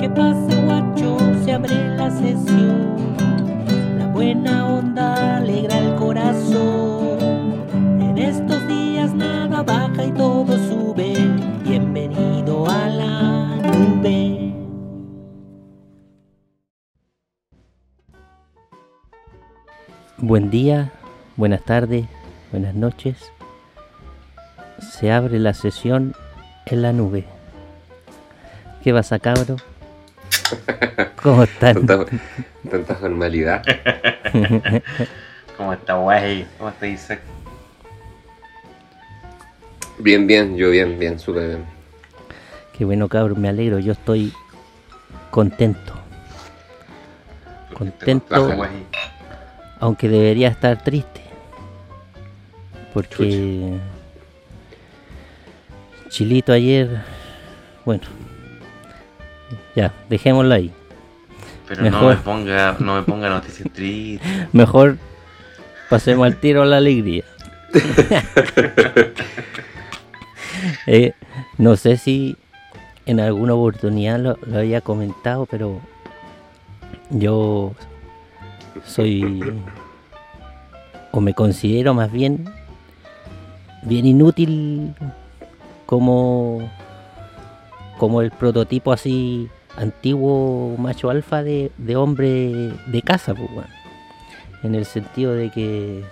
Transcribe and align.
¿Qué 0.00 0.10
pasa, 0.10 0.60
guacho? 0.64 1.16
Se 1.44 1.52
abre 1.52 1.96
la 1.96 2.10
sesión. 2.10 2.96
La 3.98 4.08
buena 4.08 4.66
onda 4.66 5.36
alegra 5.36 5.78
el 5.78 5.94
corazón. 5.94 7.18
En 8.00 8.18
estos 8.18 8.66
días 8.66 9.14
nada 9.14 9.62
baja 9.62 10.04
y 10.04 10.12
todo 10.12 10.58
sube. 10.68 11.14
Bienvenido 11.62 12.68
a 12.68 12.88
la 12.88 13.56
nube. 13.56 14.52
Buen 20.18 20.50
día, 20.50 20.92
buenas 21.36 21.64
tardes, 21.64 22.06
buenas 22.50 22.74
noches. 22.74 23.32
Se 24.78 25.12
abre 25.12 25.38
la 25.38 25.54
sesión 25.54 26.14
en 26.66 26.82
la 26.82 26.92
nube. 26.92 27.26
¿Qué 28.82 28.92
pasa, 28.92 29.18
cabro? 29.18 29.56
¿Cómo 31.22 31.44
están? 31.44 31.86
Tanta, 31.86 32.04
tanta 32.68 32.94
formalidad. 32.96 33.62
¿Cómo 35.56 35.72
está, 35.72 35.94
guay? 35.94 36.46
¿Cómo 36.58 36.70
está, 36.70 36.86
Isaac? 36.88 37.20
Bien, 39.98 40.26
bien, 40.26 40.56
yo 40.56 40.70
bien, 40.70 40.98
bien, 40.98 41.18
súper 41.18 41.46
bien. 41.48 41.64
Qué 42.76 42.84
bueno, 42.84 43.08
cabro, 43.08 43.36
me 43.36 43.48
alegro. 43.48 43.78
Yo 43.78 43.92
estoy 43.92 44.32
contento. 45.30 45.92
Contento, 47.72 48.50
aunque 49.78 50.08
debería 50.08 50.48
estar 50.48 50.82
triste. 50.82 51.20
Porque 52.92 53.78
Chilito 56.08 56.52
ayer, 56.52 57.02
bueno, 57.84 58.02
ya, 59.74 59.92
dejémoslo 60.08 60.54
ahí. 60.54 60.72
Pero 61.68 61.90
no 61.90 62.08
me 62.08 62.16
ponga, 62.16 62.76
no 62.78 62.96
me 62.96 63.02
ponga 63.02 63.28
noticias 63.28 63.68
tristes. 63.72 64.48
Mejor 64.52 64.98
pasemos 65.88 66.26
al 66.26 66.36
tiro 66.36 66.62
a 66.62 66.66
la 66.66 66.78
alegría. 66.78 67.24
Eh, 70.86 71.12
no 71.58 71.74
sé 71.74 71.96
si 71.96 72.36
en 73.04 73.18
alguna 73.18 73.54
oportunidad 73.54 74.20
lo, 74.20 74.38
lo 74.46 74.58
había 74.58 74.80
comentado, 74.80 75.46
pero 75.46 75.80
yo 77.10 77.74
soy, 78.84 79.42
o 81.10 81.20
me 81.20 81.34
considero 81.34 81.94
más 81.94 82.12
bien, 82.12 82.48
bien 83.82 84.06
inútil 84.06 84.94
como, 85.86 86.70
como 87.98 88.22
el 88.22 88.30
prototipo 88.30 88.92
así 88.92 89.48
antiguo 89.76 90.76
macho 90.78 91.10
alfa 91.10 91.42
de, 91.42 91.70
de 91.78 91.96
hombre 91.96 92.72
de 92.86 93.02
casa, 93.02 93.34
pues, 93.34 93.50
weón. 93.50 93.66
en 94.62 94.74
el 94.74 94.84
sentido 94.84 95.34
de 95.34 95.50
que 95.50 96.02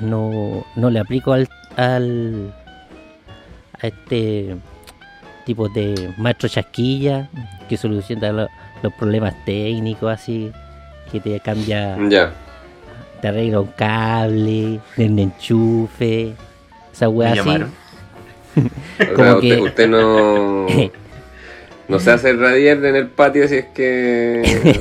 no, 0.00 0.64
no 0.76 0.90
le 0.90 0.98
aplico 1.00 1.32
al, 1.32 1.48
al 1.76 2.52
a 3.80 3.86
este 3.86 4.56
tipo 5.44 5.68
de 5.68 6.12
maestro 6.18 6.48
chasquilla 6.48 7.28
que 7.68 7.76
soluciona 7.76 8.32
lo- 8.32 8.48
los 8.82 8.92
problemas 8.94 9.34
técnicos 9.44 10.12
así 10.12 10.52
que 11.10 11.20
te 11.20 11.40
cambia 11.40 11.98
Ya. 12.08 12.32
te 13.20 13.28
arregla 13.28 13.60
un 13.60 13.66
cable 13.68 14.80
el 14.96 15.18
enchufe 15.18 16.34
esa 16.92 17.08
wea 17.08 17.32
así 17.32 17.40
Como 19.16 19.32
sea, 19.32 19.40
que- 19.40 19.52
usted, 19.54 19.60
usted 19.60 19.88
no. 19.88 20.66
No 21.92 21.98
se 22.00 22.10
hace 22.10 22.32
radiar 22.32 22.84
en 22.84 22.96
el 22.96 23.08
patio 23.08 23.46
si 23.48 23.56
es 23.56 23.66
que. 23.66 24.80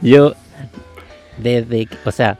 Yo, 0.02 0.34
desde, 1.38 1.86
que- 1.86 1.96
o 2.04 2.12
sea, 2.12 2.38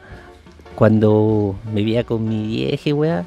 cuando 0.75 1.57
me 1.73 1.81
vivía 1.81 2.05
con 2.05 2.29
mi 2.29 2.47
vieja, 2.47 2.95
weá, 2.95 3.25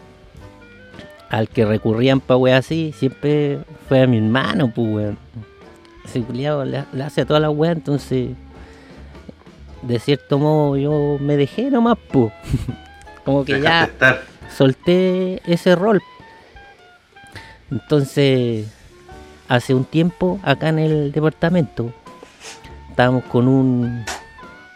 al 1.29 1.49
que 1.49 1.65
recurrían 1.65 2.19
pa' 2.19 2.35
weá 2.37 2.57
así, 2.57 2.93
siempre 2.97 3.59
fue 3.89 4.01
a 4.03 4.07
mi 4.07 4.17
hermano, 4.17 4.71
pues, 4.73 4.87
weón. 4.87 5.17
Ese 6.05 6.21
culiao 6.21 6.65
le, 6.65 6.83
le 6.93 7.03
hace 7.03 7.21
a 7.21 7.25
toda 7.25 7.39
la 7.39 7.49
weá, 7.49 7.71
entonces, 7.71 8.29
de 9.81 9.99
cierto 9.99 10.39
modo, 10.39 10.77
yo 10.77 11.17
me 11.19 11.37
dejé 11.37 11.69
nomás, 11.71 11.97
pues. 12.11 12.31
Como 13.25 13.45
que 13.45 13.59
ya 13.61 13.83
estar. 13.85 14.23
solté 14.55 15.41
ese 15.51 15.75
rol. 15.75 16.01
Entonces, 17.69 18.67
hace 19.51 19.73
un 19.73 19.83
tiempo 19.83 20.39
acá 20.43 20.69
en 20.69 20.79
el 20.79 21.11
departamento 21.11 21.91
estábamos 22.89 23.23
con 23.25 23.47
un 23.49 24.05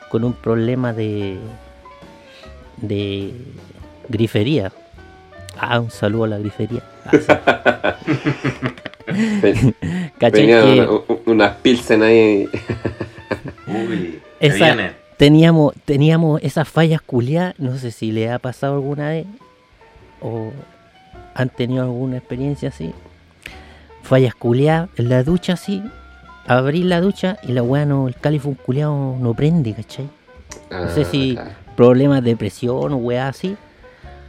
con 0.09 0.23
un 0.25 0.33
problema 0.33 0.91
de 0.93 1.37
de 2.77 3.33
grifería. 4.09 4.71
Ah, 5.57 5.79
un 5.79 5.89
saludo 5.91 6.25
a 6.25 6.27
la 6.27 6.37
grifería. 6.39 6.81
Ah, 7.07 7.95
sí. 7.97 8.11
Ven- 9.41 9.75
¿Cachai 10.19 10.41
Venían 10.47 10.63
que 10.65 10.81
una- 10.81 11.19
unas 11.27 11.55
pilsen 11.57 12.01
ahí. 12.03 12.49
Uy, 13.67 14.19
Esa- 14.39 14.65
viene. 14.65 14.91
teníamos 15.17 15.73
teníamos 15.85 16.41
esas 16.43 16.67
fallas 16.67 17.01
culiadas? 17.01 17.53
No 17.59 17.77
sé 17.77 17.91
si 17.91 18.11
le 18.11 18.31
ha 18.31 18.39
pasado 18.39 18.73
alguna 18.73 19.09
vez 19.09 19.25
o 20.21 20.51
han 21.35 21.49
tenido 21.49 21.83
alguna 21.83 22.17
experiencia 22.17 22.69
así. 22.69 22.93
Fallas 24.05 24.35
culiadas 24.35 24.89
en 24.97 25.09
la 25.09 25.23
ducha 25.23 25.53
así. 25.53 25.83
Abrir 26.47 26.85
la 26.85 27.01
ducha 27.01 27.37
y 27.43 27.53
la 27.53 27.63
weá 27.63 27.85
no, 27.85 28.07
el 28.07 28.15
califón 28.15 28.53
culiado 28.53 29.15
no 29.19 29.33
prende, 29.33 29.73
¿cachai? 29.73 30.07
No 30.69 30.89
sé 30.89 31.01
Ah, 31.01 31.05
si 31.09 31.33
claro. 31.33 31.49
problemas 31.75 32.23
de 32.23 32.35
presión 32.37 32.93
o 32.93 32.97
weá 32.97 33.27
así. 33.27 33.57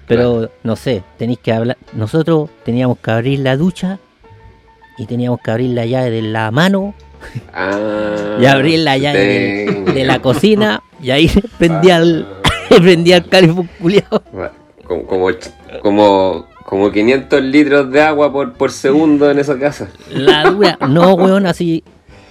Pero 0.09 0.50
no 0.62 0.76
sé, 0.76 1.03
tenéis 1.19 1.41
que 1.41 1.53
hablar. 1.53 1.76
Nosotros 1.92 2.48
teníamos 2.65 2.98
que 2.98 3.10
abrir 3.10 3.41
la 3.41 3.56
ducha 3.56 3.98
y 4.97 5.04
teníamos 5.06 5.41
que 5.44 5.50
abrir 5.50 5.70
la 5.75 5.84
llave 5.84 6.10
de 6.10 6.22
la 6.22 6.50
mano 6.50 6.94
Ah, 7.53 8.38
y 8.41 8.47
abrir 8.47 8.78
la 8.81 8.97
llave 8.97 9.84
de, 9.92 10.04
la 10.04 10.20
cocina 10.22 10.82
y 11.03 11.10
ahí 11.10 11.31
prendía 11.59 11.98
el, 11.98 12.26
prendía 12.69 13.16
el 13.19 13.28
califón 13.28 13.69
Como, 14.86 15.06
como, 15.06 15.28
como, 15.82 16.47
como 16.66 16.91
500 16.91 17.41
litros 17.43 17.91
de 17.93 18.03
agua 18.03 18.32
por, 18.32 18.53
por 18.53 18.71
segundo 18.72 19.31
en 19.31 19.38
esa 19.38 19.56
casa. 19.59 19.88
La 20.10 20.43
dura. 20.50 20.77
No, 20.88 21.15
weón, 21.15 21.47
así. 21.47 21.82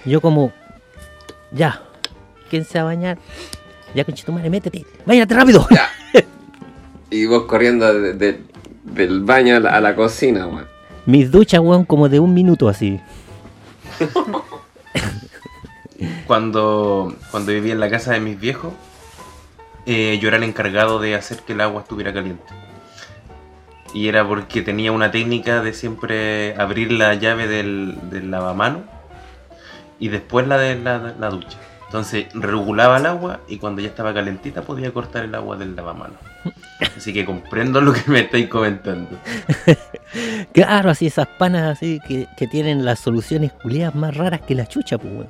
Yo 0.04 0.20
como. 0.20 0.52
Ya. 1.50 1.80
¿Quién 2.50 2.64
se 2.64 2.78
va 2.78 2.82
a 2.82 2.94
bañar? 2.94 3.18
Ya, 3.94 4.04
conchetumare, 4.04 4.48
métete. 4.50 4.84
Váyate 5.06 5.34
rápido. 5.34 5.66
Ya. 5.70 5.88
Y 7.10 7.24
vos 7.26 7.44
corriendo 7.44 7.92
de- 7.94 8.12
de- 8.14 8.40
del 8.82 9.20
baño 9.20 9.56
a 9.56 9.60
la, 9.60 9.70
a 9.76 9.80
la 9.80 9.94
cocina, 9.94 10.46
weón. 10.46 10.66
Mis 11.06 11.30
duchas, 11.30 11.60
weón, 11.60 11.84
como 11.84 12.08
de 12.08 12.18
un 12.20 12.34
minuto 12.34 12.68
así. 12.68 13.00
Cuando, 16.26 17.14
cuando 17.30 17.52
vivía 17.52 17.72
en 17.72 17.80
la 17.80 17.88
casa 17.88 18.12
de 18.12 18.20
mis 18.20 18.38
viejos, 18.38 18.72
eh, 19.86 20.18
yo 20.20 20.28
era 20.28 20.36
el 20.36 20.42
encargado 20.42 20.98
de 20.98 21.14
hacer 21.14 21.38
que 21.38 21.52
el 21.54 21.60
agua 21.60 21.82
estuviera 21.82 22.12
caliente. 22.12 22.42
Y 23.96 24.08
era 24.08 24.28
porque 24.28 24.60
tenía 24.60 24.92
una 24.92 25.10
técnica 25.10 25.62
de 25.62 25.72
siempre 25.72 26.54
abrir 26.56 26.92
la 26.92 27.14
llave 27.14 27.46
del, 27.48 27.96
del 28.10 28.30
lavamano 28.30 28.82
y 29.98 30.08
después 30.08 30.46
la 30.46 30.58
de 30.58 30.78
la, 30.78 31.14
la 31.18 31.30
ducha. 31.30 31.56
Entonces 31.86 32.26
regulaba 32.34 32.98
el 32.98 33.06
agua 33.06 33.40
y 33.48 33.56
cuando 33.56 33.80
ya 33.80 33.88
estaba 33.88 34.12
calentita 34.12 34.60
podía 34.60 34.92
cortar 34.92 35.24
el 35.24 35.34
agua 35.34 35.56
del 35.56 35.74
lavamano. 35.74 36.14
Así 36.94 37.14
que 37.14 37.24
comprendo 37.24 37.80
lo 37.80 37.94
que 37.94 38.02
me 38.10 38.20
estáis 38.20 38.48
comentando. 38.48 39.16
Claro, 40.52 40.90
así 40.90 41.06
esas 41.06 41.26
panas 41.26 41.64
así 41.76 42.00
que, 42.06 42.26
que 42.36 42.46
tienen 42.46 42.84
las 42.84 43.00
soluciones 43.00 43.52
culiadas 43.52 43.94
más 43.94 44.16
raras 44.16 44.40
que 44.40 44.54
la 44.54 44.66
chucha, 44.66 44.96
pues, 44.98 45.12
weón. 45.12 45.28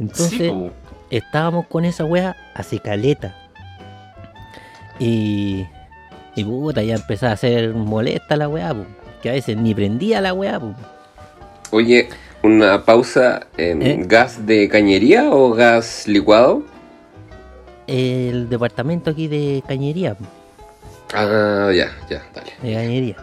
Entonces, 0.00 0.30
Sí, 0.38 0.48
po. 0.48 0.72
estábamos 1.10 1.66
con 1.66 1.84
esa 1.84 2.04
weá 2.04 2.34
hace 2.54 2.80
caleta. 2.80 3.36
Y. 4.98 5.64
Y 6.36 6.44
puta, 6.44 6.82
ya 6.82 6.94
empezaba 6.94 7.32
a 7.32 7.36
ser 7.36 7.74
molesta 7.74 8.36
la 8.36 8.48
weá. 8.48 8.74
Que 9.22 9.30
a 9.30 9.32
veces 9.32 9.56
ni 9.56 9.74
prendía 9.74 10.20
la 10.20 10.32
weá. 10.34 10.60
Oye, 11.72 12.08
una 12.42 12.84
pausa. 12.84 13.46
em, 13.56 13.82
¿Eh? 13.82 14.02
¿Gas 14.06 14.46
de 14.46 14.68
cañería 14.68 15.30
o 15.30 15.52
gas 15.52 16.06
licuado? 16.06 16.62
El 17.86 18.48
departamento 18.48 19.10
aquí 19.10 19.28
de 19.28 19.62
cañería, 19.66 20.16
Ah, 21.14 21.70
ya, 21.74 21.90
ya, 22.10 22.22
dale. 22.34 22.52
de 22.62 22.74
cañería. 22.74 23.16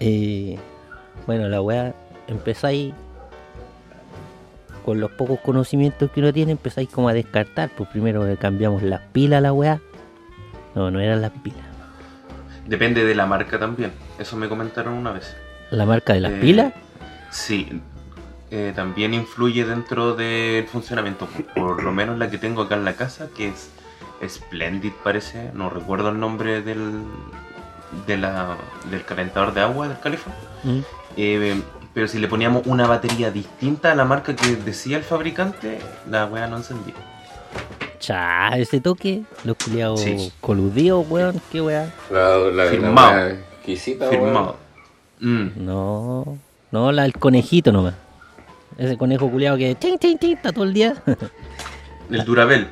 Eh, 0.00 0.58
bueno, 1.26 1.48
la 1.48 1.60
weá 1.62 1.94
empezáis 2.28 2.92
con 4.84 5.00
los 5.00 5.10
pocos 5.12 5.40
conocimientos 5.40 6.10
que 6.10 6.20
uno 6.20 6.32
tiene, 6.32 6.52
empezáis 6.52 6.88
como 6.90 7.08
a 7.08 7.14
descartar. 7.14 7.70
Pues 7.76 7.88
primero 7.88 8.24
cambiamos 8.38 8.82
las 8.82 9.00
pilas 9.12 9.38
a 9.38 9.40
la 9.40 9.52
weá. 9.52 9.80
No, 10.74 10.90
no 10.90 11.00
eran 11.00 11.22
las 11.22 11.32
pilas. 11.42 11.58
Depende 12.68 13.04
de 13.04 13.14
la 13.14 13.24
marca 13.26 13.58
también. 13.58 13.92
Eso 14.18 14.36
me 14.36 14.48
comentaron 14.48 14.92
una 14.92 15.10
vez. 15.12 15.34
¿La 15.70 15.86
marca 15.86 16.12
de 16.12 16.20
las 16.20 16.32
Eh, 16.32 16.38
pilas? 16.40 16.72
Sí, 17.30 17.80
eh, 18.50 18.72
también 18.76 19.14
influye 19.14 19.64
dentro 19.64 20.14
del 20.14 20.66
funcionamiento. 20.68 21.26
Por 21.54 21.82
lo 21.82 21.92
menos 21.92 22.18
la 22.18 22.30
que 22.30 22.36
tengo 22.38 22.62
acá 22.62 22.74
en 22.74 22.84
la 22.84 22.92
casa, 22.94 23.28
que 23.34 23.48
es 23.48 23.70
Splendid 24.26 24.92
parece, 25.02 25.50
no 25.54 25.70
recuerdo 25.70 26.10
el 26.10 26.20
nombre 26.20 26.60
del, 26.62 27.02
de 28.06 28.16
la, 28.18 28.56
del 28.90 29.04
calentador 29.04 29.54
de 29.54 29.60
agua 29.62 29.88
del 29.88 29.98
calefón. 30.00 30.32
Mm. 30.64 30.78
Eh, 31.16 31.62
pero 31.94 32.06
si 32.06 32.18
le 32.18 32.28
poníamos 32.28 32.66
una 32.66 32.86
batería 32.86 33.30
distinta 33.30 33.92
a 33.92 33.94
la 33.94 34.04
marca 34.04 34.36
que 34.36 34.56
decía 34.56 34.98
el 34.98 35.04
fabricante, 35.04 35.78
la 36.08 36.26
weá 36.26 36.46
no 36.46 36.58
encendía. 36.58 36.94
Cha, 37.98 38.50
ese 38.56 38.80
toque, 38.80 39.22
los 39.44 39.56
culiados 39.56 40.00
Sí. 40.00 40.32
coludidos, 40.40 41.04
weón, 41.08 41.40
qué 41.50 41.60
weá. 41.60 41.92
La, 42.10 42.36
la, 42.38 42.64
la 42.64 42.70
Firmado. 42.70 43.10
wea 43.12 43.28
exquisita, 43.30 44.08
weón. 44.10 44.52
Mm, 45.20 45.48
No, 45.64 46.38
no, 46.70 46.92
la 46.92 47.02
del 47.02 47.14
conejito 47.14 47.72
nomás. 47.72 47.94
Ese 48.76 48.96
conejo 48.96 49.28
culiado 49.28 49.56
que 49.58 49.74
ting, 49.74 49.98
ting, 49.98 50.16
ting, 50.16 50.34
está 50.36 50.52
todo 50.52 50.64
el 50.64 50.72
día. 50.74 50.94
el 52.10 52.24
Durabel. 52.24 52.68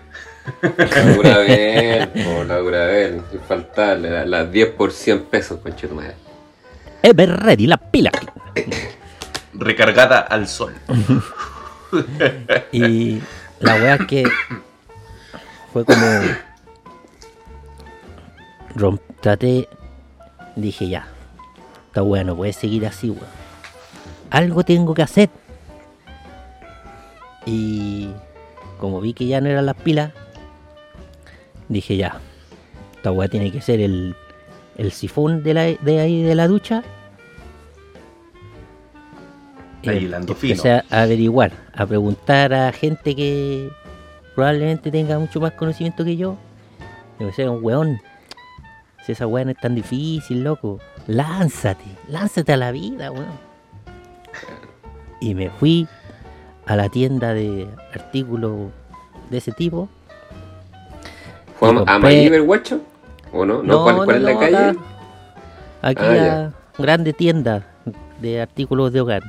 La 0.62 1.14
Durabel, 1.16 2.08
po, 2.10 2.44
la 2.44 2.58
Durabel. 2.58 3.22
Sin 3.32 3.40
faltarle, 3.40 4.10
la- 4.10 4.24
las 4.26 4.52
10 4.52 4.68
por 4.74 4.92
100 4.92 5.24
pesos, 5.24 5.58
conche 5.60 5.88
tu 5.88 5.96
madre. 5.96 6.14
Ever 7.02 7.30
ready, 7.36 7.66
la 7.66 7.76
pila. 7.78 8.12
Recargada 9.54 10.20
al 10.20 10.46
sol. 10.46 10.72
Y 12.72 13.20
la 13.60 13.74
weá 13.76 13.94
es 13.94 14.06
que 14.06 14.24
fue 15.76 15.84
como. 15.84 16.06
romp- 18.76 19.00
traté. 19.20 19.68
Dije 20.54 20.88
ya. 20.88 21.06
Esta 21.88 22.02
weá 22.02 22.24
no 22.24 22.34
puede 22.34 22.54
seguir 22.54 22.86
así, 22.86 23.10
weón. 23.10 23.26
Algo 24.30 24.62
tengo 24.64 24.94
que 24.94 25.02
hacer. 25.02 25.28
Y 27.44 28.08
como 28.80 29.00
vi 29.02 29.12
que 29.12 29.26
ya 29.26 29.40
no 29.42 29.48
eran 29.50 29.66
las 29.66 29.76
pilas, 29.76 30.12
dije 31.68 31.96
ya. 31.98 32.20
Esta 32.96 33.12
weá 33.12 33.28
tiene 33.28 33.52
que 33.52 33.60
ser 33.60 33.80
el, 33.80 34.16
el 34.78 34.92
sifón 34.92 35.42
de, 35.42 35.52
la, 35.54 35.62
de 35.64 36.00
ahí 36.00 36.22
de 36.22 36.34
la 36.34 36.48
ducha. 36.48 36.82
Está 39.82 39.92
Eh, 39.92 39.98
hilando 40.00 40.32
empecé 40.32 40.56
fino. 40.56 40.82
a 40.90 41.02
averiguar, 41.02 41.52
a 41.74 41.84
preguntar 41.86 42.52
a 42.54 42.72
gente 42.72 43.14
que 43.14 43.70
probablemente 44.36 44.90
tenga 44.92 45.18
mucho 45.18 45.40
más 45.40 45.52
conocimiento 45.52 46.04
que 46.04 46.16
yo. 46.16 46.36
Y 47.18 47.22
me 47.24 47.30
decía, 47.30 47.50
un 47.50 47.64
weón, 47.64 47.98
si 49.04 49.12
esa 49.12 49.26
weá 49.26 49.44
no 49.44 49.50
es 49.50 49.56
tan 49.58 49.74
difícil, 49.74 50.44
loco, 50.44 50.78
lánzate, 51.08 51.84
lánzate 52.08 52.52
a 52.52 52.56
la 52.56 52.70
vida, 52.70 53.10
weón. 53.10 53.26
Y 55.20 55.34
me 55.34 55.50
fui 55.50 55.88
a 56.66 56.76
la 56.76 56.88
tienda 56.88 57.32
de 57.32 57.66
artículos 57.94 58.70
de 59.30 59.38
ese 59.38 59.50
tipo. 59.52 59.88
¿Fue 61.58 61.70
a, 61.70 61.94
a 61.94 62.38
guacho? 62.40 62.80
¿O 63.32 63.44
no? 63.46 63.62
¿No? 63.62 63.82
¿Cuál, 63.82 63.96
cuál 64.04 64.16
es 64.18 64.22
la 64.22 64.32
no, 64.34 64.38
calle? 64.38 64.56
acá- 64.56 64.76
Aquí 65.82 66.02
Ah, 66.04 66.10
a 66.10 66.14
ya. 66.16 66.52
grande 66.78 67.12
tienda 67.12 67.66
de 68.20 68.40
artículos 68.42 68.92
de 68.92 69.00
hogar. 69.00 69.22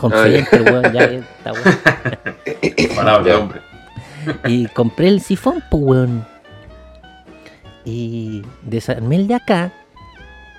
Home 0.00 0.16
Ah, 0.16 0.56
weón, 0.64 0.92
ya 0.92 1.08
que 1.08 1.18
está 1.18 1.52
weón. 1.52 2.94
Palabra 2.96 3.38
hombre. 3.38 3.60
Y 4.46 4.66
compré 4.68 5.08
el 5.08 5.20
sifón, 5.20 5.62
pues, 5.70 5.82
weón. 5.82 6.26
Y 7.84 8.42
desarmé 8.62 9.16
el 9.16 9.28
de 9.28 9.34
acá. 9.34 9.72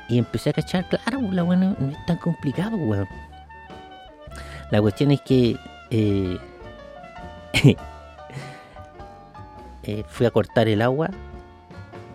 Y 0.07 0.17
empecé 0.17 0.49
a 0.49 0.53
cachar, 0.53 0.87
claro, 0.89 1.21
la 1.31 1.43
weón 1.43 1.59
no, 1.59 1.75
no 1.79 1.91
es 1.91 2.05
tan 2.05 2.17
complicado, 2.17 2.77
weón. 2.77 3.07
La 4.71 4.81
cuestión 4.81 5.11
es 5.11 5.21
que 5.21 5.57
eh, 5.89 6.37
eh, 9.83 10.03
fui 10.07 10.25
a 10.25 10.31
cortar 10.31 10.67
el 10.67 10.81
agua 10.81 11.09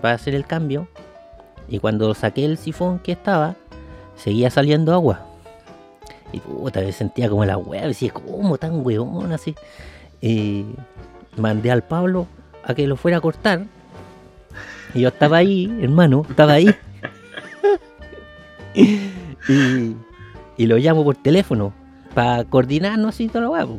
para 0.00 0.14
hacer 0.14 0.34
el 0.34 0.46
cambio. 0.46 0.88
Y 1.68 1.78
cuando 1.78 2.14
saqué 2.14 2.44
el 2.44 2.58
sifón 2.58 2.98
que 2.98 3.12
estaba, 3.12 3.54
seguía 4.16 4.50
saliendo 4.50 4.92
agua. 4.92 5.26
Y 6.34 6.40
puta, 6.40 6.80
me 6.80 6.90
sentía 6.90 7.28
como 7.28 7.44
la 7.44 7.56
weá, 7.56 7.86
decía, 7.86 8.12
¿cómo 8.12 8.58
tan 8.58 8.84
weón 8.84 9.30
así? 9.30 9.54
Y 10.20 10.64
mandé 11.36 11.70
al 11.70 11.84
Pablo 11.84 12.26
a 12.64 12.74
que 12.74 12.88
lo 12.88 12.96
fuera 12.96 13.18
a 13.18 13.20
cortar. 13.20 13.66
Y 14.94 15.02
yo 15.02 15.10
estaba 15.10 15.36
ahí, 15.36 15.78
hermano, 15.80 16.26
estaba 16.28 16.54
ahí. 16.54 16.74
y, 18.74 19.94
y 20.56 20.66
lo 20.66 20.76
llamo 20.76 21.04
por 21.04 21.14
teléfono 21.14 21.72
para 22.14 22.42
coordinarnos 22.42 23.14
así 23.14 23.28
toda 23.28 23.42
la 23.42 23.50
weá. 23.50 23.66
po, 23.66 23.78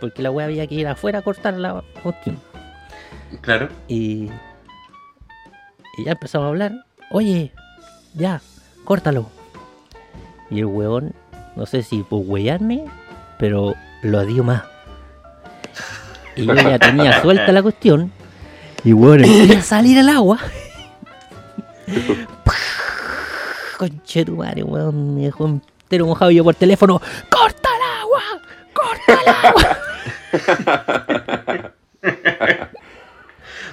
Porque 0.00 0.22
la 0.22 0.30
weá 0.30 0.46
había 0.46 0.68
que 0.68 0.76
ir 0.76 0.86
afuera 0.86 1.18
a 1.18 1.22
cortar 1.22 1.54
la 1.54 1.82
cuestión. 2.04 2.38
Claro. 3.40 3.68
Y, 3.88 4.30
y 5.98 6.04
ya 6.04 6.12
empezamos 6.12 6.46
a 6.46 6.48
hablar. 6.50 6.72
Oye, 7.10 7.52
ya, 8.14 8.40
córtalo. 8.84 9.28
Y 10.50 10.60
el 10.60 10.66
weón, 10.66 11.12
no 11.56 11.66
sé 11.66 11.82
si 11.82 12.02
por 12.02 12.22
huearme, 12.24 12.84
pero 13.38 13.74
lo 14.02 14.24
dio 14.24 14.44
más. 14.44 14.62
Y 16.36 16.46
yo 16.46 16.54
ya 16.54 16.78
tenía 16.78 17.20
suelta 17.22 17.50
la 17.50 17.62
cuestión. 17.62 18.12
Y 18.84 18.92
weón, 18.92 19.24
empieza 19.24 19.58
a 19.58 19.62
salir 19.62 19.98
el 19.98 20.08
agua. 20.08 20.38
Conche 23.78 24.24
tu 24.24 24.36
madre, 24.36 24.62
weón, 24.62 25.16
me 25.16 25.22
dejó 25.22 25.46
entero 25.46 26.06
mojado 26.06 26.30
yo 26.30 26.44
por 26.44 26.54
teléfono. 26.54 27.00
¡Corta 27.28 27.68
el 27.76 27.82
agua! 28.00 28.22
¡Corta 28.72 29.18
el 29.22 29.28
agua! 29.46 29.78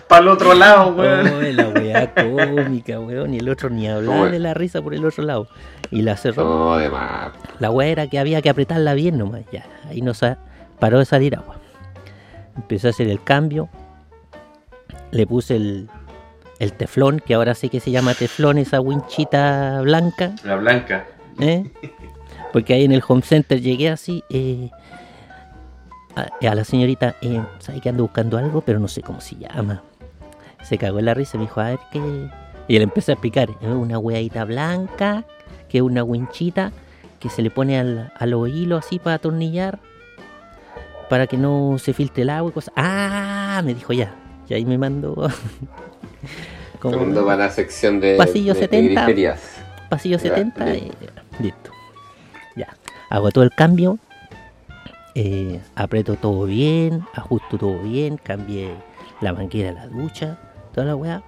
Para 0.08 0.22
el 0.22 0.28
otro 0.28 0.54
lado, 0.54 0.94
weón. 0.94 1.28
Oh, 1.28 1.42
la 1.42 1.70
weá 1.70 2.14
cómica, 2.14 3.00
weón. 3.00 3.34
Y 3.34 3.40
el 3.40 3.50
otro 3.50 3.70
ni 3.70 3.88
hablaba 3.88 4.30
de 4.30 4.40
la 4.40 4.54
risa 4.54 4.82
por 4.82 4.94
el 4.94 5.04
otro 5.06 5.24
lado. 5.24 5.48
Y 5.92 6.02
la 6.02 6.18
cerró. 6.18 6.44
No, 6.44 6.78
de 6.78 6.90
más. 6.90 7.32
La 7.60 7.70
weá 7.70 7.88
era 7.90 8.08
que 8.08 8.20
había 8.20 8.42
que 8.42 8.50
apretarla 8.50 8.94
bien 8.94 9.18
nomás. 9.18 9.42
Ya, 9.52 9.66
ahí 9.90 10.02
no 10.02 10.14
sa- 10.14 10.38
paró 10.80 11.00
de 11.00 11.06
salir 11.06 11.36
agua. 11.36 11.58
Empezó 12.56 12.88
a 12.88 12.92
hacer 12.92 13.08
el 13.08 13.24
cambio. 13.24 13.70
Le 15.12 15.28
puse 15.28 15.56
el, 15.56 15.90
el 16.60 16.74
teflón, 16.74 17.20
que 17.20 17.36
ahora 17.36 17.54
sé 17.54 17.70
que 17.70 17.80
se 17.80 17.92
llama 17.92 18.14
teflón, 18.16 18.58
esa 18.58 18.80
winchita 18.82 19.82
blanca. 19.82 20.34
La 20.44 20.56
blanca. 20.56 21.06
¿eh? 21.40 21.70
Porque 22.52 22.74
ahí 22.74 22.84
en 22.86 22.92
el 22.92 23.04
home 23.08 23.22
center 23.22 23.62
llegué 23.62 23.90
así. 23.90 24.24
eh, 24.30 24.70
a, 26.16 26.48
a 26.48 26.56
la 26.56 26.64
señorita, 26.64 27.16
eh, 27.22 27.42
¿sabe 27.60 27.82
que 27.82 27.90
ando 27.90 28.04
buscando 28.04 28.38
algo? 28.38 28.62
Pero 28.62 28.80
no 28.80 28.88
sé 28.88 29.02
cómo 29.02 29.22
se 29.22 29.36
llama. 29.36 29.82
Se 30.64 30.78
cagó 30.78 31.00
en 31.00 31.06
la 31.06 31.14
risa 31.14 31.38
y 31.38 31.40
me 31.40 31.46
dijo, 31.46 31.60
a 31.62 31.70
ver 31.70 31.80
qué. 31.92 32.30
Y 32.68 32.78
le 32.78 32.84
empecé 32.84 33.12
a 33.12 33.16
explicar: 33.16 33.50
una 33.62 33.98
hueadita 34.00 34.46
blanca, 34.46 35.26
que 35.74 35.80
es 35.80 35.82
una 35.82 36.04
winchita 36.04 36.72
que 37.20 37.30
se 37.30 37.42
le 37.42 37.50
pone 37.50 37.80
al, 37.80 38.14
a 38.16 38.26
los 38.28 38.48
hilos 38.48 38.86
así 38.86 39.00
para 39.00 39.16
atornillar, 39.16 39.80
para 41.10 41.26
que 41.26 41.36
no 41.36 41.78
se 41.80 41.94
filtre 41.94 42.22
el 42.22 42.30
agua 42.30 42.52
y 42.52 42.54
cosas. 42.54 42.72
¡Ah! 42.78 43.60
Me 43.66 43.74
dijo 43.74 43.92
ya. 43.92 44.14
Y 44.48 44.54
ahí 44.54 44.66
me 44.66 44.78
mandó. 44.78 45.16
como 46.80 46.94
Segundo 46.94 47.26
para 47.26 47.46
la 47.46 47.50
sección 47.50 48.00
de, 48.00 48.18
Pasillo 48.18 48.54
de 48.54 48.60
70. 48.60 49.02
griterías. 49.02 49.42
pasillo 49.90 50.18
Ya, 50.18 50.30
70 50.36 50.76
y 50.76 50.92
listo. 51.40 51.72
Ya. 52.56 52.68
Hago 53.10 53.32
todo 53.32 53.44
el 53.44 53.50
cambio. 53.50 53.98
eh, 55.16 55.60
aprieto 55.74 56.16
todo 56.18 56.46
bien. 56.46 57.04
Ajusto 57.16 57.58
todo 57.58 57.80
bien. 57.80 58.18
Cambié 58.18 58.76
la 59.22 59.34
manguera 59.34 59.70
de 59.70 59.76
la 59.76 59.88
ducha. 59.88 60.38
Toda 60.72 60.86
la 60.86 60.96
weá. 60.96 61.24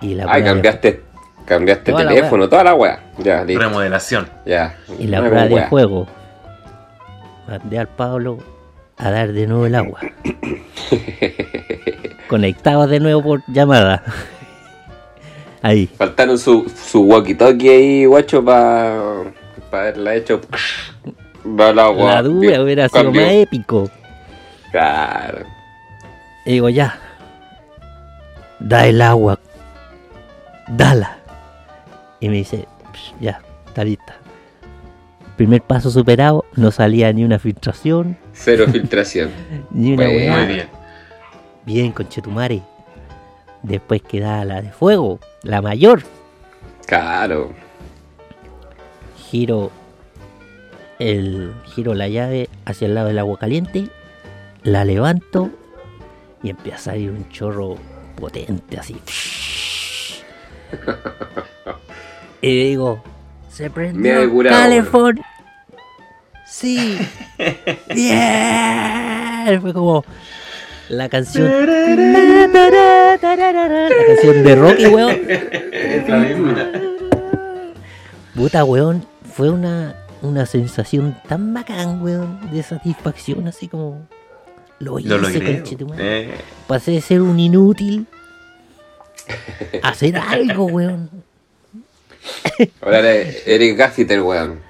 Y 0.00 0.14
la 0.14 0.24
Ay, 0.28 0.42
prueba 0.42 0.60
de- 0.80 1.02
cambiaste, 1.44 1.92
Toda 1.92 2.04
la 2.04 2.10
teléfono, 2.10 2.48
toda 2.48 2.64
la 2.64 2.74
weá. 2.74 3.00
Ya, 3.18 3.44
listo. 3.44 3.62
Remodelación. 3.62 4.28
Ya. 4.46 4.76
y 4.98 5.06
la 5.06 5.20
prueba 5.20 5.46
de 5.46 5.62
juego. 5.66 6.06
Mandé 7.48 7.78
al 7.78 7.88
Pablo 7.88 8.38
a 8.96 9.10
dar 9.10 9.32
de 9.32 9.46
nuevo 9.46 9.66
el 9.66 9.74
agua. 9.74 10.00
Conectado 12.28 12.86
de 12.86 13.00
nuevo 13.00 13.22
por 13.22 13.42
llamada. 13.48 14.02
Ahí. 15.62 15.86
Faltaron 15.86 16.38
su, 16.38 16.70
su 16.74 17.06
walkie-talkie 17.06 17.70
ahí, 17.70 18.04
guacho, 18.04 18.44
para 18.44 19.00
pa 19.70 19.80
haberla 19.80 20.14
hecho. 20.14 20.40
Va 21.46 21.70
el 21.70 21.78
agua. 21.78 22.14
La 22.14 22.22
duda 22.22 22.40
Bien, 22.40 22.60
hubiera 22.60 22.88
sido 22.88 23.12
más 23.12 23.32
épico. 23.32 23.90
Claro. 24.70 25.46
Y 26.44 26.52
digo, 26.52 26.68
ya. 26.68 26.98
Da 28.60 28.86
el 28.86 29.00
agua. 29.00 29.38
Dala. 30.68 31.23
Y 32.24 32.28
me 32.30 32.36
dice, 32.36 32.66
"Psh, 32.94 33.12
ya, 33.20 33.42
está 33.66 33.84
lista. 33.84 34.16
Primer 35.36 35.60
paso 35.60 35.90
superado, 35.90 36.46
no 36.56 36.70
salía 36.70 37.12
ni 37.12 37.22
una 37.22 37.38
filtración, 37.38 38.16
Cero 38.32 38.64
filtración. 38.72 39.28
ni 39.70 39.92
una 39.92 40.06
weá. 40.06 40.36
Muy 40.38 40.46
bien. 40.54 40.68
Bien, 41.66 41.92
conchetumare. 41.92 42.62
Después 43.62 44.00
queda 44.00 44.42
la 44.46 44.62
de 44.62 44.72
fuego, 44.72 45.20
la 45.42 45.60
mayor. 45.60 46.02
Claro. 46.86 47.52
giro 49.30 49.70
el 50.98 51.52
giro 51.74 51.92
la 51.92 52.08
llave 52.08 52.48
hacia 52.64 52.86
el 52.86 52.94
lado 52.94 53.08
del 53.08 53.18
agua 53.18 53.38
caliente, 53.38 53.88
la 54.62 54.84
levanto 54.86 55.50
y 56.42 56.48
empieza 56.48 56.76
a 56.76 56.80
salir 56.94 57.10
un 57.10 57.28
chorro 57.28 57.76
potente 58.16 58.78
así. 58.78 58.96
Y 62.44 62.68
digo, 62.68 63.02
se 63.48 63.70
prendió 63.70 64.30
calefón. 64.50 65.18
Sí. 66.46 66.98
Bien. 67.94 69.62
Fue 69.62 69.72
como 69.72 70.04
la 70.90 71.08
canción. 71.08 71.46
La 71.50 72.48
canción 74.06 74.44
de 74.44 74.56
Rocky, 74.56 74.86
weón. 74.88 75.16
Puta, 78.34 78.62
weón, 78.64 79.06
fue 79.32 79.48
una, 79.48 79.96
una 80.20 80.44
sensación 80.44 81.16
tan 81.26 81.54
bacán, 81.54 82.02
weón, 82.02 82.50
de 82.52 82.62
satisfacción, 82.62 83.48
así 83.48 83.68
como 83.68 84.06
lo 84.80 84.98
hice, 84.98 85.08
Lo. 85.08 85.28
Eh, 85.96 86.34
Pasé 86.66 86.90
de 86.90 87.00
ser 87.00 87.22
un 87.22 87.40
inútil 87.40 88.06
a 89.82 89.88
hacer 89.88 90.18
algo, 90.18 90.66
weón. 90.66 91.08
Ahora 92.80 92.98
eres, 93.00 93.42
eres 93.46 93.76
gaffiter, 93.76 94.20
weón. 94.22 94.60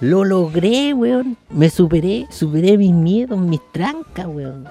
Lo 0.00 0.24
logré, 0.24 0.92
weón. 0.94 1.36
Me 1.50 1.70
superé, 1.70 2.26
superé 2.30 2.76
mis 2.78 2.92
miedos, 2.92 3.38
mis 3.38 3.60
trancas, 3.72 4.26
weón. 4.26 4.64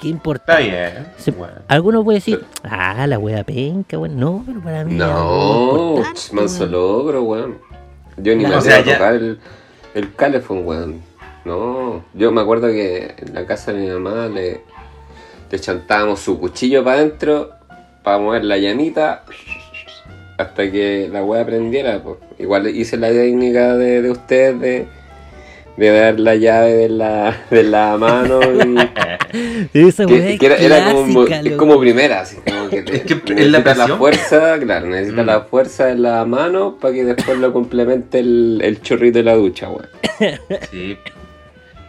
Qué 0.00 0.08
está 0.08 0.08
importante. 0.08 0.62
bien. 0.64 1.06
Se- 1.16 1.30
Bueno. 1.30 1.54
Algunos 1.68 2.04
pueden 2.04 2.18
decir, 2.18 2.44
ah, 2.64 3.06
la 3.06 3.18
wea 3.18 3.44
penca, 3.44 3.98
weón. 3.98 4.18
No, 4.18 4.42
pero 4.46 4.60
para 4.60 4.84
mí. 4.84 4.94
No, 4.94 6.02
manso 6.32 6.66
logro, 6.66 7.22
weón. 7.22 7.58
Yo 8.16 8.34
ni 8.34 8.42
La- 8.44 8.56
me 8.56 8.60
sea, 8.62 8.76
a 8.76 8.84
ya- 8.84 8.94
tocar 8.94 9.14
el, 9.14 9.38
el 9.94 10.14
calefón, 10.14 10.66
weón. 10.66 11.00
No, 11.44 12.02
yo 12.14 12.32
me 12.32 12.40
acuerdo 12.40 12.66
que 12.68 13.14
en 13.18 13.32
la 13.34 13.46
casa 13.46 13.72
de 13.72 13.78
mi 13.80 13.86
mamá 13.88 14.26
le, 14.26 14.62
le 15.50 15.60
chantábamos 15.60 16.18
su 16.18 16.40
cuchillo 16.40 16.82
para 16.82 16.96
adentro 16.98 17.50
para 18.02 18.18
mover 18.18 18.44
la 18.44 18.58
llamita 18.58 19.22
hasta 20.38 20.70
que 20.70 21.08
la 21.12 21.24
weá 21.24 21.44
prendiera. 21.46 22.02
pues. 22.02 22.16
Igual 22.38 22.68
hice 22.68 22.96
la 22.96 23.08
técnica 23.08 23.74
de, 23.76 24.02
de 24.02 24.10
usted 24.10 24.54
de, 24.56 24.86
de 25.76 25.90
dar 25.90 26.18
la 26.20 26.34
llave 26.36 26.72
de 26.74 26.88
la, 26.88 27.36
de 27.50 27.62
la 27.62 27.96
mano 27.96 28.40
y 28.42 28.76
Esa 29.74 30.06
que, 30.06 30.32
es 30.34 30.40
que 30.40 30.46
era, 30.46 30.56
era 30.56 30.92
como, 30.92 31.24
clásica, 31.24 31.50
es 31.50 31.56
como 31.56 31.78
primera, 31.80 32.20
así 32.20 32.36
como 32.46 32.68
que, 32.70 32.82
te- 32.82 32.96
Es 32.96 33.02
que 33.02 33.14
la 33.34 33.58
necesita 33.58 33.74
la 33.74 33.88
fuerza, 33.96 34.58
claro, 34.60 34.86
necesita 34.86 35.22
Mm. 35.22 35.26
la 35.26 35.40
fuerza 35.42 35.86
de 35.86 35.94
la 35.96 36.24
mano 36.24 36.76
para 36.80 36.94
que 36.94 37.04
después 37.04 37.38
lo 37.38 37.52
complemente 37.52 38.18
el, 38.20 38.60
el 38.62 38.80
chorrito 38.80 39.18
de 39.18 39.24
la 39.24 39.34
ducha, 39.34 39.68
weón. 39.68 39.88
Sí. 40.70 40.96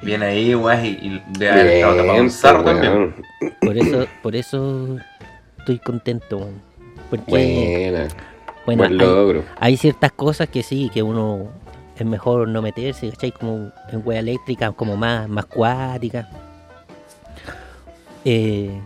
Viene 0.01 0.25
ahí, 0.25 0.55
weón, 0.55 0.85
y, 0.85 0.89
y 0.89 1.21
de 1.37 1.49
haber 1.49 1.67
estado 1.67 1.95
tapado 1.95 2.11
un 2.13 2.17
Bien, 2.19 2.29
sarro 2.31 2.63
pues, 2.63 2.81
también. 2.81 3.15
Por 3.61 3.77
eso, 3.77 4.07
por 4.21 4.35
eso 4.35 4.97
estoy 5.59 5.79
contento, 5.79 6.37
weón. 6.37 6.61
Porque, 7.09 7.31
Buena, 7.31 8.07
bueno, 8.67 8.83
buen 8.83 8.91
hay, 8.91 8.97
logro. 9.07 9.43
hay 9.59 9.77
ciertas 9.77 10.11
cosas 10.11 10.47
que 10.49 10.61
sí, 10.61 10.91
que 10.93 11.01
uno 11.01 11.47
es 11.97 12.05
mejor 12.05 12.47
no 12.47 12.61
meterse, 12.61 13.09
¿cachai? 13.09 13.31
Como 13.31 13.71
en 13.89 14.01
wea 14.05 14.19
eléctrica, 14.19 14.71
como 14.73 14.95
más, 14.95 15.27
más 15.27 15.45
cuática. 15.47 16.29
Eh, 18.25 18.79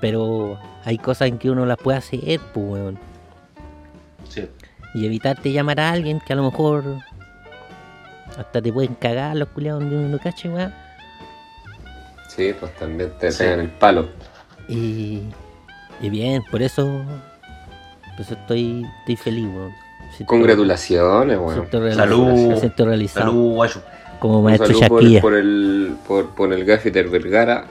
pero 0.00 0.58
hay 0.84 0.98
cosas 0.98 1.28
en 1.28 1.38
que 1.38 1.50
uno 1.50 1.66
las 1.66 1.76
puede 1.78 1.98
hacer, 1.98 2.40
pues, 2.52 2.66
weón. 2.66 2.98
Sí. 4.28 4.48
Y 4.94 5.06
evitarte 5.06 5.52
llamar 5.52 5.78
a 5.80 5.90
alguien 5.90 6.20
que 6.20 6.32
a 6.32 6.36
lo 6.36 6.44
mejor 6.44 6.84
hasta 8.38 8.62
te 8.62 8.72
pueden 8.72 8.94
cagar 8.94 9.36
los 9.36 9.48
culiados 9.48 9.82
donde 9.82 9.96
uno 9.96 10.08
no 10.08 10.18
cache, 10.18 10.48
weón. 10.48 10.72
Sí, 12.28 12.52
pues 12.58 12.74
también 12.76 13.12
te 13.18 13.30
Sí. 13.32 13.38
pegan 13.44 13.60
el 13.60 13.68
palo. 13.70 14.08
Y, 14.68 15.22
y 16.00 16.10
bien, 16.10 16.42
por 16.50 16.62
eso, 16.62 17.02
por 18.18 18.24
eso 18.26 18.34
estoy, 18.34 18.84
estoy 19.00 19.16
feliz, 19.16 19.46
weón. 19.46 19.72
Siento- 20.16 20.26
Congratulaciones, 20.26 21.38
weón. 21.38 21.54
siento 21.54 21.80
reali- 21.80 21.94
Salud. 21.94 22.56
siento 22.58 22.84
realizado 22.86 23.26
Salud, 23.26 23.52
guayo. 23.54 23.82
como 24.18 24.42
maestro 24.42 24.66
saludo 24.66 24.88
por, 24.88 25.02
Shakira. 25.02 25.20
por 25.20 25.34
el, 25.36 25.94
por, 26.08 26.30
por 26.34 26.52
el 26.52 26.64
gaffiter 26.64 27.08
Vergara, 27.08 27.66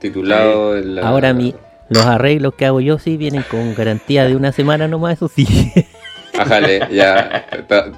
titulado 0.00 0.76
en 0.76 0.96
la... 0.96 1.06
Ahora 1.08 1.32
mi, 1.32 1.54
los 1.90 2.04
arreglos 2.04 2.54
que 2.54 2.66
hago 2.66 2.80
yo 2.80 2.98
sí 2.98 3.16
vienen 3.16 3.44
con 3.48 3.72
garantía 3.76 4.24
de 4.24 4.34
una 4.34 4.50
semana 4.50 4.88
nomás, 4.88 5.14
eso 5.14 5.28
sí. 5.28 5.46
Ájale, 6.38 6.88
ya. 6.90 7.46
ta- 7.68 7.92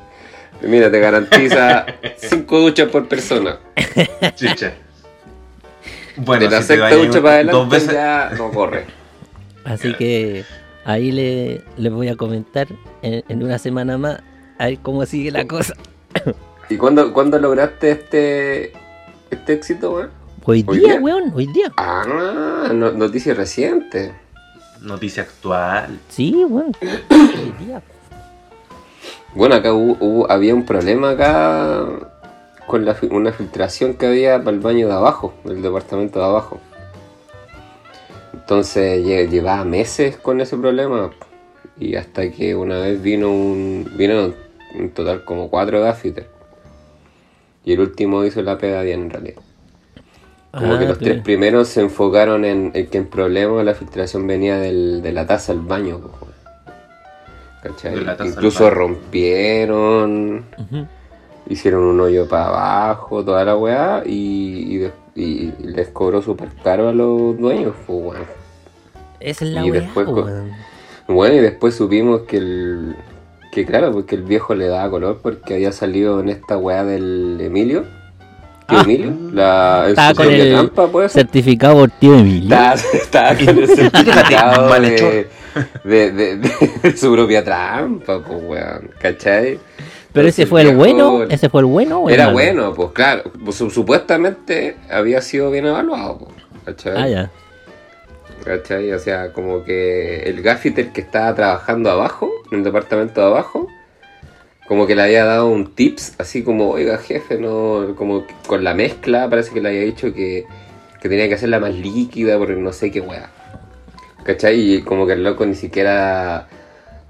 Mira, 0.62 0.90
te 0.90 0.99
garantiza 1.00 1.87
cinco 2.16 2.59
duchas 2.61 2.88
por 2.88 3.06
persona. 3.09 3.59
Chicha. 4.35 4.73
Bueno, 6.16 6.44
de 6.44 6.50
la 6.50 6.62
si 6.62 6.68
te 6.68 6.75
sexta 6.76 6.94
ducha 6.97 7.21
para 7.23 7.35
adelante 7.35 7.52
dos 7.59 7.68
veces, 7.68 7.92
ya 7.92 8.30
no 8.37 8.50
corre. 8.50 8.85
Así 9.64 9.94
que 9.94 10.44
ahí 10.84 11.10
le, 11.12 11.62
les 11.76 11.92
voy 11.92 12.08
a 12.08 12.16
comentar 12.16 12.66
en, 13.02 13.24
en 13.28 13.42
una 13.42 13.58
semana 13.58 13.98
más 13.98 14.20
a 14.58 14.66
ver 14.66 14.78
cómo 14.80 15.04
sigue 15.06 15.30
la 15.30 15.46
cosa. 15.46 15.74
¿Y 16.70 16.76
cuándo, 16.76 17.12
cuándo 17.12 17.38
lograste 17.38 17.90
este, 17.90 18.72
este 19.30 19.52
éxito, 19.52 19.92
weón? 19.92 20.10
Hoy 20.46 20.64
¿Hoy 20.66 20.78
día, 20.78 20.92
día? 20.92 21.00
weón, 21.00 21.32
hoy 21.34 21.46
día. 21.46 21.72
Ah, 21.76 22.70
no, 22.72 22.92
noticia 22.92 23.34
reciente. 23.34 24.14
noticia 24.80 25.22
actual. 25.24 25.98
Sí, 26.08 26.44
weón. 26.48 26.72
Hoy 27.10 27.66
día. 27.66 27.82
Bueno, 29.34 29.54
acá 29.56 29.72
hubo, 29.72 29.96
hubo- 30.00 30.30
había 30.30 30.54
un 30.54 30.64
problema 30.64 31.10
acá 31.10 31.84
con 32.66 32.84
la, 32.84 32.96
una 33.10 33.32
filtración 33.32 33.94
que 33.94 34.06
había 34.06 34.38
para 34.38 34.50
el 34.56 34.60
baño 34.60 34.86
de 34.86 34.92
abajo, 34.94 35.34
del 35.44 35.60
departamento 35.62 36.18
de 36.20 36.24
abajo. 36.26 36.60
Entonces 38.44 39.02
lle- 39.04 39.26
llevaba 39.28 39.64
meses 39.64 40.18
con 40.18 40.38
ese 40.42 40.56
problema 40.58 41.10
y 41.80 41.96
hasta 41.96 42.30
que 42.30 42.54
una 42.54 42.78
vez 42.78 43.00
vino 43.02 43.30
un 43.30 43.90
vino 43.96 44.34
en 44.74 44.90
total 44.90 45.24
como 45.24 45.48
cuatro 45.48 45.80
gaffiters 45.80 46.26
y 47.64 47.72
el 47.72 47.80
último 47.80 48.22
hizo 48.24 48.42
la 48.42 48.58
pega 48.58 48.82
bien 48.82 49.04
en 49.04 49.10
realidad. 49.10 49.40
Como 50.52 50.74
Ah, 50.74 50.78
que 50.78 50.86
los 50.86 50.98
tres 50.98 51.22
primeros 51.22 51.68
se 51.68 51.80
enfocaron 51.80 52.44
en, 52.44 52.70
en 52.74 52.86
que 52.88 52.98
el 52.98 53.06
problema 53.06 53.56
de 53.58 53.64
la 53.64 53.74
filtración 53.74 54.26
venía 54.26 54.58
del- 54.58 55.00
de 55.02 55.12
la 55.12 55.26
taza 55.26 55.52
del 55.54 55.62
baño. 55.62 56.00
¿Cachai? 57.62 57.94
Incluso 58.26 58.64
baño. 58.64 58.74
rompieron. 58.74 60.44
Hicieron 61.48 61.82
un 61.84 62.00
hoyo 62.00 62.28
para 62.28 62.46
abajo, 62.48 63.24
toda 63.24 63.44
la 63.44 63.56
weá, 63.56 64.02
y, 64.06 64.90
y 65.14 65.52
les 65.62 65.88
cobró 65.88 66.22
súper 66.22 66.48
caro 66.62 66.88
a 66.88 66.92
los 66.92 67.36
dueños. 67.38 67.74
po, 67.86 67.94
weón. 67.94 68.24
Esa 69.20 69.44
es 69.44 69.50
la 69.52 69.64
Y 69.64 69.70
weá, 69.70 69.80
después 69.80 70.06
weón. 70.08 70.52
Bueno, 71.08 71.34
y 71.36 71.40
después 71.40 71.74
supimos 71.74 72.22
que 72.22 72.38
el. 72.38 72.96
Que 73.52 73.64
claro, 73.64 73.92
porque 73.92 74.16
el 74.16 74.22
viejo 74.22 74.54
le 74.54 74.66
daba 74.66 74.90
color 74.90 75.20
porque 75.22 75.54
había 75.54 75.70
salido 75.70 76.18
en 76.20 76.28
esta 76.28 76.56
weá 76.58 76.82
del 76.84 77.38
Emilio. 77.40 77.84
¿Tío 78.66 78.78
Ah. 78.78 78.82
Emilio? 78.82 79.12
La, 79.32 79.84
Estaba 79.90 80.14
con 80.14 80.30
el 80.32 80.50
trampa, 80.52 80.86
puede 80.88 81.08
ser. 81.10 81.22
certificado 81.22 81.74
por 81.76 81.90
tío 81.90 82.14
Emilio. 82.18 82.44
Estaba, 82.54 82.74
estaba 82.74 83.34
con 83.36 83.48
el 83.58 83.68
certificado 83.76 84.72
de, 84.80 85.28
de, 85.84 86.12
de, 86.12 86.36
de 86.82 86.96
su 86.96 87.12
propia 87.12 87.44
trampa, 87.44 88.20
pues 88.24 88.42
weón, 88.42 88.90
¿cachai? 88.98 89.58
Pero 90.14 90.28
ese 90.28 90.47
fue 90.47 90.62
el 90.62 90.75
bueno, 90.76 91.25
ese 91.25 91.49
fue 91.50 91.61
el 91.61 91.66
bueno 91.66 91.99
o 92.00 92.09
el 92.09 92.14
Era 92.14 92.25
malo? 92.26 92.35
bueno, 92.35 92.73
pues 92.75 92.88
claro, 92.92 93.25
pues, 93.44 93.56
su- 93.56 93.68
supuestamente 93.71 94.76
había 94.90 95.21
sido 95.21 95.50
bien 95.50 95.66
evaluado, 95.66 96.18
pues, 96.18 96.33
¿cachai? 96.64 96.94
Ah, 96.97 97.09
ya. 97.09 97.30
¿Cachai? 98.44 98.92
O 98.92 98.99
sea, 98.99 99.33
como 99.33 99.64
que 99.64 100.23
el 100.23 100.40
gaffiter 100.42 100.92
que 100.92 101.00
estaba 101.00 101.35
trabajando 101.35 101.90
abajo, 101.90 102.30
en 102.50 102.59
el 102.59 102.64
departamento 102.64 103.21
de 103.21 103.26
abajo, 103.26 103.66
como 104.68 104.87
que 104.87 104.94
le 104.94 105.02
había 105.02 105.25
dado 105.25 105.49
un 105.49 105.75
tips, 105.75 106.14
así 106.18 106.42
como, 106.42 106.71
oiga 106.71 106.97
jefe, 106.99 107.38
no, 107.38 107.94
como 107.97 108.26
que 108.26 108.35
con 108.47 108.62
la 108.64 108.73
mezcla, 108.75 109.28
parece 109.28 109.52
que 109.52 109.61
le 109.61 109.68
había 109.71 109.80
dicho 109.83 110.12
que, 110.14 110.47
que 111.02 111.09
tenía 111.09 111.28
que 111.28 111.35
hacerla 111.35 111.59
más 111.59 111.75
líquida 111.75 112.38
porque 112.38 112.54
no 112.54 112.73
sé 112.73 112.90
qué 112.90 113.00
weá. 113.00 113.30
¿Cachai? 114.25 114.75
Y 114.76 114.83
como 114.83 115.06
que 115.06 115.14
el 115.14 115.25
loco 115.25 115.44
ni 115.44 115.54
siquiera 115.54 116.47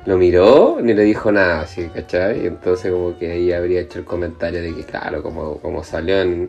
lo 0.06 0.18
miró 0.18 0.78
ni 0.82 0.94
le 0.94 1.02
dijo 1.02 1.32
nada, 1.32 1.62
así, 1.62 1.88
¿cachai? 1.94 2.42
Y 2.44 2.46
entonces 2.46 2.92
como 2.92 3.18
que 3.18 3.32
ahí 3.32 3.52
habría 3.52 3.80
hecho 3.80 3.98
el 3.98 4.04
comentario 4.04 4.62
de 4.62 4.74
que, 4.74 4.84
claro, 4.84 5.22
como, 5.22 5.58
como 5.58 5.82
salió 5.82 6.20
en, 6.20 6.48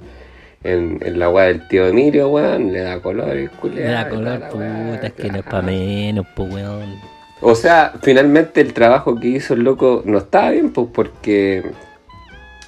en, 0.63 0.99
en 1.01 1.19
la 1.19 1.29
weá 1.29 1.45
del 1.45 1.67
tío 1.67 1.87
Emilio, 1.87 2.29
weón, 2.29 2.73
le 2.73 2.81
da 2.81 2.99
color 3.01 3.37
y 3.37 3.49
Me 3.69 3.81
da 3.81 4.09
color, 4.09 4.49
puta, 4.49 5.07
es 5.07 5.13
que 5.13 5.29
no 5.29 5.37
es 5.37 5.43
para 5.43 5.61
menos, 5.61 6.25
pues, 6.35 6.53
weón. 6.53 7.15
O 7.41 7.53
sea, 7.53 7.93
finalmente 8.01 8.61
el 8.61 8.73
trabajo 8.73 9.19
que 9.19 9.27
hizo 9.27 9.53
el 9.53 9.61
loco 9.61 10.01
no 10.05 10.17
estaba 10.19 10.51
bien, 10.51 10.71
pues 10.71 10.87
porque. 10.93 11.63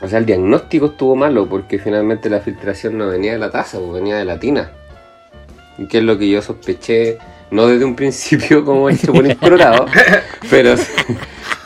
O 0.01 0.07
sea, 0.07 0.19
el 0.19 0.27
diagnóstico 0.27 0.87
estuvo 0.87 1.15
malo 1.15 1.49
porque 1.49 1.79
finalmente 1.79 2.29
la 2.29 2.41
filtración 2.41 2.97
no 2.97 3.07
venía 3.07 3.31
de 3.31 3.39
la 3.39 3.49
taza, 3.49 3.79
pues 3.79 3.93
venía 3.93 4.17
de 4.17 4.25
la 4.25 4.39
tina. 4.39 4.71
Que 5.89 5.97
es 5.99 6.03
lo 6.03 6.19
que 6.19 6.29
yo 6.29 6.41
sospeché, 6.41 7.17
no 7.51 7.67
desde 7.67 7.85
un 7.85 7.95
principio 7.95 8.63
como 8.65 8.89
el 8.89 8.99
Chapulín 8.99 9.35
Colorado, 9.35 9.85
pero, 10.49 10.75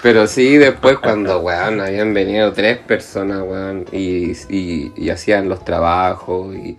Pero 0.04 0.26
sí, 0.26 0.58
después 0.58 0.98
cuando, 0.98 1.40
weón, 1.42 1.80
habían 1.80 2.14
venido 2.14 2.52
tres 2.54 2.80
personas, 2.80 3.44
weón, 3.44 3.86
y, 3.92 4.32
y, 4.50 4.92
y 4.96 5.10
hacían 5.12 5.48
los 5.48 5.64
trabajos 5.64 6.56
y 6.56 6.76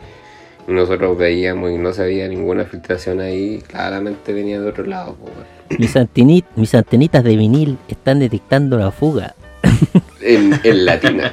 nosotros 0.66 1.16
veíamos 1.16 1.70
y 1.70 1.78
no 1.78 1.92
se 1.92 2.02
veía 2.02 2.26
ninguna 2.28 2.64
filtración 2.64 3.20
ahí, 3.20 3.62
claramente 3.68 4.32
venía 4.32 4.60
de 4.60 4.68
otro 4.68 4.84
lado, 4.86 5.16
weón. 5.20 5.52
Mis, 5.78 5.94
mis 6.56 6.74
antenitas 6.74 7.22
de 7.24 7.36
vinil 7.36 7.78
están 7.88 8.18
detectando 8.18 8.76
la 8.76 8.90
fuga. 8.90 9.34
en, 10.20 10.60
en 10.64 10.84
latina. 10.84 11.32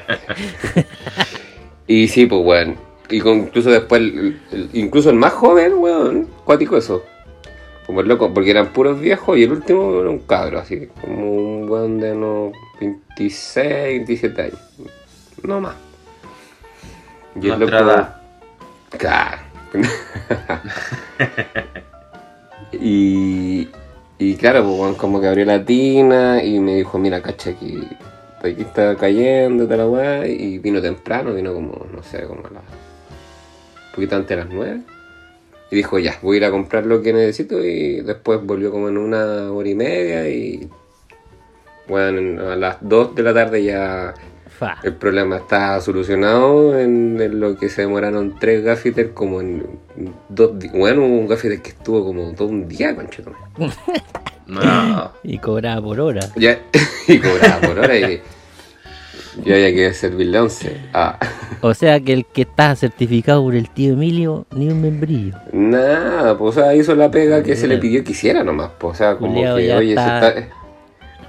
y 1.88 2.08
sí, 2.08 2.26
pues, 2.26 2.42
weón. 2.46 2.76
Y 3.10 3.20
con- 3.22 3.40
incluso 3.40 3.72
después, 3.72 4.02
el- 4.02 4.40
el- 4.52 4.70
incluso 4.74 5.10
el 5.10 5.16
más 5.16 5.34
joven, 5.34 5.74
weón, 5.78 6.28
cuático 6.46 6.78
eso. 6.78 7.04
Como 7.89 8.01
el 8.01 8.08
loco, 8.08 8.31
porque 8.31 8.51
eran 8.51 8.67
puros 8.67 9.00
viejos 9.00 9.36
y 9.36 9.46
el 9.46 9.51
último 9.51 10.00
era 10.00 10.12
un 10.12 10.19
cabro, 10.19 10.60
así 10.60 10.89
como 11.01 11.25
un 11.25 11.67
weón 11.67 12.00
de 12.00 12.12
unos 12.12 12.53
26, 12.79 14.05
27 14.05 14.41
años. 14.43 14.60
No 15.41 15.60
más. 15.60 15.74
Y 17.41 17.50
el 17.50 17.58
Nuestra 17.58 17.79
loco. 17.79 17.91
edad. 17.91 18.22
Claro. 18.96 19.38
y, 22.74 23.69
y 24.19 24.36
claro, 24.36 24.63
pues, 24.65 24.96
como 24.96 25.19
que 25.19 25.27
abrió 25.27 25.46
la 25.46 25.65
tina 25.65 26.43
y 26.43 26.60
me 26.60 26.75
dijo, 26.75 27.00
mira, 27.00 27.24
cacha, 27.24 27.50
aquí, 27.50 27.88
aquí 28.38 28.62
está 28.62 28.96
cayendo, 28.98 29.67
tal 29.67 29.89
weá, 29.89 30.27
y 30.27 30.60
vino 30.60 30.79
temprano, 30.79 31.34
vino 31.34 31.55
como, 31.55 31.88
no 31.91 32.03
sé, 32.03 32.22
como 32.27 32.41
a 32.41 32.51
las... 32.51 32.62
un 32.62 33.96
poquito 33.96 34.15
antes 34.15 34.29
de 34.29 34.36
las 34.43 34.53
nueve. 34.53 34.81
Y 35.72 35.76
dijo, 35.76 36.00
ya, 36.00 36.18
voy 36.22 36.36
a 36.36 36.38
ir 36.38 36.46
a 36.46 36.52
comprar 36.52 36.86
lo 36.86 37.02
que 37.02 37.14
necesito 37.14 37.64
y 37.64 38.02
después 38.02 38.42
volvió 38.44 38.72
como 38.72 38.90
en 38.90 38.98
una 38.98 39.52
hora 39.52 39.70
y 39.70 39.76
media 39.76 40.28
y... 40.28 40.70
Bueno, 41.88 42.50
a 42.50 42.56
las 42.56 42.78
2 42.82 43.16
de 43.16 43.24
la 43.24 43.34
tarde 43.34 43.64
ya 43.64 44.14
Fa. 44.48 44.78
el 44.84 44.94
problema 44.94 45.38
está 45.38 45.82
solucionado 45.82 46.78
en, 46.78 47.20
en 47.20 47.40
lo 47.40 47.58
que 47.58 47.68
se 47.70 47.82
demoraron 47.82 48.38
tres 48.40 48.64
gaffiters 48.64 49.12
como 49.14 49.42
en 49.42 49.66
dos 50.28 50.60
días. 50.60 50.74
Bueno, 50.74 51.06
hubo 51.06 51.18
un 51.18 51.28
gaffiter 51.28 51.62
que 51.64 51.70
estuvo 51.70 52.06
como 52.06 52.32
todo 52.34 52.50
un 52.50 52.68
día, 52.68 52.96
conchetón. 52.96 53.34
No. 54.50 55.12
Y 55.22 55.38
cobraba 55.38 55.80
por 55.80 56.00
hora. 56.00 56.22
Ya, 56.36 56.60
y 57.08 57.20
cobraba 57.20 57.62
por 57.62 57.78
hora 57.78 57.96
y 57.96 58.20
yo 59.43 59.53
había 59.55 59.74
que 59.74 59.93
servirle 59.93 60.39
11. 60.39 60.77
Ah, 60.93 61.17
O 61.62 61.74
sea 61.74 62.00
que 62.00 62.13
el 62.13 62.25
que 62.25 62.43
está 62.43 62.75
certificado 62.75 63.43
por 63.43 63.53
el 63.55 63.69
tío 63.69 63.93
Emilio, 63.93 64.45
ni 64.51 64.69
un 64.69 64.81
membrillo. 64.81 65.36
nada, 65.51 66.38
pues 66.38 66.55
o 66.57 66.62
sea, 66.62 66.74
hizo 66.75 66.95
la 66.95 67.12
pega 67.12 67.43
que 67.43 67.55
se 67.55 67.67
le 67.67 67.77
pidió 67.77 68.03
que 68.03 68.12
hiciera 68.12 68.43
nomás. 68.43 68.71
Pues, 68.77 68.93
o 68.93 68.98
sea, 68.98 69.15
como 69.17 69.33
Culeado 69.33 69.57
que, 69.57 69.67
ya 69.67 69.77
oye, 69.77 69.89
está- 69.89 70.21
se 70.21 70.27
está, 70.39 70.55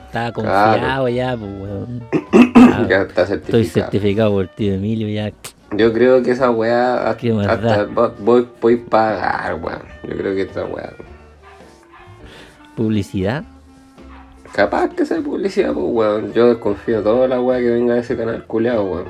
Estaba 0.07 0.33
Claro. 0.33 0.73
confiado 0.81 1.09
ya, 1.09 1.37
pues 1.37 1.51
weón. 1.61 2.03
ya 2.89 3.03
está 3.03 3.23
Estoy 3.23 3.27
certificado. 3.27 3.65
certificado 3.91 4.31
por 4.33 4.43
el 4.43 4.49
tío 4.51 4.75
Emilio 4.75 5.09
ya. 5.09 5.33
Yo 5.77 5.93
creo 5.93 6.21
que 6.23 6.33
esa 6.33 6.51
weá 6.51 7.17
Qué 7.19 7.31
hasta, 7.31 7.53
hasta 7.53 7.87
vo- 7.89 8.13
voy, 8.19 8.49
voy 8.61 8.83
a 8.85 8.91
pagar, 8.91 9.55
weón. 9.55 9.83
Yo 10.09 10.17
creo 10.17 10.35
que 10.35 10.43
esta 10.43 10.65
weá. 10.65 10.93
Publicidad. 12.77 13.45
Capaz 14.55 14.89
que 14.91 15.07
sea 15.07 15.21
publicidad, 15.21 15.73
pues, 15.73 15.87
weón. 15.89 16.33
Yo 16.33 16.49
desconfío 16.49 16.99
de 16.99 17.03
toda 17.03 17.29
la 17.29 17.41
weá 17.41 17.59
que 17.59 17.71
venga 17.71 17.95
de 17.95 18.01
ese 18.01 18.17
canal 18.17 18.45
culeado, 18.47 18.85
weón. 18.85 19.09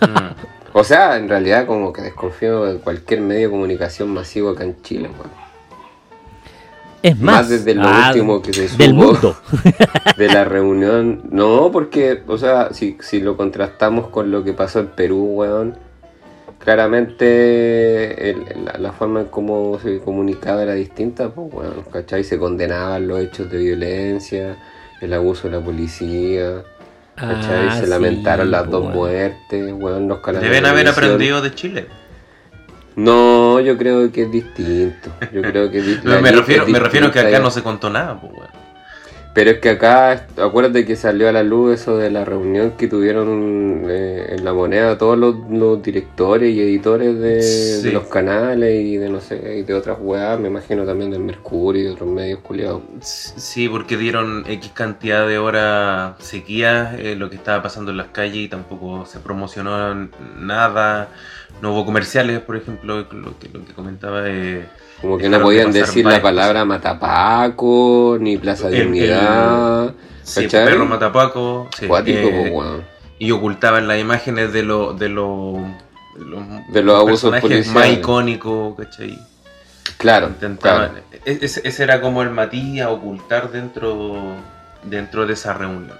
Mm. 0.00 0.52
O 0.74 0.84
sea, 0.84 1.18
en 1.18 1.28
realidad 1.28 1.66
como 1.66 1.92
que 1.92 2.00
desconfío 2.00 2.64
de 2.64 2.78
cualquier 2.78 3.20
medio 3.20 3.48
de 3.48 3.50
comunicación 3.50 4.08
masivo 4.08 4.48
acá 4.48 4.64
en 4.64 4.80
Chile, 4.80 5.10
weón. 5.18 5.30
Es 7.02 7.18
más, 7.18 7.34
Más 7.34 7.48
desde 7.50 7.74
lo 7.74 7.82
ah, 7.82 8.06
último 8.08 8.40
que 8.40 8.52
se 8.52 8.76
del 8.78 8.90
supo. 8.92 8.92
mundo. 8.92 9.36
De 10.16 10.28
la 10.28 10.44
reunión. 10.46 11.22
No, 11.30 11.70
porque, 11.72 12.22
o 12.26 12.38
sea, 12.38 12.72
si, 12.72 12.96
si 13.00 13.20
lo 13.20 13.36
contrastamos 13.36 14.06
con 14.08 14.30
lo 14.30 14.44
que 14.44 14.52
pasó 14.52 14.80
en 14.80 14.86
Perú, 14.88 15.24
weón. 15.34 15.76
Claramente 16.64 18.30
el- 18.30 18.44
la, 18.64 18.78
la 18.78 18.92
forma 18.92 19.20
en 19.20 19.26
cómo 19.26 19.78
se 19.80 19.98
comunicaba 19.98 20.62
era 20.62 20.74
distinta, 20.74 21.28
pues, 21.30 21.52
weón. 21.52 21.82
¿Cachai? 21.92 22.22
Se 22.24 22.38
condenaban 22.38 23.08
los 23.08 23.20
hechos 23.20 23.50
de 23.50 23.58
violencia, 23.58 24.56
el 25.00 25.12
abuso 25.12 25.48
de 25.48 25.58
la 25.58 25.64
policía. 25.64 26.62
¿Cachai? 27.16 27.68
Ah, 27.68 27.76
se 27.76 27.84
sí, 27.84 27.90
lamentaron 27.90 28.50
las 28.50 28.62
pues, 28.62 28.70
dos 28.70 28.94
muertes, 28.94 29.74
weón, 29.76 30.08
los 30.08 30.22
Deben 30.40 30.62
de 30.62 30.68
haber 30.68 30.88
aprendido 30.88 31.40
de 31.40 31.54
Chile. 31.54 31.86
No, 32.94 33.58
yo 33.60 33.76
creo 33.76 34.12
que 34.12 34.22
es 34.22 34.30
distinto. 34.30 35.10
Yo 35.32 35.42
creo 35.42 35.70
que 35.70 35.78
es 35.78 36.04
me, 36.04 36.30
refiero, 36.30 36.64
es 36.64 36.68
me 36.68 36.78
refiero 36.78 37.10
que 37.10 37.20
acá 37.20 37.38
no 37.40 37.50
se 37.50 37.62
contó 37.62 37.90
nada, 37.90 38.20
pues, 38.20 38.32
weón. 38.32 38.61
Pero 39.34 39.50
es 39.52 39.60
que 39.60 39.70
acá, 39.70 40.26
acuérdate 40.36 40.84
que 40.84 40.94
salió 40.94 41.26
a 41.26 41.32
la 41.32 41.42
luz 41.42 41.80
eso 41.80 41.96
de 41.96 42.10
la 42.10 42.22
reunión 42.22 42.72
que 42.72 42.86
tuvieron 42.86 43.86
eh, 43.88 44.26
en 44.36 44.44
la 44.44 44.52
moneda 44.52 44.98
todos 44.98 45.16
los, 45.16 45.34
los 45.48 45.82
directores 45.82 46.54
y 46.54 46.60
editores 46.60 47.18
de, 47.18 47.40
Sí. 47.40 47.82
de 47.82 47.92
los 47.92 48.08
canales 48.08 48.84
y 48.84 48.98
de 48.98 49.08
no 49.08 49.20
sé, 49.22 49.56
y 49.58 49.62
de 49.62 49.72
otras 49.72 49.96
weas, 50.00 50.38
me 50.38 50.48
imagino 50.48 50.84
también 50.84 51.10
del 51.10 51.20
Mercurio 51.20 51.80
y 51.80 51.84
de 51.86 51.90
otros 51.92 52.10
medios 52.10 52.40
culiados. 52.40 52.82
Sí, 53.00 53.70
porque 53.70 53.96
dieron 53.96 54.44
X 54.46 54.70
cantidad 54.74 55.26
de 55.26 55.38
horas 55.38 56.14
sequías 56.18 56.98
eh, 56.98 57.16
lo 57.16 57.30
que 57.30 57.36
estaba 57.36 57.62
pasando 57.62 57.90
en 57.90 57.96
las 57.96 58.08
calles 58.08 58.36
y 58.36 58.48
tampoco 58.48 59.06
se 59.06 59.18
promocionó 59.18 59.94
nada. 60.38 61.08
No 61.62 61.72
hubo 61.72 61.86
comerciales, 61.86 62.40
por 62.40 62.56
ejemplo, 62.56 62.98
lo 63.12 63.38
que, 63.38 63.48
lo 63.48 63.64
que 63.64 63.72
comentaba. 63.74 64.24
eh, 64.28 64.66
Como 65.02 65.18
que 65.18 65.28
no 65.28 65.38
de 65.38 65.42
podían 65.44 65.72
decir 65.72 66.06
la 66.06 66.22
palabra 66.22 66.64
Matapaco, 66.64 68.16
ni 68.20 68.36
Plaza 68.38 68.68
El- 68.68 68.74
Dignidad. 68.92 69.92
sí, 70.22 70.44
¿Cachai? 70.44 70.64
Perro 70.66 70.86
Matapaco. 70.86 71.68
sí, 71.78 71.86
Cuático, 71.86 72.28
eh, 72.28 72.50
pues, 72.54 72.68
y 73.18 73.30
ocultaban 73.32 73.86
las 73.88 73.98
imágenes 73.98 74.52
de, 74.52 74.62
lo, 74.62 74.94
de, 74.94 75.08
lo- 75.08 75.58
de 76.18 76.24
los, 76.24 76.42
De 76.72 76.82
los 76.82 76.96
abusos 77.00 77.30
personajes 77.32 77.66
más 77.66 77.74
policiales. 77.74 77.98
icónicos, 77.98 78.76
¿cachai? 78.76 79.18
Claro, 79.98 80.28
Intentaban, 80.28 80.90
claro. 80.92 81.04
e- 81.24 81.38
ese, 81.42 81.60
ese 81.64 81.82
era 81.82 82.00
como 82.00 82.22
el 82.22 82.30
matiz 82.30 82.80
a 82.80 82.90
ocultar 82.90 83.50
dentro, 83.50 84.16
dentro 84.84 85.26
de 85.26 85.32
esa 85.34 85.52
reunión. 85.54 85.92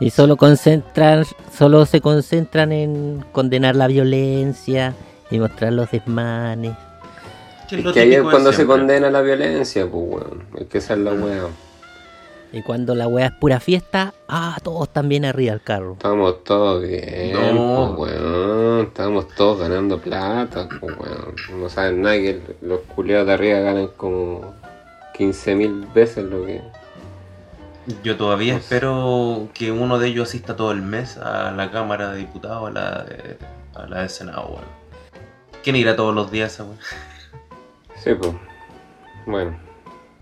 Y 0.00 0.10
solo 0.10 0.36
concentran, 0.36 1.24
solo 1.56 1.84
se 1.86 2.00
concentran 2.00 2.72
en 2.72 3.24
condenar 3.32 3.76
la 3.76 3.86
violencia 3.86 4.94
y 5.30 5.38
mostrar 5.38 5.72
los 5.72 5.90
desmanes. 5.90 6.72
Que 7.70 7.76
Es 7.76 7.84
lo 7.84 7.92
que 7.92 8.00
ahí 8.00 8.14
es 8.14 8.22
cuando 8.22 8.52
se 8.52 8.66
condena 8.66 9.10
la 9.10 9.20
violencia, 9.22 9.86
pues, 9.90 10.02
weón. 10.06 10.44
Es 10.58 10.66
que 10.66 10.78
esa 10.78 10.94
es 10.94 10.98
la 11.00 11.12
wea. 11.12 11.44
Y 12.52 12.62
cuando 12.62 12.96
la 12.96 13.06
weá 13.06 13.26
es 13.26 13.32
pura 13.32 13.60
fiesta, 13.60 14.12
ah, 14.28 14.58
todos 14.62 14.88
también 14.88 15.24
arriba 15.24 15.52
del 15.52 15.62
carro. 15.62 15.92
Estamos 15.92 16.42
todos 16.42 16.82
bien, 16.82 17.32
No. 17.54 17.94
pues, 17.96 18.10
weón. 18.20 18.86
Estamos 18.88 19.28
todos 19.28 19.60
ganando 19.60 19.98
plata, 20.00 20.68
pues, 20.80 20.96
weón. 20.98 21.34
No 21.60 21.68
saben 21.68 22.02
nada 22.02 22.16
que 22.16 22.40
los 22.62 22.80
culiados 22.94 23.28
de 23.28 23.32
arriba 23.34 23.60
ganan 23.60 23.88
como 23.96 24.52
15 25.16 25.54
mil 25.54 25.86
veces 25.94 26.24
lo 26.24 26.44
que. 26.44 26.60
Yo 28.04 28.16
todavía 28.16 28.54
No 28.54 28.58
sé. 28.58 28.64
espero 28.64 29.48
que 29.54 29.70
uno 29.72 29.98
de 29.98 30.08
ellos 30.08 30.28
asista 30.28 30.54
todo 30.56 30.72
el 30.72 30.82
mes 30.82 31.16
a 31.18 31.50
la 31.52 31.70
Cámara 31.70 32.10
de 32.12 32.18
Diputados, 32.18 32.68
a 32.68 32.72
la 32.72 33.04
de, 33.04 33.36
a 33.74 33.86
la 33.86 34.02
de 34.02 34.08
Senado, 34.08 34.48
weón. 34.48 34.80
¿Quién 35.62 35.76
irá 35.76 35.94
todos 35.94 36.14
los 36.14 36.30
días, 36.32 36.58
weón? 36.58 36.76
Sí, 38.02 38.10
pues. 38.14 38.32
Bueno. 39.26 39.56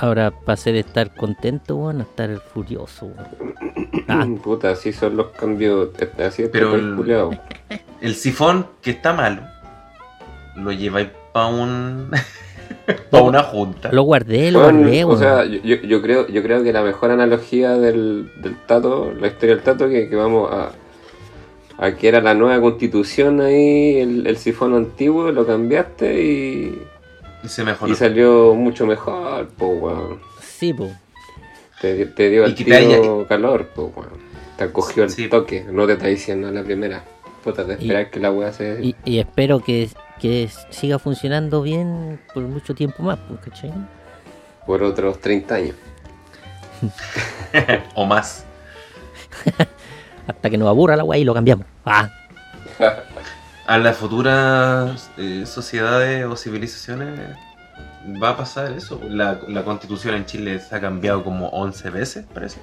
Ahora 0.01 0.31
pasé 0.31 0.73
de 0.73 0.81
estar 0.81 1.15
contento, 1.15 1.77
weón, 1.77 2.01
a 2.01 2.03
estar 2.05 2.31
furioso, 2.53 3.07
weón. 3.07 3.55
Ah, 4.11 4.27
Puta, 4.43 4.71
así 4.71 4.93
son 4.93 5.17
los 5.17 5.29
cambios. 5.29 5.91
Así 6.19 6.43
es 6.45 6.49
Pero 6.49 6.75
el- 6.75 6.97
culiado. 6.97 7.31
El 8.01 8.15
sifón, 8.15 8.67
que 8.81 8.93
está 8.93 9.13
malo, 9.13 9.43
lo 10.57 10.71
lleváis 10.73 11.09
para 11.33 11.47
un. 11.49 12.11
para 13.11 13.25
una 13.25 13.43
junta. 13.43 13.91
lo 13.93 14.03
guardé, 14.03 14.51
lo 14.53 14.61
Weón, 14.61 14.79
guardé, 14.83 15.05
o 15.05 15.17
sea, 15.17 15.45
yo, 15.45 15.59
yo- 15.63 15.83
yo 15.83 16.01
creo, 16.01 16.27
yo 16.29 16.43
creo 16.43 16.63
que 16.63 16.73
la 16.73 16.83
mejor 16.83 17.11
analogía 17.11 17.73
del, 17.73 18.31
del 18.41 18.57
Tato, 18.67 19.13
la 19.19 19.27
historia 19.27 19.57
del 19.57 19.65
Tato, 19.65 19.89
que, 19.89 20.09
que 20.09 20.17
vamos 20.17 20.49
a, 20.53 20.71
a 21.85 21.93
que 21.97 22.09
era 22.09 22.21
la 22.23 22.35
nueva 22.35 22.61
constitución 22.63 23.41
ahí, 23.41 23.99
el, 23.99 24.27
el 24.27 24.37
sifón 24.39 24.75
antiguo, 24.75 25.31
lo 25.33 25.45
cambiaste 25.45 26.23
y, 26.25 26.83
Y 27.49 27.51
se 27.51 27.65
mejoró. 27.65 27.91
y 27.91 27.97
salió 27.97 28.55
mucho 28.55 28.85
mejor, 28.87 29.49
pues 29.57 29.81
weón. 29.83 30.21
Sí, 30.43 30.75
po. 30.75 30.91
Te, 31.81 32.05
te 32.07 32.29
dio 32.29 32.45
el 32.45 32.55
tiro 32.55 33.27
calor, 33.27 33.69
pues 33.75 33.89
weón. 33.97 34.29
Te 34.59 34.65
acogió 34.65 35.05
el 35.05 35.11
Sí. 35.11 35.29
toque, 35.29 35.65
no 35.65 35.87
te 35.87 35.95
está 35.95 36.07
diciendo 36.09 36.49
a 36.49 36.51
la 36.51 36.63
primera. 36.63 37.05
Puta, 37.43 37.65
te 37.65 37.73
Y- 37.73 37.75
esperas 37.87 38.09
que 38.11 38.21
la 38.21 38.31
weá 38.33 38.53
se... 38.53 38.79
Y, 38.83 38.97
y 39.05 39.19
espero 39.21 39.61
que, 39.61 39.89
que 40.21 40.51
siga 40.71 40.99
funcionando 40.99 41.63
bien 41.63 42.21
por 42.35 42.43
mucho 42.43 42.75
tiempo 42.75 43.03
más, 43.03 43.19
pues, 43.29 43.41
¿cachai? 43.41 43.73
por 44.67 44.83
otros 44.83 45.19
30 45.21 45.55
años. 45.55 45.77
o 47.95 48.05
más. 48.05 48.45
Hasta 50.27 50.51
que 50.51 50.59
nos 50.59 50.69
aburra 50.69 50.95
la 50.97 51.05
weá 51.05 51.19
y 51.19 51.25
lo 51.25 51.33
cambiamos. 51.33 51.65
Ah, 51.87 52.11
A 53.69 53.77
las 53.79 53.97
futuras 53.99 55.11
eh, 55.19 55.45
sociedades 55.47 56.25
o 56.25 56.37
civilizaciones 56.37 57.21
va 58.23 58.31
a 58.31 58.37
pasar 58.39 58.73
eso. 58.73 58.99
La, 59.09 59.41
la 59.47 59.63
constitución 59.63 60.15
en 60.15 60.25
Chile 60.25 60.59
se 60.59 60.75
ha 60.75 60.81
cambiado 60.81 61.23
como 61.23 61.49
11 61.51 61.91
veces, 61.91 62.25
parece. 62.33 62.61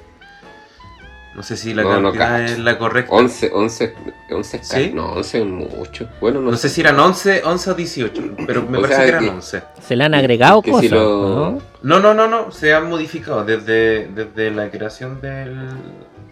No 1.36 1.44
sé 1.44 1.58
si 1.58 1.74
la 1.76 1.84
No, 1.84 2.00
no 2.00 2.12
cantidad 2.14 2.40
cacho. 2.40 2.54
es 2.54 2.60
la 2.60 2.78
correcta. 2.80 3.14
11, 3.14 3.52
11, 3.54 3.94
11 4.32 4.58
es 4.58 4.68
ca- 4.70 4.78
¿Sí? 4.78 4.92
No, 4.96 5.12
11 5.12 5.40
es 5.40 5.46
mucho. 5.46 6.10
Bueno, 6.22 6.42
no, 6.42 6.50
No 6.52 6.58
sé 6.58 6.70
si 6.70 6.82
eran 6.82 7.00
11, 7.00 7.44
11 7.44 7.70
o 7.72 7.74
18, 7.76 8.24
pero 8.48 8.64
me 8.64 8.78
O 8.78 8.82
parece 8.82 8.96
sea, 8.96 9.04
que 9.06 9.10
eran 9.12 9.24
que- 9.26 9.30
11. 9.32 9.64
Se 9.86 9.96
le 9.98 10.04
han 10.06 10.14
agregado 10.16 10.62
que 10.64 10.72
cosas, 10.72 10.86
si 10.90 10.90
lo- 10.96 11.52
¿no? 11.52 11.62
No, 11.84 12.00
no, 12.00 12.14
no, 12.16 12.28
no, 12.28 12.52
se 12.52 12.74
han 12.74 12.90
modificado 12.90 13.44
desde, 13.46 14.08
desde 14.08 14.50
la 14.50 14.72
creación 14.72 15.20
del, 15.22 15.68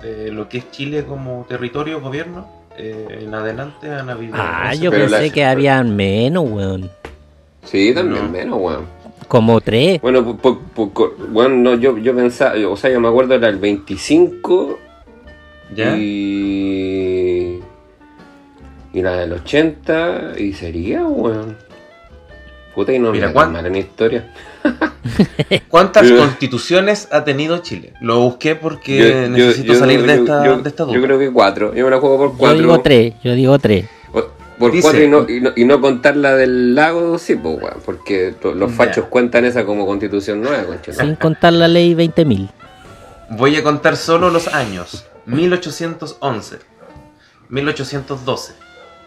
de 0.01 0.31
lo 0.31 0.47
que 0.49 0.59
es 0.59 0.71
Chile 0.71 1.03
como 1.05 1.45
territorio, 1.49 1.99
gobierno, 1.99 2.62
eh, 2.77 3.19
en 3.21 3.33
adelante 3.33 3.89
han 3.91 4.09
habido... 4.09 4.35
Ah, 4.37 4.69
11 4.71 4.83
yo 4.83 4.91
Pero 4.91 5.05
pensé 5.07 5.27
la- 5.27 5.33
que 5.33 5.45
habían 5.45 5.95
menos, 5.95 6.45
weón. 6.49 6.89
Sí, 7.63 7.93
también 7.93 8.25
No. 8.25 8.31
menos, 8.31 8.59
weón. 8.61 8.85
Como 9.27 9.61
tres. 9.61 10.01
Bueno, 10.01 10.37
co- 10.41 11.13
bueno, 11.29 11.55
no, 11.55 11.75
yo, 11.75 11.97
yo 11.97 12.15
pensaba, 12.15 12.55
o 12.69 12.75
sea, 12.75 12.91
yo 12.91 12.99
me 12.99 13.07
acuerdo 13.07 13.35
era 13.35 13.47
el 13.49 13.57
25 13.57 14.79
¿Ya? 15.75 15.95
y. 15.97 17.59
Y 18.93 19.01
la 19.01 19.15
del 19.17 19.33
80 19.33 20.33
y 20.37 20.53
sería, 20.53 21.03
weón. 21.07 21.57
Puta, 22.75 22.93
y 22.93 22.99
no 22.99 23.11
Mira, 23.11 23.27
me 23.27 23.33
¿cuán- 23.33 23.53
mal 23.53 23.65
en 23.65 23.75
historia. 23.75 24.31
¿Cuántas 25.69 26.07
Yo- 26.07 26.17
constituciones 26.17 27.07
ha 27.11 27.23
tenido 27.23 27.57
Chile? 27.59 27.93
Lo 28.01 28.19
busqué 28.21 28.55
porque 28.55 28.97
Yo- 28.97 29.07
yo- 29.07 29.29
necesito 29.29 29.73
yo- 29.73 29.79
salir 29.79 30.01
de, 30.01 30.07
yo- 30.17 30.21
esta, 30.23 30.45
yo- 30.45 30.57
de 30.59 30.69
esta 30.69 30.83
duda. 30.83 30.95
Yo 30.95 31.01
creo 31.01 31.19
que 31.19 31.31
cuatro. 31.31 31.73
Yo 31.75 31.85
me 31.85 31.91
la 31.91 31.99
juego 31.99 32.17
por 32.17 32.31
Yo 32.31 32.37
cuatro. 32.37 32.57
digo 32.59 32.81
tres, 32.81 33.13
yo 33.23 33.33
digo 33.33 33.59
tres. 33.59 33.85
Por, 34.59 34.71
Dice- 34.71 34.83
cuatro 34.83 35.03
y 35.03 35.07
no, 35.09 35.25
y, 35.27 35.41
no, 35.41 35.51
y 35.55 35.65
no 35.65 35.81
contar 35.81 36.15
la 36.15 36.35
del 36.35 36.75
lago, 36.75 37.17
sí, 37.17 37.35
pues, 37.35 37.57
weón. 37.61 37.77
Porque 37.83 38.33
to- 38.39 38.53
los 38.53 38.69
Ya. 38.71 38.77
fachos 38.77 39.05
cuentan 39.05 39.45
esa 39.45 39.65
como 39.65 39.85
constitución 39.85 40.41
nueva. 40.41 40.77
Sin 40.89 41.15
contar 41.15 41.53
la 41.53 41.67
ley 41.67 41.93
20.000. 41.95 42.49
Voy 43.31 43.55
a 43.57 43.63
contar 43.63 43.97
solo 43.97 44.29
los 44.29 44.47
años. 44.47 45.05
1811, 45.25 46.59
1812, 47.49 48.53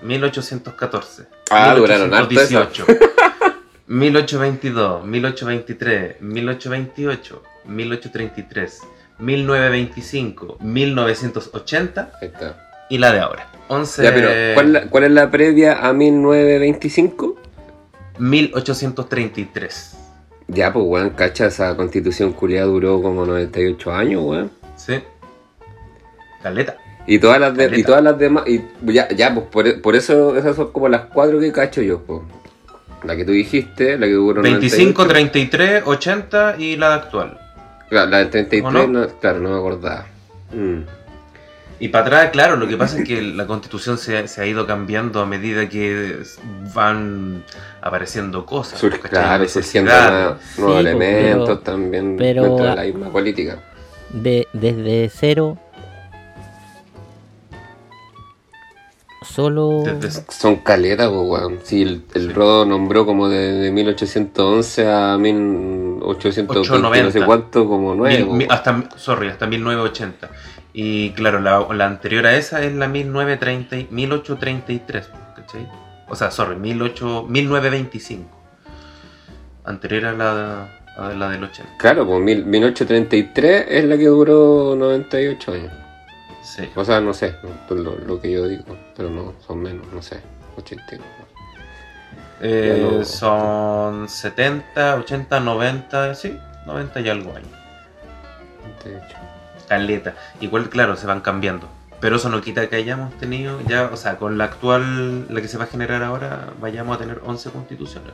1814, 0.03 1.25
Ah, 1.51 1.75
duraron 1.77 2.13
harto 2.13 2.29
1818, 2.31 2.87
1822, 3.89 5.05
1823, 5.05 6.21
1828, 6.21 7.43
1833, 7.67 8.81
1925, 9.19 10.59
1980 10.61 12.13
Ahí 12.21 12.29
está. 12.29 12.69
y 12.91 12.99
la 12.99 13.13
de 13.13 13.21
ahora. 13.21 13.49
11 13.69 14.03
Ya, 14.03 14.15
pero 14.15 14.29
¿cuál, 14.55 14.67
es 14.67 14.73
la- 14.73 14.91
¿cuál 14.91 15.05
es 15.05 15.11
la 15.11 15.31
previa 15.31 15.87
a 15.87 15.93
1925? 15.93 17.37
1833. 18.19 19.97
Ya, 20.49 20.73
pues, 20.73 20.85
weón, 20.87 21.11
cacha, 21.11 21.47
esa 21.47 21.77
constitución 21.77 22.33
culiada 22.33 22.67
duró 22.67 23.03
como 23.03 23.27
98 23.27 23.93
años, 23.93 24.23
weón. 24.25 24.51
¿Sí? 24.77 24.95
Caleta. 26.43 26.77
Y 27.09 27.19
todas 27.19 27.41
las, 27.41 27.57
de- 27.57 27.79
y 27.79 27.83
todas 27.83 28.03
las 28.03 28.19
demás, 28.19 28.45
y 28.49 28.63
ya, 28.93 29.09
ya 29.11 29.33
pues 29.35 29.47
por, 29.47 29.81
por 29.83 29.97
eso 29.97 30.37
esas 30.37 30.55
son 30.57 30.71
como 30.73 30.89
las 30.89 31.03
cuatro 31.07 31.39
que 31.41 31.51
cacho 31.53 31.83
yo, 31.83 32.01
pues. 32.03 32.21
La 33.07 33.17
que 33.17 33.25
tú 33.25 33.33
dijiste, 33.33 33.99
la 33.99 34.07
que 34.07 34.13
duró 34.13 34.43
25, 34.43 35.05
98. 35.05 35.09
33, 35.09 35.83
80 35.87 36.57
y 36.59 36.77
la 36.77 36.95
actual. 36.95 37.39
Claro, 37.89 38.11
la 38.11 38.19
del 38.19 38.31
33, 38.31 38.65
¿O 38.65 38.71
no? 38.71 38.87
no? 38.89 39.09
claro, 39.21 39.39
no 39.39 39.51
me 39.51 39.57
acordaba. 39.59 40.07
Mm. 40.53 40.81
Y 41.79 41.89
para 41.89 42.07
atrás, 42.07 42.31
claro, 42.33 42.57
lo 42.57 42.67
que 42.67 42.77
pasa 42.79 42.99
es 42.99 43.05
que 43.07 43.21
la 43.21 43.47
constitución 43.47 43.99
se, 43.99 44.27
se 44.29 44.41
ha 44.41 44.47
ido 44.47 44.67
cambiando 44.67 45.21
a 45.21 45.27
medida 45.27 45.69
que 45.69 46.17
van 46.75 47.45
apareciendo 47.83 48.47
cosas. 48.47 48.81
Sur- 48.81 48.99
claro, 48.99 49.47
surgiendo 49.47 49.93
nuevos, 49.93 50.39
Sí, 50.57 50.63
elementos 50.79 51.49
pero- 51.49 51.59
también 51.59 52.17
pero- 52.17 52.43
dentro 52.45 52.65
de 52.65 52.75
la 52.77 52.83
misma 52.83 53.11
política. 53.13 53.59
De, 54.11 54.49
desde 54.55 55.11
cero. 55.15 55.59
Solo. 59.33 59.85
Son 60.29 60.57
caletas, 60.57 61.09
pues, 61.09 61.21
weón. 61.29 61.59
Si 61.63 61.83
el, 61.83 62.03
el 62.15 62.29
Sí. 62.29 62.33
Rodo 62.33 62.65
nombró 62.65 63.05
como 63.05 63.29
de, 63.29 63.53
de 63.53 63.71
1811 63.71 64.87
a 64.91 65.19
1820, 65.19 66.01
no 66.01 66.21
sé 66.33 66.41
890. 67.21 67.27
cuánto, 67.27 67.67
como 67.67 67.91
mil- 67.95 67.99
nuevo. 67.99 68.35
mi- 68.35 68.47
hasta, 68.49 68.85
sorry, 68.97 69.29
hasta 69.29 69.47
1980. 69.47 70.31
Y 70.73 71.11
claro, 71.11 71.41
la, 71.41 71.67
la 71.75 71.87
anterior 71.87 72.27
a 72.27 72.37
esa 72.37 72.63
es 72.63 72.73
la 72.75 72.87
1930, 72.89 73.77
y- 73.77 73.89
1833, 73.91 75.11
¿cachai? 75.37 75.69
O 76.09 76.15
sea, 76.15 76.31
sorry, 76.31 76.57
18, 76.61 77.25
1925. 77.29 78.31
Anterior 79.65 80.07
a 80.07 80.13
la, 80.13 80.79
a 80.97 81.09
la 81.15 81.29
del 81.31 81.43
80. 81.45 81.77
Claro, 81.79 82.07
pues 82.07 82.21
mil- 82.21 82.45
1833 82.45 83.67
es 83.69 83.85
la 83.85 83.97
que 83.99 84.07
duró 84.07 84.77
98 84.77 85.53
años. 85.53 85.73
Sí. 86.47 86.71
O 86.77 86.85
sea, 86.85 87.01
no 87.01 87.13
sé, 87.13 87.35
no, 87.43 87.75
lo, 87.75 87.97
lo 87.99 88.21
que 88.21 88.31
yo 88.31 88.47
digo, 88.47 88.65
pero 88.97 89.11
no, 89.11 89.35
son 89.45 89.63
menos, 89.63 89.85
no 89.93 90.01
sé, 90.01 90.21
89. 90.57 91.05
Eh, 92.41 92.89
no- 92.99 93.05
son 93.05 94.09
70, 94.09 94.95
80, 94.97 95.41
90, 95.41 96.15
sí, 96.15 96.39
90 96.67 97.01
y 97.01 97.09
algo 97.09 97.31
años. 97.35 97.49
98. 98.85 99.17
Caleta. 99.69 100.15
Igual, 100.41 100.69
claro, 100.69 100.95
se 100.97 101.07
van 101.07 101.21
cambiando. 101.21 101.69
Pero 102.01 102.17
eso 102.17 102.29
no 102.29 102.41
quita 102.43 102.69
que 102.69 102.77
hayamos 102.77 103.13
tenido 103.19 103.59
ya, 103.63 103.91
o 103.93 103.97
sea, 103.97 104.17
con 104.19 104.39
la 104.39 104.45
actual, 104.45 105.27
la 105.35 105.41
que 105.41 105.49
se 105.49 105.59
va 105.59 105.65
a 105.65 105.67
generar 105.67 106.03
ahora, 106.05 106.51
vayamos 106.61 106.95
a 106.97 107.01
tener 107.01 107.21
11 107.25 107.51
constituciones. 107.51 108.13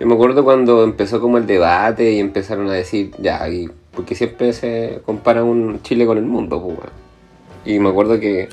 Yo 0.00 0.06
me 0.06 0.14
acuerdo 0.14 0.44
cuando 0.44 0.84
empezó 0.84 1.20
como 1.20 1.38
el 1.38 1.46
debate 1.46 2.12
y 2.12 2.18
empezaron 2.20 2.68
a 2.68 2.72
decir, 2.72 3.12
ya, 3.18 3.48
y 3.48 3.68
porque 3.98 4.14
siempre 4.14 4.52
se 4.52 5.02
compara 5.04 5.42
un 5.42 5.82
Chile 5.82 6.06
con 6.06 6.18
el 6.18 6.24
mundo, 6.24 6.62
pues, 6.62 6.78
weón. 6.78 6.92
Y 7.64 7.80
me 7.80 7.88
acuerdo 7.88 8.20
que 8.20 8.48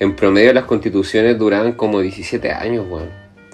en 0.00 0.16
promedio 0.16 0.52
las 0.52 0.64
constituciones 0.64 1.38
duraban 1.38 1.74
como 1.74 2.00
17 2.00 2.50
años, 2.50 2.86
weón. 2.90 3.08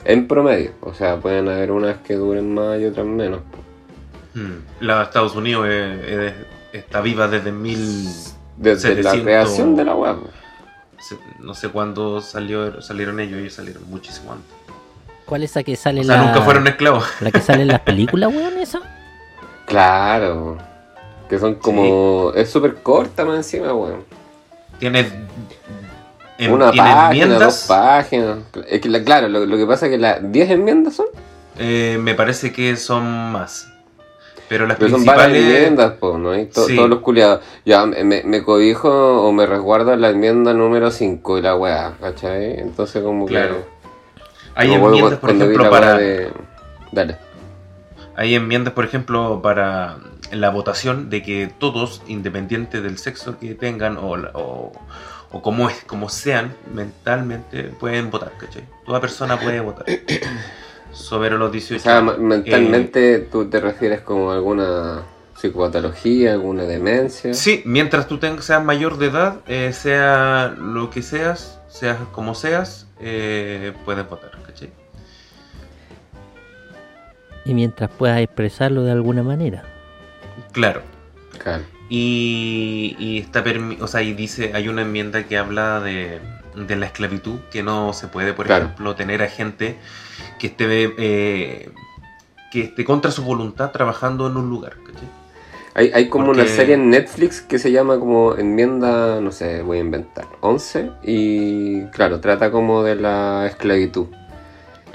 En 0.07 0.27
promedio, 0.27 0.71
o 0.81 0.95
sea, 0.95 1.21
pueden 1.21 1.51
haber 1.51 1.71
unas 1.71 1.99
que 1.99 2.15
duren 2.15 2.55
más 2.55 2.81
y 2.81 2.87
otras 2.87 3.05
menos. 3.05 3.41
pues. 3.51 4.43
Hmm. 4.43 4.61
La 4.81 5.01
de 5.01 5.05
Estados 5.05 5.37
Unidos 5.37 5.69
está 6.73 7.03
viva 7.03 7.29
desde 7.29 7.53
mil... 7.53 8.09
Desde 8.57 8.89
la 9.03 9.11
700. 9.11 9.23
creación 9.23 9.77
de 9.77 9.85
la 9.85 9.95
web. 9.95 10.17
No 11.41 11.53
sé 11.53 11.69
cuándo 11.69 12.23
salió, 12.23 12.81
salieron 12.81 13.21
ellos, 13.21 13.39
ellos 13.39 13.53
salieron 13.53 13.83
muchísimo 13.91 14.33
antes. 14.33 14.51
¿Cuál 15.27 15.43
es 15.43 15.51
esa 15.51 15.63
que 15.63 15.77
sale 15.77 16.01
O 16.01 16.05
sea, 16.05 16.17
la. 16.17 16.25
nunca 16.25 16.41
fueron 16.41 16.67
esclavos. 16.69 17.05
La 17.21 17.31
que 17.31 17.43
sale 17.43 17.61
en 17.61 17.69
las 17.69 17.81
películas, 17.83 18.35
weón, 18.35 18.57
esa? 18.57 18.81
Claro. 19.67 20.57
Que 21.29 21.39
son 21.39 21.57
como... 21.57 22.33
Es 22.35 22.51
súper 22.51 22.77
corta 22.77 23.25
más 23.25 23.37
encima, 23.37 23.73
weón. 23.75 24.05
Tiene, 24.79 25.07
en- 26.39 26.53
Una 26.53 26.71
tiene 26.71 26.89
página, 26.89 27.11
enmiendas. 27.11 27.41
dos 27.41 27.65
páginas. 27.69 28.39
Es 28.69 28.81
que, 28.81 28.89
la- 28.89 29.03
claro, 29.03 29.29
lo, 29.29 29.45
lo 29.45 29.57
que 29.57 29.67
pasa 29.67 29.87
es 29.87 29.93
que 29.93 29.99
las 29.99 30.33
10 30.33 30.51
enmiendas 30.51 30.95
son. 30.95 31.07
eh, 31.59 31.99
me 32.01 32.15
parece 32.15 32.53
que 32.53 32.77
son 32.77 33.33
más. 33.33 33.71
Pero 34.49 34.67
las 34.67 34.79
Pero 34.79 34.93
son 34.93 35.05
varias 35.05 35.27
principales... 35.27 35.57
enmiendas, 35.57 35.93
pues, 36.01 36.15
¿no? 36.17 36.31
hay 36.31 36.47
to- 36.47 36.65
Sí. 36.67 36.77
todos 36.77 36.89
los 36.89 37.01
culiados. 37.01 37.41
Ya, 37.67 37.85
me, 37.85 38.23
me 38.23 38.43
cobijo 38.43 38.89
o 39.23 39.31
me 39.33 39.45
resguardo 39.45 39.95
la 39.97 40.09
enmienda 40.09 40.55
número 40.55 40.91
5 40.91 41.37
y 41.39 41.43
la 41.43 41.55
weá, 41.55 41.93
¿cachai? 42.01 42.59
Entonces, 42.59 43.03
como 43.03 43.27
que. 43.27 43.33
Claro. 43.35 43.57
Hay 44.55 44.69
como 44.71 44.89
enmiendas, 44.89 45.19
por 45.19 45.31
ejemplo, 45.31 45.69
para... 45.71 45.99
de- 45.99 46.31
Dale. 46.93 47.17
Hay 48.17 48.35
enmiendas, 48.35 48.73
por 48.73 48.87
ejemplo, 48.87 49.41
para 49.43 49.99
la 50.33 50.51
votación 50.51 51.11
de 51.11 51.23
que 51.23 51.51
todos, 51.59 52.03
independiente 52.09 52.81
del 52.81 52.99
sexo 52.99 53.39
que 53.39 53.55
tengan 53.55 53.97
o, 53.97 54.17
la- 54.17 54.31
o, 54.35 54.73
o 55.31 55.43
como, 55.43 55.69
es, 55.69 55.85
como 55.85 56.09
sean 56.09 56.55
mentalmente, 56.75 57.65
pueden 57.81 58.11
votar, 58.11 58.33
¿cachai? 58.39 58.65
Toda 58.87 59.01
persona 59.01 59.39
puede 59.39 59.61
votar. 59.61 59.87
Sobre 60.93 61.31
los 61.31 61.49
O 61.49 61.53
18 61.53 61.83
sea, 61.83 61.99
años. 61.99 62.19
ma- 62.19 62.25
mentalmente 62.25 63.19
tú 63.21 63.49
te 63.51 63.61
refieres 63.61 64.01
como 64.01 64.31
a 64.31 64.35
alguna 64.35 65.03
psicopatología, 65.37 66.33
alguna 66.33 66.65
demencia. 66.65 67.33
Sí, 67.35 67.63
mientras 67.67 68.09
tú 68.09 68.19
ten- 68.19 68.43
seas 68.43 68.65
mayor 68.65 68.97
de 68.99 69.07
edad, 69.07 69.41
eh, 69.47 69.73
sea 69.73 70.55
lo 70.59 70.91
que 70.91 71.03
seas, 71.03 71.61
seas 71.69 71.99
como 72.13 72.35
seas, 72.35 72.87
eh, 73.01 73.73
puedes 73.85 74.09
votar, 74.09 74.31
¿cachai? 74.47 74.71
Y 77.45 77.55
mientras 77.55 77.91
puedas 77.91 78.19
expresarlo 78.21 78.83
de 78.83 78.93
alguna 78.93 79.23
manera. 79.23 79.63
Claro. 80.53 80.83
Claro. 81.43 81.63
Y, 81.89 82.97
y 82.99 83.19
está 83.19 83.43
o 83.81 83.87
sea, 83.87 84.03
y 84.03 84.13
dice, 84.13 84.53
hay 84.55 84.69
una 84.69 84.83
enmienda 84.83 85.25
que 85.25 85.39
habla 85.39 85.81
de, 85.81 86.21
de 86.55 86.77
la 86.77 86.87
esclavitud, 86.87 87.39
que 87.51 87.63
no 87.63 87.93
se 87.93 88.09
puede, 88.09 88.33
por 88.35 88.47
Claro. 88.47 88.67
ejemplo, 88.67 88.95
tener 88.95 89.23
a 89.23 89.29
gente 89.29 89.77
que 90.39 90.49
esté 90.49 90.95
eh, 90.99 91.71
que 92.51 92.63
esté 92.63 92.85
contra 92.85 93.11
su 93.11 93.23
voluntad 93.23 93.71
trabajando 93.73 94.27
en 94.27 94.37
un 94.37 94.49
lugar, 94.49 94.75
¿cachai? 94.87 95.09
Hay, 95.75 95.91
hay 95.95 96.09
como 96.09 96.27
Porque- 96.27 96.41
una 96.43 96.51
serie 96.51 96.75
en 96.75 96.91
Netflix 96.91 97.41
que 97.41 97.59
se 97.59 97.71
llama 97.71 97.99
como 97.99 98.35
enmienda, 98.37 99.21
no 99.21 99.31
sé, 99.33 99.63
voy 99.63 99.79
a 99.79 99.81
inventar, 99.81 100.27
11. 100.41 100.91
Y 101.05 101.85
claro, 101.87 102.21
trata 102.21 102.51
como 102.51 102.83
de 102.83 102.97
la 102.97 103.47
esclavitud. 103.47 104.07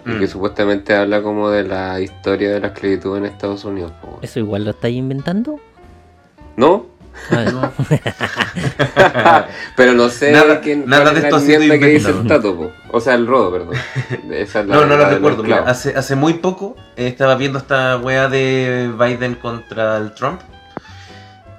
Y 0.05 0.09
Mm. 0.09 0.19
que 0.19 0.27
supuestamente 0.27 0.95
habla 0.95 1.21
como 1.21 1.49
de 1.49 1.63
la 1.63 1.99
historia 2.01 2.51
de 2.51 2.59
la 2.59 2.67
esclavitud 2.67 3.17
en 3.17 3.25
Estados 3.25 3.63
Unidos. 3.65 3.91
po. 4.01 4.19
¿Eso 4.21 4.39
igual 4.39 4.65
lo 4.65 4.71
estáis 4.71 4.97
inventando? 4.97 5.59
No, 6.57 6.91
Ah, 7.31 7.71
Pero 9.75 9.93
no 9.93 10.09
sé 10.09 10.31
Nada- 10.31 10.59
quién, 10.61 10.85
nada 10.87 11.03
cuál 11.03 11.13
de 11.13 11.19
es 11.19 11.25
esto 11.25 11.35
ha 11.35 11.39
sido 11.41 11.59
que 11.59 11.85
dice 11.85 12.09
el. 12.09 12.27
Tato, 12.27 12.55
po. 12.55 12.71
O 12.91 12.99
sea, 12.99 13.13
el 13.13 13.27
Rodo, 13.27 13.51
perdón. 13.51 13.75
Esa 14.31 14.61
es 14.61 14.67
la- 14.67 14.75
No, 14.75 14.85
no 14.87 14.97
lo 14.97 15.05
recuerdo. 15.07 15.43
Mira, 15.43 15.59
hace, 15.67 15.93
hace 15.95 16.15
muy 16.15 16.33
poco 16.35 16.75
eh, 16.97 17.07
estaba 17.07 17.35
viendo 17.35 17.59
esta 17.59 17.97
wea 17.97 18.29
de 18.29 18.91
Biden 18.97 19.35
contra 19.35 19.97
el 19.97 20.13
Trump. 20.15 20.41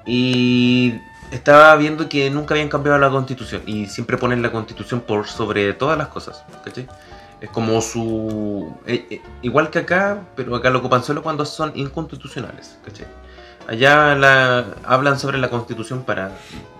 Y 0.06 0.94
estaba 1.30 1.74
viendo 1.76 2.08
que 2.08 2.28
nunca 2.30 2.54
habían 2.54 2.68
cambiado 2.68 2.98
la 2.98 3.10
constitución. 3.10 3.62
Y 3.66 3.86
siempre 3.86 4.18
ponen 4.18 4.42
la 4.42 4.50
constitución 4.52 5.00
por 5.00 5.26
sobre 5.28 5.72
todas 5.72 5.96
las 5.96 6.08
cosas. 6.08 6.44
¿cachai? 6.64 6.86
Es 7.40 7.50
como 7.50 7.80
su. 7.80 8.72
eh, 8.86 9.04
eh, 9.10 9.20
igual 9.42 9.70
que 9.70 9.80
acá, 9.80 10.18
pero 10.36 10.54
acá 10.56 10.70
lo 10.70 10.78
ocupan 10.78 11.02
solo 11.04 11.22
cuando 11.22 11.44
son 11.44 11.72
inconstitucionales. 11.74 12.78
¿cachai? 12.84 13.06
Allá 13.68 14.14
la, 14.14 14.64
hablan 14.84 15.18
sobre 15.18 15.38
la 15.38 15.48
constitución 15.50 16.04
para, 16.04 16.32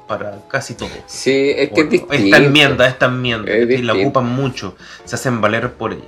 para 0.06 0.38
casi 0.48 0.74
todo. 0.74 0.88
Sí, 1.06 1.50
es 1.56 1.70
que 1.70 1.80
es 1.82 1.88
Bueno, 1.88 1.90
distinto. 1.90 2.14
esta 2.14 2.36
enmienda, 2.38 2.86
esta 2.88 3.06
enmienda. 3.06 3.52
Es 3.52 3.80
la 3.84 3.94
ocupan 3.94 4.26
mucho. 4.26 4.74
Se 5.04 5.16
hacen 5.16 5.40
valer 5.40 5.72
por 5.72 5.92
ella. 5.92 6.02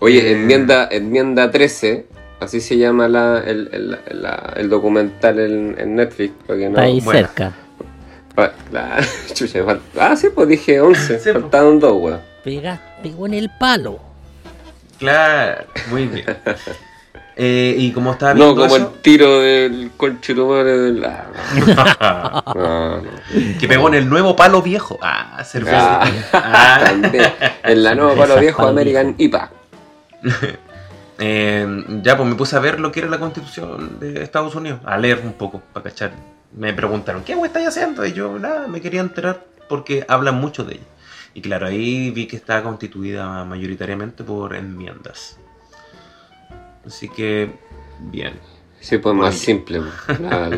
Oye, 0.00 0.20
Eh. 0.28 0.32
enmienda, 0.32 0.88
enmienda 0.90 1.50
13, 1.50 2.06
así 2.40 2.60
se 2.60 2.76
llama 2.76 3.08
la, 3.08 3.38
el, 3.40 3.68
el, 3.72 4.22
la- 4.22 4.52
el 4.56 4.68
documental 4.68 5.38
en, 5.38 5.76
en 5.78 5.94
Netflix. 5.96 6.32
Para 6.46 6.58
que 6.58 6.64
no, 6.68 6.70
Está 6.70 6.82
ahí 6.82 7.00
cerca. 7.00 7.52
la- 8.72 9.00
chucha, 9.34 9.60
ah, 10.00 10.16
sí, 10.16 10.28
pues 10.34 10.48
dije 10.48 10.80
11. 10.80 11.18
Sí, 11.18 11.30
pues. 11.30 11.32
faltaban 11.42 11.78
dos, 11.78 11.92
weón. 11.94 12.33
Pega, 12.44 12.80
pegó 13.02 13.26
en 13.26 13.34
el 13.34 13.50
palo. 13.58 13.98
Claro, 14.98 15.64
muy 15.90 16.06
bien. 16.06 16.26
Eh, 17.36 17.74
y 17.76 17.90
como 17.90 18.12
estaba 18.12 18.32
No, 18.32 18.54
como 18.54 18.66
eso, 18.66 18.76
el 18.76 18.86
tiro 19.02 19.40
del 19.40 19.90
conchetumare 19.96 20.78
del. 20.78 21.04
Ah, 21.04 22.42
no, 22.54 22.98
no. 23.02 23.10
que 23.58 23.66
pegó 23.66 23.88
en 23.88 23.94
el 23.94 24.08
nuevo 24.08 24.36
palo 24.36 24.62
viejo. 24.62 25.00
Ah, 25.02 25.42
cerveza. 25.44 26.00
Ah, 26.32 26.80
Ah. 26.80 26.94
En 27.64 27.82
la 27.82 27.96
nueva 27.96 28.14
palo 28.14 28.38
viejo 28.38 28.58
Palo 28.58 28.68
American 28.70 29.14
IPA. 29.18 29.50
Eh, 31.18 31.84
ya, 32.02 32.16
pues 32.16 32.28
me 32.28 32.34
puse 32.34 32.56
a 32.56 32.58
ver 32.58 32.80
lo 32.80 32.90
que 32.90 32.98
era 33.00 33.08
la 33.08 33.20
constitución 33.20 33.98
de 34.00 34.22
Estados 34.24 34.54
Unidos, 34.56 34.80
a 34.84 34.98
leer 34.98 35.20
un 35.24 35.32
poco, 35.32 35.62
para 35.72 35.84
cachar. 35.84 36.10
Me 36.52 36.72
preguntaron, 36.72 37.22
¿qué 37.22 37.36
güey 37.36 37.46
estáis 37.48 37.68
haciendo? 37.68 38.04
Y 38.04 38.12
yo, 38.12 38.36
nada, 38.38 38.66
me 38.66 38.80
quería 38.80 39.00
enterar 39.00 39.44
porque 39.68 40.04
hablan 40.08 40.34
mucho 40.36 40.64
de 40.64 40.74
ella. 40.74 40.84
Y 41.34 41.40
claro, 41.42 41.66
ahí 41.66 42.10
vi 42.10 42.26
que 42.26 42.36
está 42.36 42.62
constituida 42.62 43.44
mayoritariamente 43.44 44.22
por 44.24 44.54
enmiendas. 44.54 45.36
Así 46.86 47.08
que, 47.08 47.50
bien. 47.98 48.34
Sí, 48.80 48.98
pues 48.98 49.14
más 49.14 49.34
Oye. 49.34 49.44
simple. 49.44 49.80
pues. 50.06 50.20
La, 50.20 50.48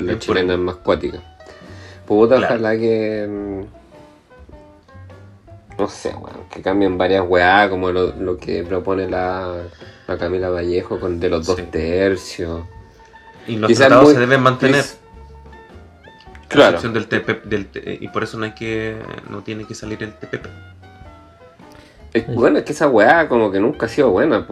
la, 0.00 0.18
chilena 0.18 0.54
es 0.54 0.58
más 0.60 0.76
cuática. 0.76 1.20
Puta, 2.06 2.36
Claro. 2.36 2.54
ojalá 2.54 2.78
que. 2.78 3.26
mm, 3.28 3.62
No 5.80 5.88
sé, 5.88 6.10
weón, 6.10 6.44
que 6.50 6.62
cambien 6.62 6.96
varias 6.98 7.24
weá, 7.26 7.68
como 7.70 7.90
lo, 7.90 8.14
lo 8.16 8.36
que 8.36 8.62
propone 8.64 9.08
la, 9.08 9.62
la 10.06 10.18
Camila 10.18 10.48
Vallejo 10.50 10.98
con 11.00 11.18
de 11.20 11.28
los 11.30 11.46
dos 11.46 11.60
tercios. 11.70 12.62
Y 13.46 13.56
los 13.56 13.68
Quizás 13.68 13.86
tratados 13.88 14.04
muy- 14.04 14.14
se 14.14 14.20
deben 14.20 14.42
mantener. 14.42 14.84
Claro. 16.50 16.76
excepción 16.76 16.92
del 16.94 17.06
TPP, 17.06 17.44
del 17.46 17.98
y 18.00 18.08
por 18.08 18.22
eso 18.24 18.36
no 18.38 18.44
hay 18.44 18.52
que 18.52 18.96
no 19.30 19.40
tiene 19.42 19.64
que 19.64 19.74
salir 19.74 20.02
el 20.02 20.12
TPP. 20.12 20.46
Es- 22.12 22.26
bueno, 22.26 22.58
es 22.58 22.64
que 22.64 22.72
esa 22.72 22.88
weá 22.88 23.28
como 23.28 23.50
que 23.52 23.60
nunca 23.60 23.86
ha 23.86 23.88
sido 23.88 24.10
buena. 24.10 24.46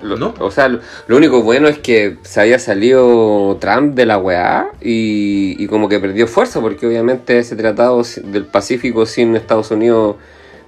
Lo- 0.00 0.16
No. 0.16 0.34
O 0.40 0.50
sea, 0.50 0.68
lo, 0.68 0.80
lo 1.06 1.16
único 1.16 1.42
bueno 1.42 1.68
es 1.68 1.78
que 1.78 2.18
se 2.22 2.40
había 2.40 2.58
salido 2.58 3.56
Trump 3.60 3.94
de 3.94 4.06
la 4.06 4.18
weá 4.18 4.68
y, 4.80 5.56
y 5.58 5.66
como 5.68 5.88
que 5.88 6.00
perdió 6.00 6.26
fuerza 6.26 6.60
porque 6.60 6.86
obviamente 6.86 7.38
ese 7.38 7.54
tratado 7.56 8.02
del 8.24 8.44
Pacífico 8.44 9.06
sin 9.06 9.36
Estados 9.36 9.70
Unidos 9.70 10.16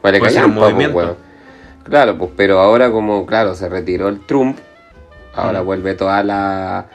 vale 0.03 0.21
movimiento. 0.49 0.97
weón. 0.97 1.17
Claro, 1.85 2.17
pues 2.17 2.31
pero 2.37 2.61
ahora 2.61 2.91
como, 2.91 3.27
claro, 3.27 3.55
se 3.55 3.69
retiró 3.69 4.09
el 4.09 4.21
Trump, 4.27 4.59
ahora 5.35 5.63
Mm. 5.63 5.67
vuelve 5.67 5.95
toda 5.95 6.23
la 6.23 6.87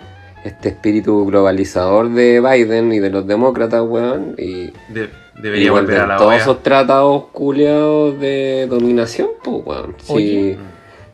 este 0.43 0.69
espíritu 0.69 1.25
globalizador 1.25 2.09
de 2.09 2.39
Biden 2.41 2.91
y 2.93 2.99
de 2.99 3.09
los 3.09 3.27
demócratas, 3.27 3.81
weón, 3.85 4.35
y, 4.37 4.71
De- 4.87 5.09
y 5.37 5.41
debería 5.41 5.71
volver 5.71 5.85
vuelven 5.87 6.01
a 6.01 6.07
la 6.07 6.17
todos 6.17 6.33
esos 6.35 6.63
tratados 6.63 7.25
culiados 7.31 8.19
de 8.19 8.67
dominación, 8.69 9.29
pues, 9.43 9.57
weón. 9.65 9.95
Si, 10.03 10.13
Oye. 10.13 10.57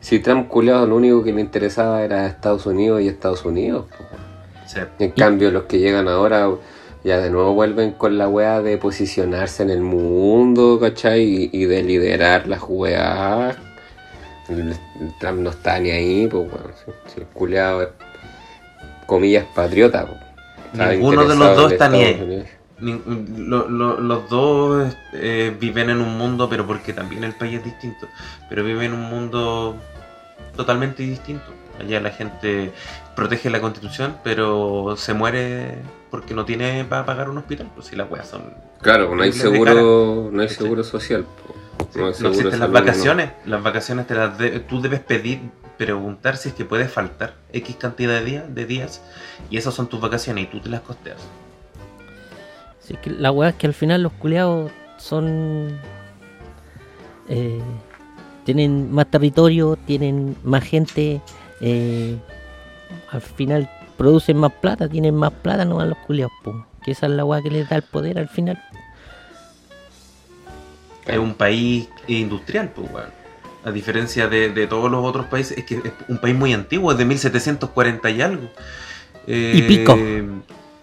si 0.00 0.18
Trump 0.20 0.48
culiado 0.48 0.86
lo 0.86 0.96
único 0.96 1.22
que 1.24 1.32
le 1.32 1.40
interesaba 1.40 2.02
era 2.04 2.26
Estados 2.26 2.66
Unidos 2.66 3.02
y 3.02 3.08
Estados 3.08 3.44
Unidos, 3.44 3.86
pues, 3.88 4.00
weón. 4.10 4.26
Sí. 4.66 4.80
En 4.98 5.10
cambio, 5.12 5.50
los 5.50 5.64
que 5.64 5.78
llegan 5.78 6.08
ahora 6.08 6.48
ya 7.04 7.18
de 7.20 7.30
nuevo 7.30 7.54
vuelven 7.54 7.92
con 7.92 8.18
la 8.18 8.28
weá 8.28 8.60
de 8.62 8.78
posicionarse 8.78 9.62
en 9.62 9.70
el 9.70 9.80
mundo, 9.80 10.78
¿cachai? 10.80 11.22
Y, 11.22 11.50
y 11.52 11.64
de 11.66 11.82
liderar 11.84 12.48
las 12.48 12.62
weas. 12.66 13.56
Trump 15.20 15.40
no 15.40 15.50
está 15.50 15.78
ni 15.80 15.90
ahí, 15.90 16.26
pues, 16.28 16.48
weón. 16.52 16.72
Si, 16.84 17.12
si 17.14 17.20
el 17.20 17.26
culiado 17.28 17.82
es, 17.82 17.88
comillas, 19.06 19.46
patriota, 19.54 20.06
pues. 20.06 20.20
Ninguno 20.96 21.22
de 21.28 21.34
los 21.36 21.56
dos 21.56 21.72
está 21.72 21.88
ni 21.88 22.02
lo- 23.38 23.68
lo- 23.70 24.00
los 24.00 24.28
dos 24.28 24.94
eh, 25.14 25.56
viven 25.58 25.88
en 25.90 26.00
un 26.02 26.18
mundo, 26.18 26.48
pero 26.50 26.66
porque 26.66 26.92
también 26.92 27.24
el 27.24 27.32
país 27.32 27.54
es 27.58 27.64
distinto, 27.64 28.06
pero 28.50 28.62
viven 28.62 28.86
en 28.86 28.92
un 28.92 29.02
mundo 29.08 29.76
totalmente 30.56 31.02
distinto. 31.02 31.44
Allá 31.80 32.00
la 32.00 32.10
gente 32.10 32.72
protege 33.14 33.48
la 33.50 33.60
constitución, 33.60 34.16
pero 34.24 34.94
se 34.96 35.14
muere 35.14 35.78
porque 36.10 36.34
no 36.34 36.44
tiene 36.44 36.84
para 36.84 37.04
pagar 37.06 37.28
un 37.30 37.38
hospital. 37.38 37.68
Pues 37.74 37.86
si 37.86 37.96
las 37.96 38.10
weas 38.10 38.28
son. 38.28 38.42
Claro, 38.82 39.14
no 39.14 39.22
hay 39.22 39.32
seguro, 39.32 40.28
no 40.32 40.42
hay 40.42 40.48
seguro 40.48 40.84
social. 40.84 41.24
po. 41.24 41.54
Sí, 41.90 41.98
No 41.98 42.08
existen 42.08 42.58
las 42.60 42.68
no. 42.68 42.72
vacaciones. 42.72 43.30
Las 43.44 43.62
vacaciones 43.62 44.06
te 44.06 44.14
las 44.14 44.36
de- 44.38 44.60
tú 44.60 44.80
debes 44.80 45.00
pedir, 45.00 45.40
preguntar 45.78 46.36
si 46.36 46.48
es 46.50 46.54
que 46.54 46.64
puedes 46.64 46.90
faltar 46.90 47.34
X 47.52 47.76
cantidad 47.76 48.14
de 48.20 48.24
días, 48.24 48.54
de 48.54 48.64
días, 48.66 49.02
y 49.50 49.56
esas 49.58 49.74
son 49.74 49.88
tus 49.88 50.00
vacaciones 50.00 50.44
y 50.44 50.46
tú 50.46 50.60
te 50.60 50.68
las 50.68 50.80
costeas. 50.80 51.18
Así 52.82 52.94
que 53.02 53.10
la 53.10 53.30
weá 53.32 53.50
es 53.50 53.54
que 53.56 53.66
al 53.66 53.74
final 53.74 54.02
los 54.02 54.12
culeados 54.12 54.70
son. 54.98 55.78
eh, 57.28 57.60
tienen 58.44 58.92
más 58.92 59.10
territorio, 59.10 59.76
tienen 59.86 60.36
más 60.44 60.62
gente. 60.64 61.20
eh, 61.60 62.16
al 63.10 63.20
final 63.20 63.68
producen 63.96 64.36
más 64.36 64.52
plata, 64.52 64.88
tienen 64.88 65.14
más 65.16 65.32
plata, 65.32 65.64
no 65.64 65.80
a 65.80 65.86
los 65.86 65.98
culeados, 66.06 66.32
po. 66.44 66.66
Que 66.84 66.92
esa 66.92 67.06
es 67.06 67.12
la 67.12 67.24
weá 67.24 67.42
que 67.42 67.50
les 67.50 67.68
da 67.68 67.76
el 67.76 67.82
poder 67.82 68.18
al 68.18 68.28
final. 68.28 68.62
Es 71.06 71.18
un 71.18 71.34
país 71.34 71.88
industrial, 72.08 72.70
pues, 72.74 72.90
weón. 72.92 73.10
A 73.64 73.70
diferencia 73.72 74.28
de, 74.28 74.50
de 74.50 74.66
todos 74.68 74.90
los 74.90 75.04
otros 75.04 75.26
países, 75.26 75.58
es 75.58 75.64
que 75.64 75.74
es 75.76 75.82
un 76.08 76.18
país 76.18 76.36
muy 76.36 76.52
antiguo, 76.52 76.92
es 76.92 76.98
de 76.98 77.04
1740 77.04 78.10
y 78.10 78.22
algo. 78.22 78.48
Eh, 79.26 79.52
Y 79.56 79.62
pico. 79.62 79.96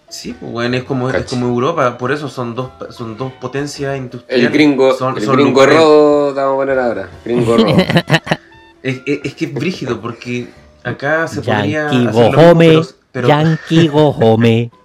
Sí, 0.08 0.34
pues, 0.38 0.52
weón, 0.52 0.74
es 0.74 0.84
como, 0.84 1.08
es 1.10 1.24
como 1.24 1.46
Europa, 1.46 1.96
por 1.98 2.12
eso 2.12 2.28
son 2.28 2.54
dos, 2.54 2.70
son 2.90 3.16
dos 3.16 3.32
potencias 3.32 3.96
industriales. 3.96 4.46
El 4.46 4.52
gringo, 4.52 4.92
Son- 4.94 5.16
el 5.16 5.24
son 5.24 5.34
gringo 5.36 5.50
lugares- 5.50 5.76
rodo, 5.78 6.34
vamos 6.34 6.52
a 6.52 6.56
poner 6.56 6.78
ahora. 6.78 7.08
Gringo 7.24 7.56
rodo. 7.56 7.66
Es, 8.82 9.00
es- 9.06 9.20
es 9.24 9.34
que 9.34 9.46
es 9.46 9.54
brígido, 9.54 9.98
porque 10.02 10.48
acá 10.82 11.26
se 11.26 11.40
podría. 11.40 11.90
Yankee 11.90 12.08
pero- 12.12 12.86
pero- 13.12 13.28
Yankee 13.28 13.88
Gojome. 13.88 14.70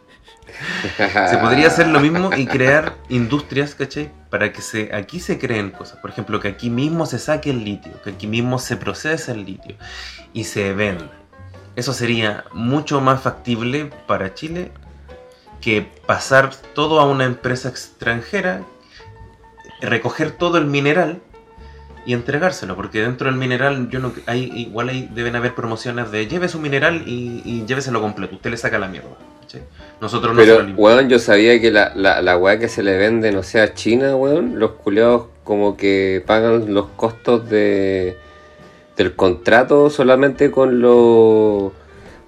Se 1.29 1.37
podría 1.41 1.67
hacer 1.67 1.87
lo 1.87 1.99
mismo 1.99 2.31
y 2.35 2.45
crear 2.45 2.95
industrias, 3.09 3.75
¿cachai? 3.75 4.11
Para 4.29 4.51
que 4.51 4.61
se, 4.61 4.93
aquí 4.93 5.19
se 5.19 5.39
creen 5.39 5.71
cosas. 5.71 5.97
Por 5.99 6.09
ejemplo, 6.09 6.39
que 6.39 6.49
aquí 6.49 6.69
mismo 6.69 7.05
se 7.05 7.19
saque 7.19 7.49
el 7.49 7.63
litio, 7.63 8.01
que 8.01 8.11
aquí 8.11 8.27
mismo 8.27 8.59
se 8.59 8.77
procese 8.77 9.31
el 9.31 9.45
litio 9.45 9.75
y 10.33 10.43
se 10.43 10.73
venda. 10.73 11.11
Eso 11.75 11.93
sería 11.93 12.45
mucho 12.51 12.99
más 13.01 13.21
factible 13.21 13.89
para 14.07 14.33
Chile 14.33 14.71
que 15.61 15.81
pasar 16.05 16.51
todo 16.73 16.99
a 16.99 17.05
una 17.05 17.25
empresa 17.25 17.69
extranjera, 17.69 18.63
recoger 19.81 20.31
todo 20.31 20.57
el 20.57 20.65
mineral 20.65 21.21
y 22.05 22.13
entregárselo, 22.13 22.75
porque 22.75 23.01
dentro 23.01 23.27
del 23.27 23.37
mineral 23.37 23.89
yo 23.89 23.99
no 23.99 24.13
hay 24.25 24.51
igual 24.55 24.89
hay, 24.89 25.09
deben 25.13 25.35
haber 25.35 25.53
promociones 25.53 26.11
de 26.11 26.27
lleve 26.27 26.47
su 26.47 26.59
mineral 26.59 27.03
y, 27.05 27.41
y 27.45 27.65
lléveselo 27.65 28.01
completo, 28.01 28.35
usted 28.35 28.51
le 28.51 28.57
saca 28.57 28.79
la 28.79 28.87
mierda. 28.87 29.15
¿Cachai? 29.49 29.61
Nosotros 30.01 30.33
no 30.35 30.41
se 30.41 30.47
Pero, 30.47 30.63
lo 30.63 30.75
weón, 30.75 31.09
yo 31.09 31.19
sabía 31.19 31.59
que 31.59 31.71
la, 31.71 31.93
la, 31.95 32.21
la 32.21 32.37
weá 32.37 32.59
que 32.59 32.69
se 32.69 32.83
le 32.83 32.97
vende, 32.97 33.31
no 33.31 33.43
sé, 33.43 33.59
a 33.59 33.73
China, 33.73 34.15
weón, 34.15 34.59
los 34.59 34.71
culeados 34.71 35.27
como 35.43 35.75
que 35.77 36.23
pagan 36.25 36.73
los 36.73 36.87
costos 36.95 37.49
de 37.49 38.17
del 38.95 39.15
contrato 39.15 39.89
solamente 39.89 40.51
con 40.51 40.81
los 40.81 41.71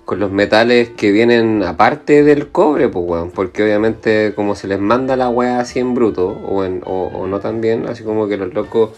con 0.06 0.20
los 0.20 0.32
metales 0.32 0.90
que 0.90 1.12
vienen 1.12 1.64
aparte 1.64 2.24
del 2.24 2.50
cobre, 2.50 2.90
pues 2.90 3.06
weón, 3.06 3.32
porque 3.32 3.64
obviamente 3.64 4.34
como 4.36 4.56
se 4.56 4.68
les 4.68 4.80
manda 4.80 5.16
la 5.16 5.30
weá 5.30 5.60
así 5.60 5.80
en 5.80 5.94
bruto, 5.94 6.28
o, 6.28 6.64
en, 6.64 6.82
o, 6.86 7.12
o 7.14 7.28
no 7.28 7.40
tan 7.40 7.62
bien, 7.62 7.88
así 7.88 8.04
como 8.04 8.28
que 8.28 8.38
los 8.38 8.54
locos 8.54 8.92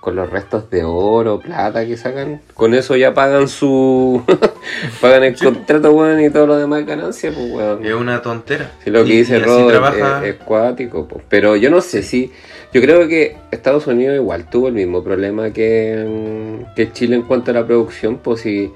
con 0.00 0.16
los 0.16 0.30
restos 0.30 0.70
de 0.70 0.82
oro, 0.82 1.40
plata 1.40 1.84
que 1.84 1.96
sacan, 1.96 2.40
con 2.54 2.72
eso 2.74 2.96
ya 2.96 3.12
pagan 3.12 3.48
su. 3.48 4.22
pagan 5.00 5.24
el 5.24 5.36
contrato, 5.36 5.92
weón, 5.92 6.20
y 6.22 6.30
todo 6.30 6.46
lo 6.46 6.56
demás 6.56 6.86
ganancias, 6.86 7.34
pues, 7.34 7.50
weón. 7.52 7.84
Es 7.84 7.92
una 7.94 8.22
tontera. 8.22 8.70
Si 8.82 8.90
lo 8.90 9.04
que 9.04 9.10
Y- 9.14 9.16
dice 9.18 9.34
y 9.34 9.36
así 9.42 9.44
Rod 9.44 9.68
trabaja- 9.68 10.26
es, 10.26 10.34
es 10.36 10.42
cuático, 10.42 11.06
pues. 11.06 11.24
pero 11.28 11.56
yo 11.56 11.70
no 11.70 11.80
sé 11.80 12.02
si. 12.02 12.32
Yo 12.72 12.80
creo 12.80 13.08
que 13.08 13.36
Estados 13.50 13.86
Unidos 13.88 14.14
igual 14.16 14.48
tuvo 14.48 14.68
el 14.68 14.74
mismo 14.74 15.02
problema 15.02 15.50
que, 15.52 16.04
mm, 16.08 16.74
que 16.76 16.92
Chile 16.92 17.16
en 17.16 17.22
cuanto 17.22 17.50
a 17.50 17.54
la 17.54 17.66
producción, 17.66 18.18
pues 18.18 18.40
si, 18.42 18.70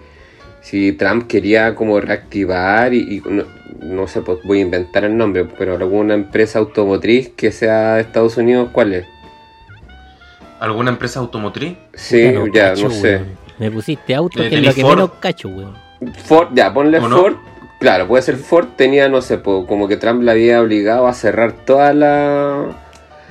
si 0.60 0.92
Trump 0.92 1.26
quería 1.28 1.74
como 1.76 2.00
reactivar 2.00 2.92
y, 2.92 2.98
y 3.18 3.22
no, 3.24 3.44
no 3.80 4.08
sé, 4.08 4.20
pues 4.22 4.38
voy 4.44 4.58
a 4.58 4.62
inventar 4.62 5.04
el 5.04 5.16
nombre, 5.16 5.46
pero 5.58 5.76
alguna 5.76 6.14
empresa 6.14 6.58
automotriz 6.58 7.28
que 7.36 7.52
sea 7.52 7.94
de 7.94 8.00
Estados 8.00 8.36
Unidos, 8.36 8.68
¿cuál 8.72 8.94
es? 8.94 9.06
¿Alguna 10.64 10.90
empresa 10.90 11.20
automotriz? 11.20 11.76
Sí, 11.94 12.32
ya, 12.52 12.70
cacho, 12.70 12.84
no 12.88 12.90
sé. 12.90 13.16
weón. 13.16 13.44
Me 13.58 13.70
pusiste 13.70 14.14
auto, 14.14 14.40
que 14.40 14.46
es 14.54 14.62
lo 14.66 14.74
que 14.74 14.80
Ford. 14.82 14.90
menos 14.96 15.10
cacho, 15.20 15.48
weón. 15.48 15.74
Ford, 16.24 16.48
ya, 16.54 16.72
ponle. 16.72 17.00
Ford. 17.00 17.34
Claro, 17.80 18.08
puede 18.08 18.22
ser 18.22 18.36
Ford, 18.36 18.68
tenía, 18.76 19.08
no 19.08 19.20
sé, 19.20 19.36
pues, 19.38 19.66
como 19.66 19.86
que 19.88 19.96
Trump 19.96 20.22
le 20.22 20.30
había 20.30 20.60
obligado 20.62 21.06
a 21.06 21.12
cerrar 21.12 21.52
toda 21.52 21.92
la, 21.92 22.64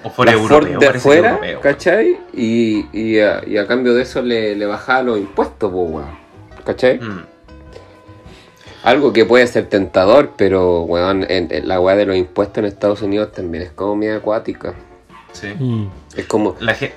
¿O 0.04 0.10
fuera 0.12 0.32
la 0.34 0.38
europeo? 0.38 0.70
Ford 0.74 0.80
de 0.80 0.88
afuera, 0.88 1.30
europeo. 1.32 1.62
¿cachai? 1.62 2.18
Y, 2.34 2.86
y, 2.94 3.20
a, 3.20 3.42
y 3.48 3.58
a 3.58 3.66
cambio 3.66 3.94
de 3.96 4.04
eso 4.04 4.22
le, 4.22 4.56
le 4.56 4.66
bajaba 4.66 5.02
los 5.04 5.18
impuestos, 5.18 5.72
pues, 5.72 5.90
weón. 5.90 6.18
¿Cachai? 6.66 7.00
Mm. 7.00 7.24
Algo 8.84 9.14
que 9.14 9.26
puede 9.26 9.48
ser 9.48 9.68
tentador, 9.70 10.32
pero, 10.38 10.82
weón, 10.84 11.26
en, 11.30 11.48
en 11.52 11.68
la 11.68 11.80
weá 11.80 11.96
de 11.96 12.06
los 12.06 12.18
impuestos 12.18 12.58
en 12.60 12.66
Estados 12.66 13.02
Unidos 13.02 13.32
también 13.32 13.64
es 13.64 13.72
como 13.72 13.96
media 13.96 14.18
acuática. 14.18 14.74
Sí. 15.32 15.48
Mm. 15.58 15.88
Es 16.18 16.26
como, 16.26 16.56
La 16.60 16.74
ge- 16.76 16.94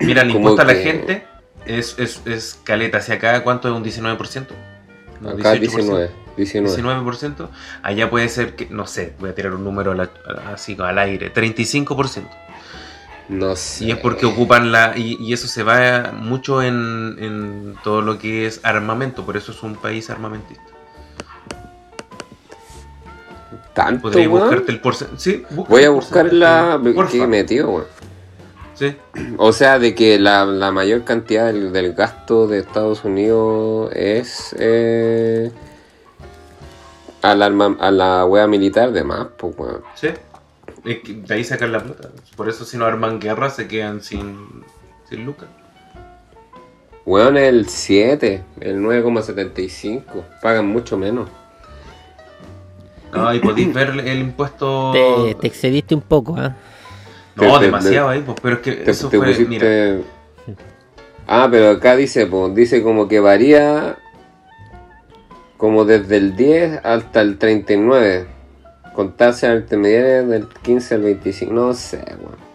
Mira, 0.00 0.22
el 0.22 0.28
Como 0.32 0.38
impuesto 0.50 0.62
a 0.62 0.64
la 0.64 0.74
que- 0.74 0.82
gente 0.82 1.24
es, 1.66 1.96
es, 1.98 2.22
es 2.26 2.58
caleta. 2.64 2.98
Hacia 2.98 3.14
acá, 3.16 3.42
¿cuánto 3.44 3.68
es 3.68 3.74
un 3.74 3.84
19%? 3.84 4.46
No, 5.20 5.30
acá 5.30 5.54
18%. 5.54 5.60
19, 5.60 6.10
19. 6.36 6.82
19%. 6.82 7.48
Allá 7.82 8.10
puede 8.10 8.28
ser 8.28 8.54
que, 8.56 8.66
no 8.70 8.86
sé, 8.86 9.14
voy 9.18 9.30
a 9.30 9.34
tirar 9.34 9.54
un 9.54 9.64
número 9.64 9.94
así 10.52 10.76
al 10.80 10.98
aire, 10.98 11.32
35%. 11.32 12.22
No 13.28 13.54
sé. 13.56 13.84
Y 13.84 13.90
es 13.90 13.98
porque 13.98 14.24
ocupan 14.24 14.72
la. 14.72 14.94
Y, 14.96 15.18
y 15.20 15.32
eso 15.34 15.48
se 15.48 15.62
va 15.62 16.12
mucho 16.14 16.62
en, 16.62 17.16
en 17.18 17.74
todo 17.84 18.00
lo 18.00 18.18
que 18.18 18.46
es 18.46 18.60
armamento, 18.62 19.26
por 19.26 19.36
eso 19.36 19.52
es 19.52 19.62
un 19.62 19.76
país 19.76 20.08
armamentista. 20.08 20.62
¿Tanto, 23.74 24.02
Podrías 24.02 24.28
weón? 24.28 24.40
buscarte 24.40 24.72
el 24.72 24.80
porcentaje. 24.80 25.20
Sí, 25.20 25.44
Voy 25.50 25.84
a 25.84 25.90
buscar 25.90 26.32
la... 26.32 26.80
porfa. 26.94 27.12
¿Qué 27.12 27.26
metido, 27.26 27.70
weón? 27.70 27.86
Sí. 28.78 28.96
O 29.38 29.52
sea, 29.52 29.78
de 29.78 29.94
que 29.94 30.18
la, 30.18 30.44
la 30.44 30.70
mayor 30.70 31.04
cantidad 31.04 31.46
del, 31.46 31.72
del 31.72 31.94
gasto 31.94 32.46
de 32.46 32.58
Estados 32.60 33.04
Unidos 33.04 33.90
es 33.94 34.54
eh, 34.58 35.50
a, 37.22 37.34
la 37.34 37.46
arma- 37.46 37.76
a 37.80 37.90
la 37.90 38.24
wea 38.26 38.46
militar 38.46 38.92
de 38.92 39.04
más, 39.04 39.26
pues, 39.36 39.54
weón. 39.58 39.82
Sí. 39.94 40.08
Es 40.84 40.98
que 41.00 41.14
de 41.14 41.34
ahí 41.34 41.44
sacan 41.44 41.72
la 41.72 41.80
plata. 41.80 42.10
Por 42.36 42.48
eso 42.48 42.64
si 42.64 42.76
no 42.76 42.84
arman 42.86 43.18
guerra 43.20 43.50
se 43.50 43.66
quedan 43.66 44.00
sin, 44.00 44.64
sin 45.08 45.24
lucas. 45.26 45.48
Weón, 47.04 47.36
el 47.36 47.68
7, 47.68 48.42
el 48.60 48.78
9,75. 48.80 50.02
Pagan 50.42 50.66
mucho 50.68 50.96
menos. 50.96 51.28
No, 53.12 53.32
y 53.34 53.40
podéis 53.40 53.72
ver 53.72 53.88
el 53.90 54.18
impuesto. 54.18 54.92
Te, 54.92 55.34
te 55.34 55.46
excediste 55.46 55.94
un 55.94 56.02
poco, 56.02 56.36
¿ah? 56.38 56.54
No, 57.46 57.52
te- 57.54 57.58
te- 57.60 57.64
demasiado 57.66 58.08
ahí, 58.08 58.22
pues, 58.24 58.36
pero 58.42 58.54
es 58.56 58.60
que 58.62 58.72
Te, 58.72 58.90
eso 58.90 59.08
te 59.08 59.18
fue. 59.18 59.26
pusiste- 59.28 59.48
Mira, 59.48 60.56
Ah, 61.26 61.48
pero 61.50 61.70
acá 61.72 61.94
dice, 61.94 62.26
pues, 62.26 62.54
dice 62.54 62.82
como 62.82 63.06
que 63.06 63.20
varía 63.20 63.98
como 65.58 65.84
desde 65.84 66.16
el 66.16 66.36
10 66.36 66.80
hasta 66.84 67.20
el 67.20 67.36
39. 67.38 68.26
Con 68.94 69.16
tasas 69.16 69.60
intermediarias 69.60 70.26
del 70.28 70.48
15 70.62 70.94
al 70.94 71.02
25. 71.02 71.52
No 71.52 71.74
sé, 71.74 71.98
weón. 72.18 72.48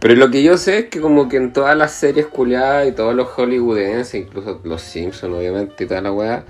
Pero 0.00 0.14
lo 0.14 0.30
que 0.30 0.42
yo 0.42 0.56
sé 0.58 0.78
es 0.78 0.84
que 0.86 1.00
como 1.00 1.28
que 1.28 1.36
en 1.36 1.52
todas 1.52 1.76
las 1.76 1.92
series 1.92 2.26
culiadas 2.26 2.86
y 2.88 2.92
todos 2.92 3.14
los 3.14 3.28
hollywoodenses, 3.28 4.14
incluso 4.14 4.60
los 4.64 4.82
Simpsons 4.82 5.34
obviamente 5.34 5.84
y 5.84 5.86
toda 5.86 6.00
la 6.00 6.12
weá, 6.12 6.44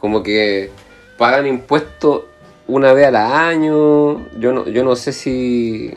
como 0.00 0.22
que 0.22 0.70
pagan 1.18 1.46
impuestos 1.46 2.22
una 2.66 2.92
vez 2.92 3.06
al 3.06 3.16
año. 3.16 4.26
Yo 4.38 4.52
no, 4.52 4.66
yo 4.66 4.84
no 4.84 4.94
sé 4.96 5.12
si... 5.12 5.94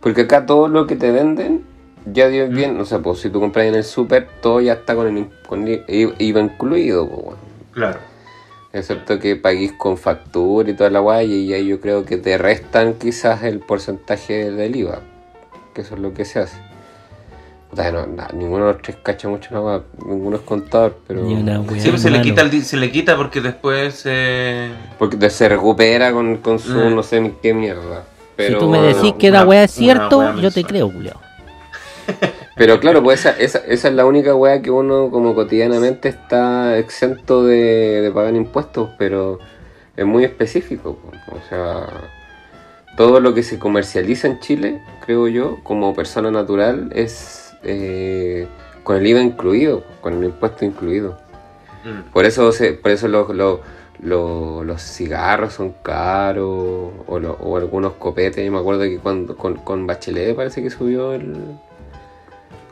Porque 0.00 0.22
acá 0.22 0.46
todo 0.46 0.68
lo 0.68 0.86
que 0.86 0.96
te 0.96 1.10
venden 1.10 1.62
ya 2.10 2.28
dio 2.28 2.46
Mm. 2.48 2.54
bien, 2.54 2.80
o 2.80 2.84
sea, 2.84 3.00
pues 3.00 3.20
si 3.20 3.28
tú 3.30 3.40
compras 3.40 3.66
en 3.66 3.74
el 3.74 3.84
super, 3.84 4.26
todo 4.40 4.60
ya 4.60 4.72
está 4.74 4.94
con 4.94 5.06
el 5.16 5.26
con 5.46 5.66
IVA 5.68 6.40
incluido, 6.40 7.08
pues, 7.08 7.36
claro. 7.72 7.98
Excepto 8.72 9.18
que 9.18 9.34
paguís 9.36 9.72
con 9.72 9.98
factura 9.98 10.70
y 10.70 10.74
toda 10.74 10.90
la 10.90 11.00
guay, 11.00 11.30
y 11.32 11.52
ahí 11.52 11.66
yo 11.66 11.80
creo 11.80 12.04
que 12.04 12.16
te 12.18 12.38
restan 12.38 12.94
quizás 12.94 13.42
el 13.42 13.58
porcentaje 13.58 14.50
del 14.52 14.76
IVA. 14.76 15.00
Que 15.74 15.80
eso 15.82 15.94
es 15.96 16.00
lo 16.00 16.14
que 16.14 16.24
se 16.24 16.38
hace. 16.38 16.56
O 17.72 17.76
sea, 17.76 17.90
no, 17.92 18.06
ninguno 18.32 18.66
de 18.66 18.72
los 18.74 18.82
tres 18.82 18.96
cacha 19.02 19.28
mucho 19.28 19.52
la 19.54 19.60
guay, 19.60 19.80
ninguno 20.06 20.36
es 20.36 20.42
contador, 20.42 20.96
pero. 21.06 21.22
Ni 21.22 21.34
una 21.34 21.58
Sí, 21.78 21.90
pues 21.90 22.02
se 22.02 22.10
le, 22.10 22.20
quita 22.22 22.42
el 22.42 22.62
se 22.64 22.76
le 22.76 22.90
quita 22.92 23.16
porque 23.16 23.40
después. 23.40 24.02
eh, 24.06 24.70
Porque 24.98 25.30
se 25.30 25.48
recupera 25.48 26.12
con, 26.12 26.36
con 26.38 26.58
su 26.60 26.72
Mm. 26.78 26.94
no 26.94 27.02
sé 27.02 27.20
ni 27.20 27.30
qué 27.42 27.52
mierda. 27.52 28.04
Si 28.46 28.54
tú 28.54 28.68
me 28.68 28.80
decís 28.80 29.12
no, 29.12 29.18
que 29.18 29.30
la 29.30 29.44
weá 29.44 29.64
es 29.64 29.70
cierto, 29.70 30.36
yo 30.36 30.50
te 30.50 30.64
creo, 30.64 30.90
culiao. 30.92 31.20
pero 32.56 32.80
claro, 32.80 33.02
pues 33.02 33.20
esa, 33.20 33.30
esa, 33.38 33.58
esa 33.58 33.88
es 33.88 33.94
la 33.94 34.04
única 34.04 34.34
weá 34.34 34.60
que 34.60 34.70
uno 34.70 35.10
como 35.10 35.34
cotidianamente 35.34 36.08
está 36.08 36.78
exento 36.78 37.44
de, 37.44 38.00
de 38.02 38.10
pagar 38.10 38.34
impuestos, 38.34 38.90
pero 38.98 39.38
es 39.96 40.06
muy 40.06 40.24
específico. 40.24 40.98
O 41.30 41.48
sea, 41.48 41.86
todo 42.96 43.20
lo 43.20 43.34
que 43.34 43.42
se 43.42 43.58
comercializa 43.58 44.28
en 44.28 44.40
Chile, 44.40 44.82
creo 45.04 45.28
yo, 45.28 45.58
como 45.62 45.94
persona 45.94 46.30
natural, 46.30 46.90
es 46.94 47.52
eh, 47.62 48.46
con 48.82 48.96
el 48.96 49.06
IVA 49.06 49.20
incluido, 49.20 49.84
con 50.00 50.14
el 50.14 50.24
impuesto 50.24 50.64
incluido. 50.64 51.18
mm, 51.84 52.12
Por 52.12 52.24
eso, 52.24 52.50
se, 52.52 52.72
por 52.72 52.90
eso 52.90 53.08
los, 53.08 53.28
los, 53.34 53.60
los, 54.02 54.64
los 54.64 54.80
cigarros 54.82 55.52
son 55.54 55.74
caros, 55.82 56.92
o, 57.06 57.18
lo- 57.18 57.32
o 57.34 57.56
algunos 57.56 57.94
copetes. 57.94 58.44
Yo 58.44 58.52
me 58.52 58.58
acuerdo 58.58 58.82
que 58.82 58.98
cuando 58.98 59.36
con, 59.36 59.56
con 59.56 59.86
Bachelet 59.86 60.34
parece 60.34 60.62
que 60.62 60.70
subió 60.70 61.12
el 61.12 61.36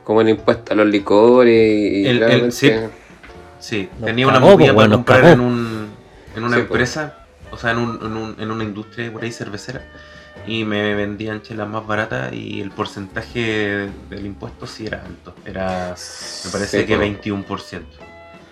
como 0.05 0.23
el 0.23 0.31
impuesto 0.31 0.73
a 0.73 0.77
los 0.77 0.87
licores 0.87 1.55
y, 1.55 2.07
El- 2.07 2.23
el- 2.23 2.53
sí. 2.53 2.73
Sí, 3.61 3.89
Nos 3.99 4.07
tenía 4.07 4.27
una 4.29 4.41
movida 4.41 4.71
po, 4.73 4.77
para 4.77 4.89
comprar 4.91 5.21
cagó. 5.21 5.33
en, 5.35 5.41
un, 5.41 5.89
en 6.37 6.45
una 6.45 6.57
Sí, 6.57 6.63
po. 6.63 6.69
empresa, 6.75 7.27
o 7.51 7.57
sea, 7.59 7.73
en, 7.73 7.79
un, 7.79 7.99
en, 8.03 8.17
un- 8.17 8.37
en 8.39 8.51
una 8.51 8.65
industria 8.65 9.13
por 9.13 9.23
ahí 9.25 9.33
cervecera, 9.33 9.83
y 10.47 10.65
me 10.65 10.95
vendían 10.95 11.43
chelas 11.43 11.69
más 11.69 11.85
baratas 11.87 12.33
y 12.33 12.61
el 12.63 12.71
porcentaje 12.71 13.91
del 14.09 14.25
impuesto 14.27 14.67
sí 14.67 14.87
era 14.87 15.03
alto, 15.05 15.35
era, 15.45 15.89
me 16.45 16.51
parece 16.53 16.81
Sí, 16.83 16.87
que 16.87 16.97
po. 16.97 17.03
21%. 17.03 17.83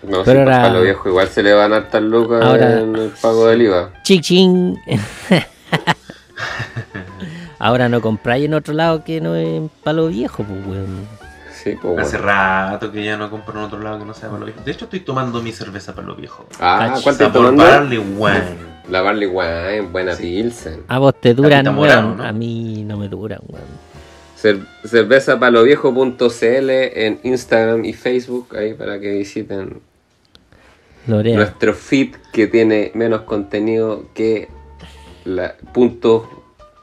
No, 0.03 0.23
Pero 0.23 0.25
pues, 0.25 0.39
ahora- 0.39 0.57
para 0.59 0.73
los 0.75 0.83
viejos 0.83 1.07
igual 1.07 1.29
se 1.29 1.43
le 1.43 1.53
van 1.53 1.73
a 1.73 1.77
hartar 1.77 2.03
lucas 2.03 2.43
Ahora- 2.43 2.81
en 2.81 2.97
el 2.97 3.11
pago 3.11 3.47
del 3.47 3.63
IVA. 3.63 3.91
Chichín. 4.03 4.79
Ahora 7.59 7.89
no 7.89 8.01
compráis 8.01 8.45
en 8.45 8.55
otro 8.55 8.75
lado 8.75 9.03
que 9.03 9.21
no 9.21 9.35
es 9.35 9.63
palo 9.83 10.09
viejo, 10.09 10.45
pues, 10.45 10.67
weón. 10.67 11.07
Sí, 11.53 11.77
pues 11.81 11.99
Hace 11.99 12.19
rato 12.19 12.93
que 12.93 13.03
ya 13.05 13.17
no 13.17 13.29
compro 13.31 13.59
en 13.59 13.65
otro 13.65 13.81
lado 13.81 13.99
que 13.99 14.05
no 14.05 14.15
sea 14.15 14.29
para 14.29 14.41
lo 14.41 14.47
viejo. 14.47 14.61
De 14.65 14.71
hecho, 14.71 14.85
estoy 14.85 15.01
tomando 15.01 15.43
mi 15.43 15.51
cerveza 15.53 15.95
para 15.95 16.07
lo 16.07 16.15
viejo. 16.15 16.47
Ah, 16.61 16.97
¿cuál 17.03 17.15
estás 17.15 17.33
tomando? 17.33 17.65
Barley 17.65 17.99
Wine. 17.99 18.77
La 18.89 19.01
Barley 19.03 19.27
Wine, 19.27 19.81
buena 19.91 20.15
Sí. 20.15 20.23
Pilsen. 20.23 20.85
A 20.87 20.99
vos 20.99 21.15
te 21.21 21.35
duran, 21.35 21.77
weón. 21.77 22.21
A 22.21 22.31
mí 22.33 22.85
no 22.87 22.97
me 22.99 23.09
duran, 23.09 23.41
weón. 23.49 23.65
Cer 24.37 24.59
cervezapaloviejo.cl 24.87 26.71
en 26.71 27.19
Instagram 27.23 27.85
y 27.85 27.93
Facebook, 27.95 28.55
ahí 28.57 28.75
para 28.75 29.01
que 29.01 29.13
visiten 29.13 29.81
Lorea. 31.07 31.37
nuestro 31.37 31.73
feed 31.75 32.17
que 32.33 32.47
tiene 32.47 32.91
menos 32.95 33.23
contenido 33.23 34.05
que 34.15 34.49
la 35.25 35.55
punto 35.73 36.29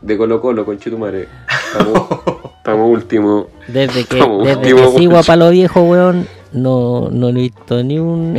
de 0.01 0.17
Colo 0.17 0.41
Colo 0.41 0.65
con 0.65 0.79
Chitumare. 0.79 1.27
Estamos, 1.71 2.07
estamos 2.57 2.89
último. 2.89 3.47
Desde 3.67 4.03
que, 4.05 4.15
desde 4.15 4.73
último, 4.73 4.91
que 4.93 4.97
sigo 4.99 5.17
a 5.17 5.23
palo 5.23 5.49
viejo, 5.51 5.81
weón, 5.83 6.27
no, 6.53 7.09
no 7.11 7.29
he 7.29 7.33
visto 7.33 7.83
ni 7.83 7.99
un. 7.99 8.37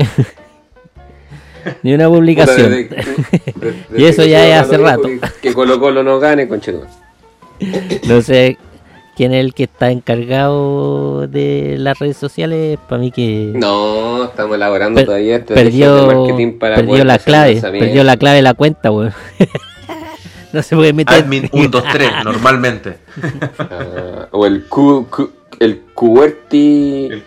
ni 1.82 1.94
una 1.94 2.08
publicación. 2.08 2.66
Puta, 2.88 2.96
desde- 2.96 3.54
desde 3.90 4.00
Y 4.02 4.04
eso 4.06 4.24
ya 4.24 4.46
es 4.48 4.60
hace 4.66 4.76
rato. 4.76 5.02
Que, 5.02 5.20
que 5.40 5.54
Colo 5.54 5.78
Colo 5.78 6.02
no 6.02 6.18
gane 6.18 6.48
con 6.48 6.60
Chitumare. 6.60 6.90
No 8.08 8.20
sé 8.20 8.58
quién 9.16 9.32
es 9.34 9.44
el 9.44 9.54
que 9.54 9.64
está 9.64 9.90
encargado 9.90 11.26
de 11.26 11.76
las 11.78 11.98
redes 11.98 12.16
sociales. 12.16 12.78
Para 12.88 13.00
mí 13.00 13.10
que 13.10 13.52
No, 13.54 14.24
estamos 14.24 14.56
elaborando 14.56 14.96
Per- 14.96 15.06
todavía 15.06 15.38
de 15.38 15.44
perdió, 15.54 16.06
marketing 16.06 16.58
para 16.58 16.76
perdió 16.76 17.04
la 17.04 17.18
clave. 17.18 17.60
Perdió 17.60 18.04
la 18.04 18.16
clave 18.16 18.36
de 18.36 18.42
la 18.42 18.54
cuenta, 18.54 18.90
weón. 18.90 19.12
no 20.52 20.62
se 20.62 20.76
puede 20.76 20.92
meter. 20.92 21.22
Admin 21.22 21.48
123, 21.50 22.10
normalmente. 22.24 22.98
Ah, 23.58 24.28
o 24.30 24.46
el 24.46 24.64
Q, 24.66 25.06
Q- 25.10 25.32
el 25.60 25.82
QWERTY 25.94 27.08
El 27.10 27.22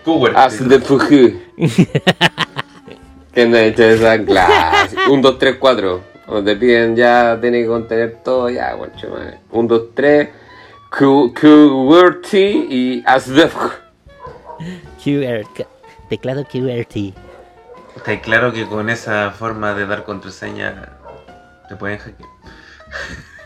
que 3.34 3.46
no 3.46 3.58
he 3.58 3.68
hecho 3.68 3.84
esa 3.84 4.24
clase. 4.24 4.96
1, 5.10 5.22
2, 5.22 5.40
3, 5.40 5.56
4. 5.60 6.02
Cuando 6.26 6.44
te 6.52 6.58
piden 6.58 6.96
ya, 6.96 7.38
tiene 7.40 7.62
que 7.62 7.68
contener 7.68 8.18
todo, 8.24 8.50
ya, 8.50 8.74
guacho, 8.74 9.10
madre. 9.10 9.38
1, 9.52 9.68
2, 9.68 9.82
3, 9.94 10.28
Q- 10.28 10.34
QWERTY 10.92 12.68
y 12.70 13.04
as 13.06 13.26
the 13.26 13.48
fuji. 13.48 13.76
QR, 15.04 15.46
teclado 16.10 16.46
QWERTY. 16.46 17.14
Está 17.96 18.20
claro 18.22 18.52
que 18.54 18.66
con 18.68 18.90
esa 18.90 19.32
forma 19.32 19.74
de 19.74 19.86
dar 19.86 20.04
contraseña 20.04 20.90
te 21.70 21.76
pueden 21.76 21.98
hackear. 22.00 22.30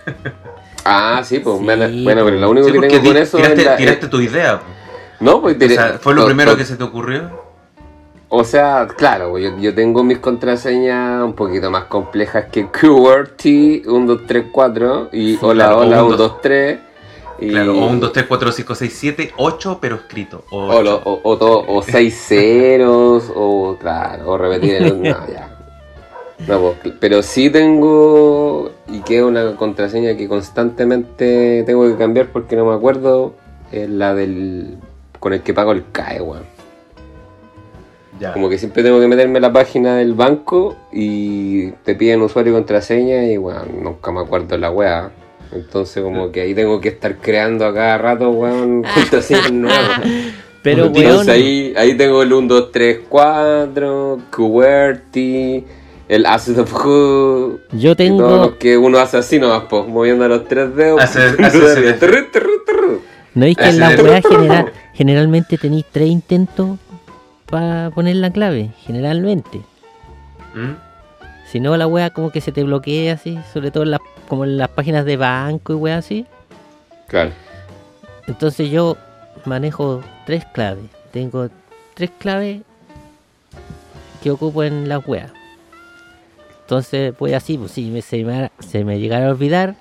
Ah, 0.83 1.21
sí, 1.23 1.37
pues, 1.37 1.59
Sí, 1.59 1.63
bueno, 1.63 1.85
bueno, 2.03 2.25
pero 2.25 2.37
lo 2.39 2.49
único 2.49 2.65
Sí, 2.65 2.73
que 2.73 2.79
tengo 2.89 3.03
con 3.09 3.17
eso 3.17 3.37
tiraste, 3.37 3.59
es 3.61 3.65
la- 3.67 3.77
tiraste 3.77 4.07
tu 4.07 4.19
idea. 4.19 4.59
No, 5.19 5.39
pues 5.39 5.55
O 5.61 5.67
sea, 5.69 5.99
fue 6.01 6.15
lo 6.15 6.21
to- 6.21 6.25
primero 6.27 6.51
to- 6.53 6.57
que 6.57 6.65
se 6.65 6.75
te 6.75 6.83
ocurrió. 6.83 7.29
O 8.29 8.43
sea, 8.43 8.87
claro, 8.97 9.37
yo, 9.37 9.55
yo 9.59 9.75
tengo 9.75 10.03
mis 10.03 10.17
contraseñas 10.17 11.21
un 11.23 11.33
poquito 11.33 11.69
más 11.69 11.83
complejas 11.83 12.45
que 12.51 12.65
QWERTY 12.65 13.83
1, 13.85 14.05
2, 14.15 14.21
3, 14.25 14.45
4 14.51 15.09
y 15.11 15.37
hola, 15.39 15.65
Claro, 15.67 15.77
hola, 15.81 16.03
un 16.03 16.09
1, 16.13 16.17
dos- 16.17 16.31
2, 16.31 16.41
3. 16.41 16.79
Y, 17.41 17.49
Claro, 17.49 17.73
o 17.77 17.87
un 17.87 17.99
2, 17.99 18.13
3, 18.13 18.25
4, 18.27 18.51
5, 18.51 18.75
6, 18.75 18.93
7, 18.97 19.31
8, 19.37 19.79
pero 19.81 19.95
escrito. 19.95 20.43
O 20.51 20.59
o, 20.67 20.81
lo- 20.83 21.01
o, 21.03 21.19
o 21.23 21.37
todo- 21.37 21.65
o 21.67 21.81
seis 21.81 22.15
ceros, 22.27 23.31
o 23.35 23.77
claro, 23.79 24.29
o 24.29 24.37
repetir 24.37 24.75
el. 24.75 25.01
No, 25.01 25.27
ya. 25.27 25.47
No, 26.47 26.59
pues, 26.81 26.93
pero 26.99 27.21
sí 27.21 27.49
tengo, 27.49 28.71
y 28.87 28.99
que 29.01 29.17
es 29.17 29.23
una 29.23 29.55
contraseña 29.55 30.15
que 30.17 30.27
constantemente 30.27 31.63
tengo 31.65 31.87
que 31.87 31.95
cambiar 31.97 32.27
porque 32.31 32.55
no 32.55 32.65
me 32.65 32.73
acuerdo, 32.73 33.33
es 33.71 33.89
la 33.89 34.13
del. 34.15 34.77
con 35.19 35.33
el 35.33 35.41
que 35.41 35.53
pago 35.53 35.71
el 35.71 35.83
CAE, 35.91 36.21
weón. 36.21 36.43
ya. 38.19 38.33
Como 38.33 38.49
que 38.49 38.57
siempre 38.57 38.83
tengo 38.83 38.99
que 38.99 39.07
meterme 39.07 39.37
a 39.39 39.41
la 39.41 39.53
página 39.53 39.95
del 39.97 40.13
banco 40.13 40.75
y 40.91 41.71
te 41.83 41.95
piden 41.95 42.21
usuario 42.21 42.53
y 42.53 42.55
contraseña 42.55 43.23
y 43.25 43.37
bueno, 43.37 43.61
nunca 43.81 44.11
me 44.11 44.19
acuerdo 44.21 44.57
la 44.57 44.69
weá. 44.71 45.11
Entonces 45.51 46.01
como 46.01 46.31
que 46.31 46.41
ahí 46.41 46.53
tengo 46.53 46.79
que 46.79 46.89
estar 46.89 47.17
creando 47.17 47.65
a 47.65 47.73
cada 47.73 47.97
rato, 47.97 48.29
weón, 48.31 48.83
contraseñas 48.93 49.51
nuevas. 49.51 50.01
Pero, 50.61 50.85
Entonces 50.85 51.11
weón, 51.11 51.29
ahí, 51.29 51.73
ahí 51.75 51.95
tengo 51.97 52.21
el 52.21 52.31
1, 52.31 52.47
2, 52.47 52.71
3, 52.71 52.99
4, 53.09 54.19
QWERTY, 54.29 55.65
el 56.07 56.25
Acid 56.25 56.59
of 56.59 56.73
Who, 56.73 57.59
yo 57.71 57.91
y 57.91 57.95
todos 57.95 58.19
los 58.19 58.41
tengo. 58.41 58.57
que 58.57 58.77
uno 58.77 58.99
hace 58.99 59.17
así 59.17 59.39
nomás, 59.39 59.63
pues, 59.69 59.87
moviendo 59.87 60.27
los 60.27 60.47
tres 60.47 60.75
dedos. 60.75 61.01
¿No 63.33 63.45
es 63.45 63.55
que 63.55 63.69
en 63.69 63.79
la 63.79 63.89
weá 63.91 64.21
general, 64.21 64.73
generalmente 64.93 65.57
tenéis 65.57 65.85
tres 65.89 66.09
intentos 66.09 66.77
para 67.49 67.89
poner 67.91 68.17
la 68.17 68.29
clave? 68.31 68.71
Generalmente. 68.85 69.61
¿Mm? 70.53 70.73
Si 71.49 71.59
no, 71.59 71.75
la 71.77 71.87
weá 71.87 72.09
como 72.09 72.29
que 72.31 72.41
se 72.41 72.51
te 72.51 72.63
bloquea 72.63 73.13
así, 73.13 73.39
sobre 73.53 73.71
todo 73.71 73.83
en 73.83 73.91
las, 73.91 74.01
como 74.31 74.45
en 74.45 74.55
las 74.55 74.69
páginas 74.69 75.03
de 75.03 75.17
banco 75.17 75.73
y 75.73 75.75
weá 75.75 75.97
así. 75.97 76.25
Claro. 77.09 77.31
Entonces 78.27 78.71
yo 78.71 78.95
manejo 79.43 80.01
tres 80.25 80.45
claves. 80.53 80.85
Tengo 81.11 81.49
tres 81.95 82.11
claves 82.17 82.61
que 84.23 84.31
ocupo 84.31 84.63
en 84.63 84.87
las 84.87 85.05
weas. 85.05 85.33
Entonces 86.61 87.13
voy 87.19 87.33
así, 87.33 87.57
pues 87.57 87.73
si 87.73 87.89
me, 87.89 88.01
se, 88.01 88.23
me, 88.23 88.49
se 88.59 88.85
me 88.85 89.01
llegara 89.01 89.27
a 89.27 89.31
olvidar, 89.31 89.75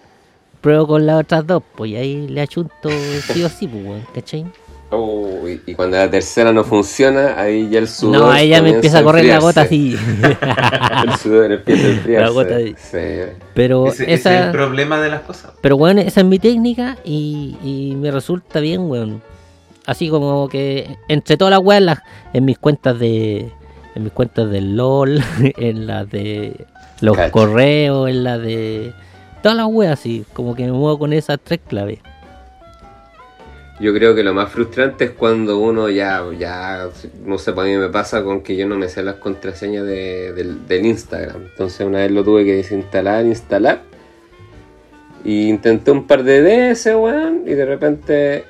pruebo 0.60 0.88
con 0.88 1.06
las 1.06 1.20
otras 1.20 1.46
dos, 1.46 1.62
pues 1.76 1.92
y 1.92 1.96
ahí 1.96 2.26
le 2.26 2.40
achunto 2.40 2.90
sí 3.32 3.44
o 3.44 3.48
sí, 3.48 3.68
pues 3.68 4.04
¿cachai? 4.12 4.46
Oh, 4.92 5.46
y, 5.48 5.60
y 5.70 5.74
cuando 5.74 5.96
la 5.96 6.10
tercera 6.10 6.52
no 6.52 6.64
funciona, 6.64 7.40
ahí 7.40 7.68
ya 7.70 7.78
el 7.78 7.86
sudor. 7.88 8.16
No, 8.22 8.30
ahí 8.30 8.48
ya 8.48 8.60
me 8.60 8.70
empieza 8.70 8.98
a 8.98 9.02
correr 9.04 9.24
la 9.24 9.38
gota 9.38 9.62
así. 9.62 9.96
El 11.04 11.16
sudor 11.16 11.52
empieza 11.52 11.86
a 11.86 11.90
enfriarse. 11.90 12.26
La 12.26 12.30
gota 12.32 12.56
ahí. 12.56 12.74
Sí. 12.76 12.98
Pero 13.54 13.86
Ese, 13.86 14.12
ese 14.12 14.34
es 14.34 14.46
el 14.46 14.50
problema 14.50 15.00
de 15.00 15.08
las 15.10 15.20
cosas. 15.20 15.52
Pero 15.60 15.76
bueno, 15.76 16.00
esa 16.00 16.20
es 16.20 16.26
mi 16.26 16.38
técnica 16.40 16.96
y, 17.04 17.56
y 17.62 17.94
me 17.96 18.10
resulta 18.10 18.58
bien, 18.60 18.90
weón. 18.90 19.22
Así 19.86 20.08
como 20.08 20.48
que 20.48 20.96
entre 21.08 21.36
todas 21.36 21.52
las 21.52 21.60
weas, 21.60 21.78
en, 21.80 21.86
las- 21.86 22.02
en 22.32 22.44
mis 22.44 22.58
cuentas 22.58 22.98
de. 22.98 23.50
En 23.94 24.04
mis 24.04 24.12
cuentas 24.12 24.50
del 24.50 24.76
LOL, 24.76 25.22
en 25.40 25.86
las 25.86 26.08
de 26.10 26.66
los 27.00 27.16
Cacho. 27.16 27.32
correos, 27.32 28.08
en 28.08 28.24
las 28.24 28.40
de. 28.40 28.92
Todas 29.42 29.56
las 29.56 29.66
weas 29.66 29.92
así, 29.98 30.24
como 30.32 30.54
que 30.56 30.64
me 30.64 30.72
muevo 30.72 30.98
con 30.98 31.12
esas 31.12 31.38
tres 31.42 31.60
claves. 31.66 32.00
Yo 33.80 33.94
creo 33.94 34.14
que 34.14 34.22
lo 34.22 34.34
más 34.34 34.52
frustrante 34.52 35.06
es 35.06 35.10
cuando 35.12 35.58
uno 35.58 35.88
ya, 35.88 36.22
ya, 36.38 36.90
no 37.24 37.38
sé, 37.38 37.54
para 37.54 37.66
mí 37.66 37.76
me 37.78 37.88
pasa 37.88 38.22
con 38.22 38.42
que 38.42 38.54
yo 38.54 38.68
no 38.68 38.76
me 38.76 38.90
sé 38.90 39.02
las 39.02 39.14
contraseñas 39.14 39.86
de- 39.86 40.34
del, 40.34 40.86
Instagram. 40.86 41.44
Entonces 41.50 41.86
una 41.86 42.00
vez 42.00 42.10
lo 42.10 42.22
tuve 42.22 42.44
que 42.44 42.56
desinstalar, 42.56 43.24
instalar. 43.24 43.80
Y 45.24 45.48
intenté 45.48 45.90
un 45.92 46.06
par 46.06 46.24
de 46.24 46.42
veces, 46.42 46.94
weón, 46.94 47.44
y 47.46 47.54
de 47.54 47.64
repente 47.64 48.44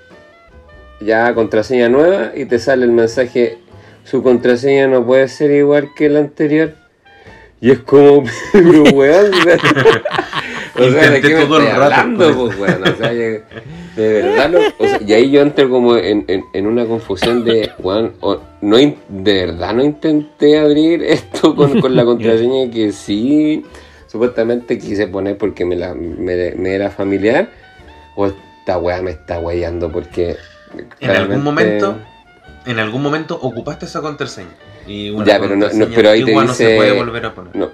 ya 1.00 1.32
contraseña 1.32 1.88
nueva 1.88 2.32
y 2.34 2.44
te 2.46 2.58
sale 2.58 2.84
el 2.84 2.92
mensaje, 2.92 3.58
su 4.04 4.22
contraseña 4.24 4.88
no 4.88 5.06
puede 5.06 5.28
ser 5.28 5.52
igual 5.52 5.90
que 5.94 6.08
la 6.08 6.20
anterior. 6.20 6.74
Y 7.60 7.70
es 7.72 7.78
como, 7.80 8.24
pero 8.52 8.82
weón, 8.84 9.30
o 9.34 10.90
sea, 10.90 11.10
¿de 11.10 11.20
qué 11.20 11.34
me 11.34 11.42
estoy 11.42 11.66
hablando, 11.66 12.34
con 12.34 12.48
pues, 12.48 12.58
weón? 12.58 12.82
O 12.88 12.96
sea, 12.96 13.10
de 13.12 13.42
verdad, 13.96 14.48
no, 14.48 14.58
o 14.78 14.86
sea, 14.86 15.00
y 15.06 15.12
ahí 15.12 15.30
yo 15.30 15.42
entro 15.42 15.68
como 15.68 15.96
en, 15.96 16.24
en- 16.28 16.44
en 16.54 16.66
una 16.66 16.86
confusión 16.86 17.44
de, 17.44 17.70
weón, 17.80 18.12
o- 18.20 18.40
no, 18.62 18.76
de 18.76 18.94
verdad 19.46 19.74
no 19.74 19.84
intenté 19.84 20.58
abrir 20.58 21.02
esto 21.06 21.54
con, 21.54 21.80
con 21.80 21.94
la 21.96 22.04
contraseña 22.04 22.70
que 22.70 22.92
sí, 22.92 23.64
supuestamente 24.06 24.78
quise 24.78 25.06
poner 25.08 25.36
porque 25.36 25.64
me, 25.66 25.76
la, 25.76 25.94
me, 25.94 26.52
me 26.52 26.74
era 26.74 26.90
familiar, 26.90 27.50
o 28.16 28.26
esta 28.26 28.78
weá 28.78 29.02
me 29.02 29.10
está 29.10 29.38
weyando 29.38 29.90
porque... 29.92 30.36
En 31.00 31.10
algún 31.10 31.42
momento, 31.42 31.96
en 32.64 32.78
algún 32.78 33.02
momento 33.02 33.38
ocupaste 33.40 33.86
esa 33.86 34.00
contraseña. 34.00 34.48
Y 34.90 35.10
una 35.10 35.24
Ya, 35.24 35.38
pero 35.40 35.54
no- 35.56 35.66
pero 35.94 36.10
ahí 36.10 36.18
te 36.18 36.22
antigua 36.22 36.42
no 36.44 36.50
dice- 36.50 36.66
se 36.70 36.76
puede 36.76 36.92
volver 36.92 37.26
a 37.26 37.34
poner. 37.34 37.54
No. 37.56 37.68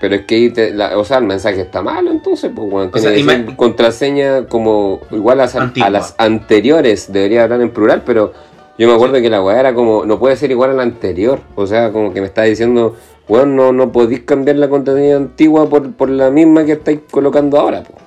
Pero 0.00 0.14
es 0.16 0.22
que 0.22 0.34
ahí 0.34 0.50
te, 0.50 0.72
la- 0.74 0.98
o 0.98 1.04
sea, 1.04 1.18
el 1.18 1.24
mensaje 1.24 1.60
está 1.60 1.80
malo, 1.82 2.10
entonces, 2.10 2.50
pues, 2.54 2.68
bueno, 2.68 2.90
O 2.92 2.98
sea, 2.98 3.12
contraseña 3.56 4.46
como 4.46 5.00
igual 5.12 5.40
a, 5.40 5.90
las 5.90 6.14
anteriores, 6.18 7.12
debería 7.12 7.44
hablar 7.44 7.60
en 7.60 7.70
plural, 7.70 8.02
pero 8.04 8.32
yo 8.78 8.88
me 8.88 8.94
acuerdo 8.94 9.20
que 9.20 9.30
la 9.30 9.42
weá 9.42 9.60
era 9.60 9.74
como, 9.74 10.04
no 10.04 10.18
puede 10.18 10.34
ser 10.36 10.50
igual 10.50 10.70
a 10.70 10.72
la 10.72 10.82
anterior, 10.82 11.40
o 11.54 11.66
sea, 11.66 11.92
como 11.92 12.12
que 12.12 12.20
me 12.20 12.26
está 12.26 12.42
diciendo, 12.42 12.96
weón, 13.28 13.54
no, 13.54 13.72
no 13.72 13.92
podéis 13.92 14.22
cambiar 14.22 14.56
la 14.56 14.68
contraseña 14.68 15.16
antigua 15.16 15.68
por, 15.68 15.92
por 15.92 16.08
la 16.08 16.30
misma 16.30 16.64
que 16.64 16.72
estáis 16.72 17.00
colocando 17.10 17.60
ahora, 17.60 17.82
pues. 17.84 17.98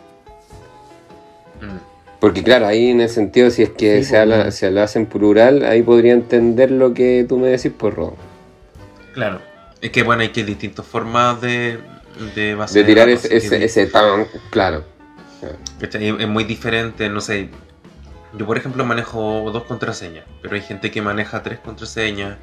Porque 2.25 2.41
claro, 2.41 2.65
ahí 2.65 2.89
en 2.89 3.01
ese 3.01 3.13
sentido, 3.13 3.51
si 3.51 3.61
es 3.61 3.69
que 3.69 3.99
Sí, 3.99 4.05
se, 4.05 4.09
pues, 4.13 4.21
habla, 4.21 4.49
se 4.49 4.71
lo 4.71 4.81
hace 4.81 4.97
en 4.97 5.05
plural, 5.05 5.63
ahí 5.63 5.83
podría 5.83 6.13
entender 6.13 6.71
lo 6.71 6.91
que 6.91 7.23
tú 7.29 7.37
me 7.37 7.49
decís, 7.49 7.71
por 7.71 7.93
Robo. 7.93 8.17
Claro. 9.13 9.41
Es 9.79 9.91
que 9.91 10.01
bueno, 10.01 10.23
hay 10.23 10.29
que 10.29 10.43
distintas 10.43 10.87
formas 10.87 11.39
de, 11.39 11.77
de 12.33 12.55
base 12.55 12.79
De 12.79 12.85
tirar 12.85 13.07
datos, 13.07 13.25
ese, 13.25 13.37
así 13.37 13.45
ese, 13.45 13.59
que- 13.59 13.65
ese 13.65 13.85
tan, 13.85 14.25
claro. 14.49 14.83
¿cachai? 15.79 16.15
Es 16.19 16.27
muy 16.27 16.45
diferente, 16.45 17.07
no 17.09 17.21
sé. 17.21 17.49
Yo, 18.35 18.47
por 18.47 18.57
ejemplo, 18.57 18.83
manejo 18.85 19.51
dos 19.53 19.65
contraseñas, 19.65 20.25
pero 20.41 20.55
hay 20.55 20.61
gente 20.61 20.89
que 20.89 21.03
maneja 21.03 21.43
tres 21.43 21.59
contraseñas, 21.59 22.37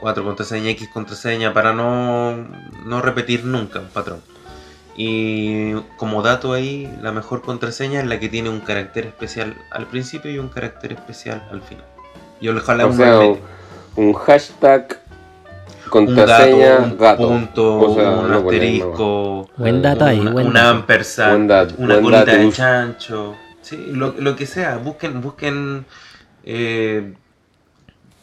cuatro 0.00 0.22
contraseñas, 0.22 0.72
X 0.72 0.90
contraseña, 0.92 1.54
para 1.54 1.72
no, 1.72 2.46
no 2.84 3.00
repetir 3.00 3.46
nunca 3.46 3.80
un 3.80 3.88
patrón. 3.88 4.20
Y 4.96 5.74
como 5.96 6.22
dato 6.22 6.52
ahí, 6.52 6.88
la 7.02 7.12
mejor 7.12 7.42
contraseña 7.42 8.00
es 8.00 8.06
la 8.06 8.20
que 8.20 8.28
tiene 8.28 8.48
un 8.50 8.60
carácter 8.60 9.06
especial 9.06 9.56
al 9.70 9.86
principio 9.88 10.30
y 10.30 10.38
un 10.38 10.48
carácter 10.48 10.92
especial 10.92 11.46
al 11.50 11.62
final. 11.62 11.84
Y 12.40 12.48
ojalá 12.48 12.86
O 12.86 12.90
un 12.90 12.94
sea, 12.94 13.20
un, 13.20 13.40
un 13.96 14.12
hashtag, 14.14 15.00
un 16.06 16.14
contraseña, 16.14 16.78
un 16.78 16.96
gato. 16.98 17.28
punto, 17.28 17.80
O 17.80 17.90
sea, 17.90 18.10
un 18.12 18.28
no 18.28 18.34
asterisco, 18.34 19.50
Buen 19.56 19.82
dato 19.82 20.04
ahí, 20.04 20.20
una, 20.20 20.30
buen 20.30 20.48
una 20.48 20.62
dato. 20.64 20.70
ampersand, 20.70 21.48
dato, 21.50 21.74
una 21.78 21.96
buen 21.98 22.00
colita 22.00 22.24
dato. 22.26 22.36
de 22.36 22.50
chancho, 22.50 23.40
sí, 23.62 23.76
lo, 23.92 24.14
lo 24.18 24.36
que 24.36 24.46
sea, 24.46 24.76
busquen, 24.78 25.20
busquen 25.20 25.86
eh, 26.44 27.14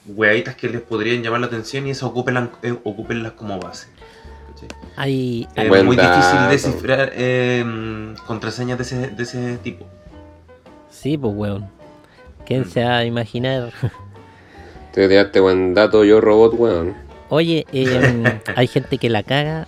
weaditas 0.06 0.56
que 0.56 0.70
les 0.70 0.82
podrían 0.82 1.22
llamar 1.24 1.42
la 1.42 1.48
atención 1.48 1.88
y 1.88 1.92
eso 1.92 2.08
ocúpenlas, 2.08 2.50
eh, 2.64 2.76
ocúpenlas 2.84 3.34
como 3.34 3.60
base. 3.60 3.88
¿Cachai? 4.54 4.70
Hay, 4.96 5.48
Es 5.56 5.70
Buen 5.70 5.86
muy 5.86 5.96
difícil 5.96 6.40
descifrar 6.50 7.12
eh, 7.16 8.14
contraseñas 8.28 8.78
de 8.78 8.84
ese, 8.84 9.08
de 9.08 9.24
ese 9.24 9.58
tipo. 9.58 9.86
sí, 10.90 11.18
pues 11.18 11.34
weón. 11.36 11.70
¿Quién 12.46 12.66
se 12.66 12.84
va 12.84 12.98
a 12.98 13.06
imaginar? 13.06 13.72
Te 14.92 15.08
tiraste 15.08 15.40
buen 15.40 15.74
dato, 15.74 16.04
yo 16.04 16.20
robot, 16.20 16.54
weón. 16.58 16.96
Oye, 17.30 17.66
em, 17.72 18.24
hay 18.56 18.68
gente 18.68 18.98
que 18.98 19.10
la 19.10 19.24
caga, 19.24 19.68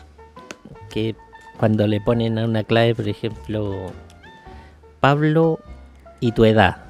que 0.89 1.15
cuando 1.57 1.87
le 1.87 2.01
ponen 2.01 2.37
a 2.37 2.45
una 2.45 2.63
clave, 2.63 2.93
por 2.93 3.07
ejemplo, 3.07 3.93
Pablo 4.99 5.59
y 6.19 6.33
tu 6.33 6.43
edad. 6.43 6.83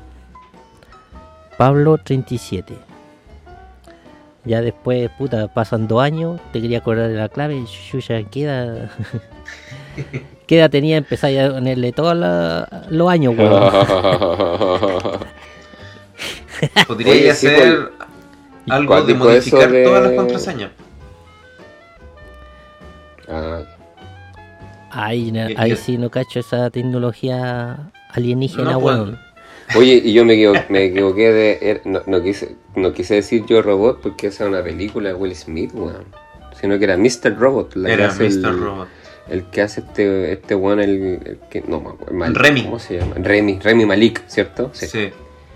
Pablo 1.57 1.99
37. 1.99 2.73
Ya 4.45 4.61
después, 4.61 5.09
puta, 5.17 5.47
pasan 5.47 5.87
dos 5.87 6.01
años, 6.01 6.39
te 6.51 6.61
quería 6.61 6.79
acordar 6.79 7.07
de 7.09 7.15
la 7.15 7.29
clave, 7.29 7.63
Yuya, 7.91 8.23
queda. 8.23 8.89
¿Qué 10.47 10.57
edad 10.57 10.69
tenía? 10.69 10.97
Empezar 10.97 11.31
a 11.39 11.53
ponerle 11.53 11.91
todos 11.93 12.15
los 12.89 13.09
años, 13.09 13.35
weón. 13.37 13.63
Podría 16.87 17.11
Oye, 17.13 17.33
sí, 17.35 17.47
hacer 17.47 17.91
algo 18.69 19.01
de 19.01 19.13
modificar 19.13 19.71
de- 19.71 19.83
todas 19.83 20.03
las 20.03 20.11
contraseñas. 20.13 20.71
Ah, 23.29 23.61
Ahí, 24.91 25.31
na- 25.31 25.49
Y- 25.51 25.55
ahí 25.57 25.71
y- 25.71 25.75
sí 25.75 25.97
no 25.97 26.09
cacho 26.11 26.39
esa 26.39 26.69
tecnología 26.69 27.91
alienígena, 28.11 28.73
No, 28.73 28.79
pues, 28.79 28.95
weón. 28.95 29.19
Oye, 29.75 30.01
y 30.03 30.13
yo 30.13 30.25
me 30.25 30.33
equivoqué, 30.33 30.65
me 30.69 30.83
equivoqué 30.85 31.31
de. 31.31 31.59
er- 31.61 31.81
No, 31.85 32.01
no 32.05 32.21
quise, 32.21 32.55
no 32.75 32.93
quise 32.93 33.15
decir 33.15 33.45
yo 33.45 33.61
robot 33.61 34.01
porque 34.01 34.27
esa 34.27 34.43
es 34.43 34.49
una 34.49 34.63
película 34.63 35.09
de 35.09 35.15
Will 35.15 35.35
Smith, 35.35 35.71
weón. 35.73 36.05
Sino 36.59 36.77
que 36.77 36.85
era 36.85 36.97
Mr. 36.97 37.35
Robot. 37.37 37.75
La 37.75 37.87
que 37.89 37.93
Era 37.93 38.07
hace 38.07 38.23
Mr. 38.23 38.29
el, 38.49 38.59
Robot. 38.59 38.87
El 39.29 39.43
que 39.45 39.61
hace 39.61 39.81
este, 39.81 40.31
este 40.33 40.55
weón, 40.55 40.79
el, 40.79 40.89
el 41.25 41.39
que. 41.49 41.61
No 41.67 41.79
me 41.81 41.89
acuerdo. 41.89 42.13
Malik, 42.13 42.37
Remy. 42.37 42.63
¿Cómo 42.63 42.79
se 42.79 42.99
llama? 42.99 43.15
Remy, 43.17 43.59
Remy 43.61 43.85
Malik, 43.85 44.21
¿cierto? 44.27 44.69
Sí. 44.73 45.11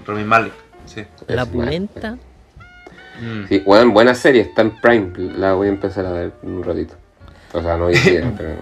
Rami 0.05 0.23
Malek. 0.23 0.53
Sí. 0.85 1.03
La 1.27 1.45
pulenta. 1.45 2.17
Mm. 3.21 3.47
Sí, 3.49 3.63
weón, 3.65 3.93
buena 3.93 4.15
serie, 4.15 4.41
está 4.41 4.61
en 4.61 4.79
Prime. 4.79 5.11
La 5.37 5.53
voy 5.53 5.67
a 5.67 5.69
empezar 5.71 6.05
a 6.05 6.11
ver 6.11 6.31
en 6.43 6.49
un 6.49 6.63
ratito. 6.63 6.95
O 7.53 7.61
sea, 7.61 7.77
no 7.77 7.85
hoy 7.85 7.95
día, 7.95 8.31
pero. 8.37 8.55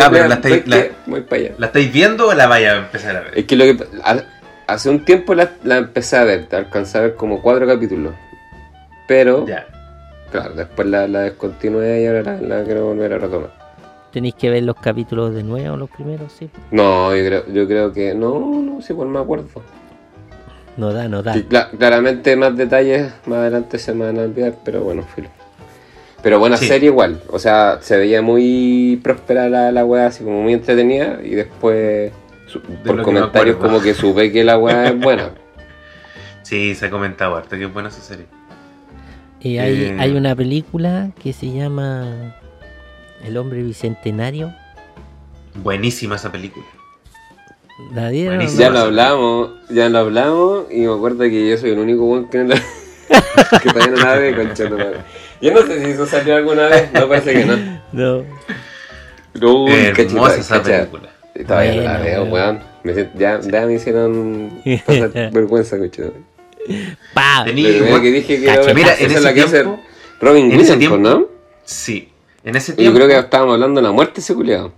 ah, 0.00 0.08
pero 0.10 0.28
la 0.28 0.34
estáis- 0.36 0.42
¿sabes 0.64 0.68
la- 0.68 0.82
qué? 0.82 0.92
Voy 1.06 1.20
para 1.22 1.42
allá. 1.42 1.54
¿La 1.58 1.66
estáis 1.66 1.92
viendo 1.92 2.28
o 2.28 2.34
la 2.34 2.46
vaya 2.46 2.72
a 2.72 2.78
empezar 2.78 3.16
a 3.16 3.20
ver? 3.20 3.38
Es 3.38 3.44
que 3.44 3.56
lo 3.56 3.64
que. 3.64 3.76
Hace 4.66 4.88
un 4.90 5.04
tiempo 5.04 5.34
la, 5.34 5.52
la 5.64 5.78
empecé 5.78 6.16
a 6.16 6.24
ver, 6.24 6.46
alcancé 6.52 6.98
a 6.98 7.00
ver 7.02 7.14
como 7.16 7.42
cuatro 7.42 7.66
capítulos. 7.66 8.12
Pero, 9.08 9.46
Ya. 9.46 9.66
claro, 10.30 10.54
después 10.54 10.88
la, 10.88 11.06
la 11.08 11.20
descontinué 11.20 12.02
y 12.02 12.06
ahora 12.06 12.22
la, 12.22 12.40
la 12.40 12.64
quiero 12.64 12.86
volver 12.86 13.12
a 13.14 13.18
retomar. 13.18 13.50
Tenéis 14.12 14.34
que 14.34 14.50
ver 14.50 14.62
los 14.62 14.76
capítulos 14.76 15.34
de 15.34 15.42
nuevo, 15.42 15.76
los 15.76 15.90
primeros, 15.90 16.32
sí. 16.32 16.48
No, 16.70 17.14
yo 17.16 17.24
creo, 17.24 17.46
yo 17.52 17.66
creo 17.66 17.92
que. 17.92 18.14
No, 18.14 18.38
no, 18.62 18.80
sí, 18.82 18.92
pues 18.92 19.08
me 19.08 19.18
acuerdo. 19.18 19.46
No 20.76 20.92
da, 20.92 21.08
no 21.08 21.22
da. 21.22 21.34
Sí, 21.34 21.46
claramente 21.78 22.34
más 22.36 22.56
detalles 22.56 23.12
más 23.26 23.38
adelante 23.40 23.78
se 23.78 23.92
me 23.94 24.06
van 24.06 24.18
a 24.18 24.24
enviar, 24.24 24.54
pero 24.64 24.82
bueno, 24.82 25.02
filo. 25.14 25.28
Pero 26.22 26.38
buena 26.38 26.56
Sí. 26.56 26.66
serie 26.68 26.88
igual. 26.88 27.20
O 27.30 27.38
sea, 27.38 27.78
se 27.80 27.96
veía 27.96 28.22
muy 28.22 29.00
próspera 29.02 29.48
la, 29.48 29.72
la 29.72 29.84
weá, 29.84 30.06
así 30.06 30.22
como 30.24 30.42
muy 30.42 30.52
entretenida. 30.52 31.18
Y 31.22 31.30
después, 31.30 32.12
por 32.60 33.02
comentarios, 33.02 33.56
como 33.56 33.80
que 33.80 33.94
supe 33.94 34.30
que 34.32 34.44
la 34.44 34.58
weá 34.58 34.88
es 34.88 34.98
buena. 34.98 35.30
Sí, 36.42 36.74
se 36.74 36.86
ha 36.86 36.90
comentado 36.90 37.36
harto 37.36 37.56
que 37.56 37.64
es 37.64 37.72
buena 37.72 37.88
esa 37.88 38.02
serie. 38.02 38.26
Y 39.40 39.58
hay, 39.58 39.84
Eh. 39.84 39.96
hay 39.98 40.10
una 40.14 40.34
película 40.34 41.10
que 41.22 41.32
se 41.32 41.50
llama 41.50 42.34
El 43.24 43.36
hombre 43.38 43.62
bicentenario. 43.62 44.52
Buenísima 45.54 46.16
esa 46.16 46.30
película. 46.32 46.66
¿La 47.94 48.10
vieron? 48.10 48.44
Ya 48.58 48.70
lo 48.70 48.80
hablamos, 48.80 49.50
ya 49.70 49.88
lo 49.88 49.98
hablamos. 50.00 50.64
Y 50.70 50.80
me 50.80 50.92
acuerdo 50.92 51.20
que 51.20 51.48
yo 51.48 51.56
soy 51.56 51.70
el 51.70 51.78
único 51.78 52.04
weón 52.04 52.28
que, 52.28 52.38
no 52.38 52.44
la- 52.54 52.62
que 53.62 53.68
todavía 53.70 53.96
no 53.96 53.96
la 53.96 54.14
ve. 54.16 54.96
Yo 55.40 55.52
no 55.54 55.62
sé 55.62 55.84
si 55.84 55.90
eso 55.92 56.06
salió 56.06 56.36
alguna 56.36 56.66
vez, 56.66 56.92
no 56.92 57.08
parece 57.08 57.32
que 57.34 57.44
no. 57.46 57.56
No. 57.92 58.24
No, 59.40 59.68
Hermosa 59.68 60.36
esa 60.36 60.58
cacha. 60.62 60.78
película. 60.80 61.11
Todavía 61.46 61.74
no 61.76 61.82
la 61.82 61.98
Buena, 61.98 62.04
veo, 62.04 62.22
weón. 62.24 62.32
weón. 62.32 62.60
Me 62.84 62.94
siento- 62.94 63.18
ya, 63.18 63.40
ya 63.40 63.66
me 63.66 63.74
hicieron 63.74 64.62
pasar 64.86 65.10
vergüenza, 65.32 65.78
coche. 65.78 66.10
¡Pa! 67.14 67.44
Tení- 67.46 68.00
que 68.02 68.10
dije 68.10 68.40
que 68.40 68.74
mira, 68.74 68.92
esa 68.92 69.04
en 69.04 69.10
es 69.10 69.16
ese 69.16 69.20
la 69.20 69.34
que 69.34 69.40
hace 69.42 69.60
tiempo- 69.62 69.80
Robin 70.20 70.46
en 70.46 70.60
ese 70.60 70.72
Williams, 70.74 70.78
tiempo- 70.78 70.98
¿no? 70.98 71.26
Sí. 71.64 72.08
En 72.44 72.56
ese 72.56 72.72
Yo 72.72 72.76
tiempo. 72.76 72.96
creo 72.96 73.08
que 73.08 73.18
estábamos 73.18 73.54
hablando 73.54 73.80
de 73.80 73.86
la 73.86 73.92
muerte 73.92 74.20
ese 74.20 74.34
culiado. 74.34 74.72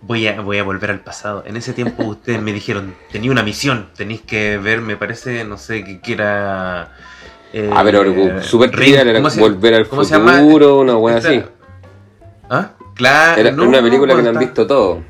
Voy 0.00 0.26
a, 0.26 0.40
voy 0.40 0.58
a 0.58 0.64
volver 0.64 0.90
al 0.90 1.00
pasado. 1.00 1.44
En 1.46 1.56
ese 1.56 1.72
tiempo 1.72 2.02
ustedes 2.06 2.40
me 2.42 2.52
dijeron, 2.52 2.94
tenía 3.10 3.30
una 3.30 3.42
misión, 3.42 3.88
tenéis 3.96 4.22
que 4.22 4.58
ver, 4.58 4.80
me 4.80 4.96
parece, 4.96 5.44
no 5.44 5.56
sé, 5.58 5.84
que, 5.84 6.00
que 6.00 6.12
era... 6.14 6.92
eh, 7.52 7.70
ah, 7.72 7.82
pero 7.84 8.02
super 8.42 8.70
Ring- 8.70 8.76
trivial, 8.76 9.08
era 9.08 9.18
¿cómo 9.18 9.30
se- 9.30 9.40
volver 9.40 9.74
al 9.74 9.86
futuro, 9.86 10.80
una 10.80 10.96
wea 10.96 11.18
Esta- 11.18 11.28
así. 11.30 11.42
¿Ah? 12.50 12.70
Claro. 12.94 13.40
Era 13.40 13.50
no, 13.52 13.64
una 13.64 13.80
película 13.80 14.14
que 14.16 14.22
no 14.22 14.28
han 14.30 14.38
visto 14.38 14.66
todo. 14.66 15.02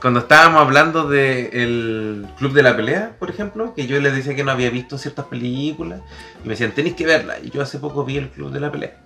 Cuando 0.00 0.20
estábamos 0.20 0.60
hablando 0.62 1.08
del 1.08 2.26
Club 2.38 2.52
de 2.52 2.62
la 2.62 2.76
Pelea, 2.76 3.12
por 3.18 3.30
ejemplo, 3.30 3.74
que 3.74 3.86
yo 3.86 4.00
les 4.00 4.14
decía 4.14 4.34
que 4.34 4.44
no 4.44 4.50
había 4.52 4.70
visto 4.70 4.98
ciertas 4.98 5.26
películas, 5.26 6.00
y 6.42 6.46
me 6.48 6.50
decían, 6.54 6.72
tenéis 6.72 6.94
que 6.94 7.06
verla. 7.06 7.36
Y 7.42 7.50
yo 7.50 7.62
hace 7.62 7.78
poco 7.78 8.04
vi 8.04 8.16
el 8.18 8.28
Club 8.30 8.50
de 8.52 8.60
la 8.60 8.70
Pelea. 8.72 8.96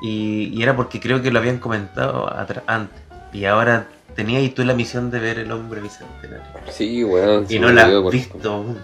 Y, 0.00 0.50
y 0.52 0.62
era 0.62 0.74
porque 0.76 0.98
creo 1.00 1.22
que 1.22 1.30
lo 1.30 1.38
habían 1.38 1.58
comentado 1.58 2.28
antes. 2.66 3.02
Y 3.32 3.44
ahora 3.44 3.86
tenía 4.16 4.38
ahí 4.38 4.50
tú 4.50 4.64
la 4.64 4.74
misión 4.74 5.10
de 5.10 5.20
ver 5.20 5.38
El 5.38 5.52
Hombre 5.52 5.80
Bicentenario. 5.80 6.44
Sí, 6.70 7.02
weón. 7.04 7.46
se 7.46 7.54
Y 7.54 7.58
no 7.58 7.70
la 7.70 7.84
has 7.86 7.92
por- 7.92 8.12
visto 8.12 8.52
aún. 8.52 8.78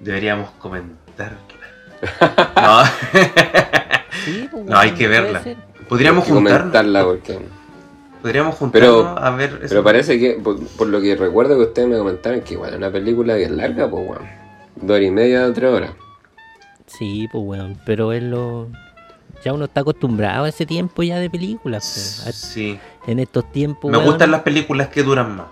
Deberíamos 0.00 0.50
comentarla. 0.58 1.38
No, 2.56 2.84
Sí, 4.24 4.48
pues, 4.50 4.64
No, 4.64 4.78
hay 4.78 4.92
que 4.92 5.08
verla. 5.08 5.42
podríamos 5.88 6.22
Hay 6.24 6.28
que 6.28 6.34
juntarnos. 6.34 6.60
comentarla 6.60 7.04
porque... 7.04 7.38
Podríamos 8.22 8.56
juntarnos 8.56 8.88
Pero- 9.04 9.18
a 9.18 9.30
ver 9.30 9.50
eso. 9.62 9.68
Pero 9.68 9.84
parece 9.84 10.18
que, 10.18 10.32
por, 10.34 10.58
por 10.68 10.88
lo 10.88 11.00
que 11.00 11.14
recuerdo 11.16 11.56
que 11.56 11.64
ustedes 11.64 11.88
me 11.88 11.98
comentaron, 11.98 12.40
que 12.40 12.54
igual 12.54 12.70
es 12.70 12.76
una 12.76 12.90
película 12.90 13.34
que 13.36 13.44
es 13.44 13.50
larga, 13.50 13.88
pues 13.88 14.08
weón. 14.08 14.22
Dos 14.76 14.90
horas 14.96 15.02
y 15.08 15.10
media, 15.10 15.52
tres 15.52 15.70
horas. 15.72 15.90
Sí, 16.86 17.28
pues 17.30 17.44
weón, 17.44 17.78
pero 17.84 18.12
es 18.12 18.22
lo... 18.22 18.68
Ya 19.44 19.52
uno 19.52 19.66
está 19.66 19.82
acostumbrado 19.82 20.44
a 20.44 20.48
ese 20.48 20.66
tiempo 20.66 21.02
ya 21.04 21.18
de 21.20 21.30
películas. 21.30 22.22
pues. 22.24 22.34
Sí. 22.36 22.78
En 23.06 23.20
estos 23.20 23.50
tiempos, 23.52 23.90
Me 23.90 23.98
weón. 23.98 24.10
gustan 24.10 24.30
las 24.32 24.42
películas 24.42 24.88
que 24.88 25.02
duran 25.04 25.36
más. 25.36 25.46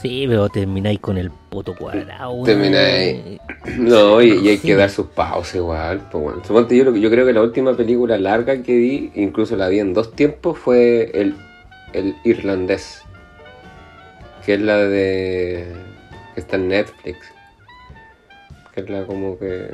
Sí, 0.00 0.26
pero 0.28 0.48
termináis 0.48 1.00
con 1.00 1.18
el 1.18 1.30
poto 1.30 1.74
cuadrado. 1.74 2.44
Termináis. 2.44 3.40
No, 3.78 4.22
y, 4.22 4.28
y 4.32 4.48
hay 4.48 4.56
Sí. 4.58 4.68
que 4.68 4.74
dar 4.76 4.90
sus 4.90 5.06
pausas 5.06 5.56
igual. 5.56 6.00
Pues 6.10 6.22
bueno. 6.22 6.44
Suponte, 6.44 6.76
yo, 6.76 6.94
yo 6.94 7.10
creo 7.10 7.26
que 7.26 7.32
la 7.32 7.42
última 7.42 7.76
película 7.76 8.16
larga 8.16 8.62
que 8.62 8.76
vi, 8.76 9.10
incluso 9.16 9.56
la 9.56 9.68
vi 9.68 9.80
en 9.80 9.94
dos 9.94 10.12
tiempos, 10.14 10.56
fue 10.58 11.10
el, 11.14 11.34
el 11.94 12.14
irlandés. 12.24 13.02
Que 14.46 14.54
es 14.54 14.60
la 14.60 14.76
de. 14.76 15.66
que 16.34 16.40
está 16.40 16.56
en 16.56 16.68
Netflix. 16.68 17.18
Que 18.74 18.82
es 18.82 18.88
la 18.90 19.04
como 19.04 19.36
que. 19.38 19.68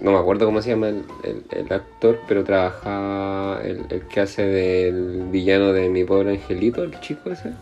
No 0.00 0.10
me 0.12 0.18
acuerdo 0.18 0.44
cómo 0.44 0.60
se 0.60 0.70
llama 0.70 0.88
el, 0.88 1.04
el- 1.22 1.44
el 1.52 1.72
actor, 1.72 2.18
pero 2.26 2.42
trabaja 2.42 3.60
el, 3.62 3.82
el 3.90 4.02
que 4.08 4.20
hace 4.20 4.42
del 4.42 5.28
villano 5.30 5.72
de 5.72 5.88
mi 5.88 6.02
pobre 6.04 6.30
angelito, 6.32 6.82
el 6.82 6.98
chico 7.00 7.30
ese. 7.30 7.52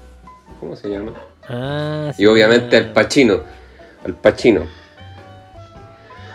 ¿Cómo 0.58 0.74
se 0.76 0.88
llama? 0.88 1.12
Ah, 1.50 2.12
sí, 2.14 2.22
Y 2.22 2.26
obviamente 2.26 2.76
ah. 2.76 2.78
el 2.80 2.92
Pachino. 2.92 3.40
El 4.04 4.14
Pachino. 4.14 4.66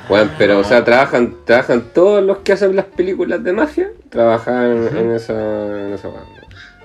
Bueno, 0.08 0.30
pero 0.38 0.60
o 0.60 0.64
sea, 0.64 0.84
trabajan, 0.84 1.36
trabajan 1.46 1.86
todos 1.94 2.24
los 2.24 2.40
que 2.40 2.54
hacen 2.54 2.76
las 2.76 2.86
películas 2.86 3.44
de 3.44 3.54
mafia, 3.54 3.90
trabajan 4.10 4.88
en 4.96 5.12
esa, 5.14 5.34
en 5.34 5.94
esa. 5.94 6.10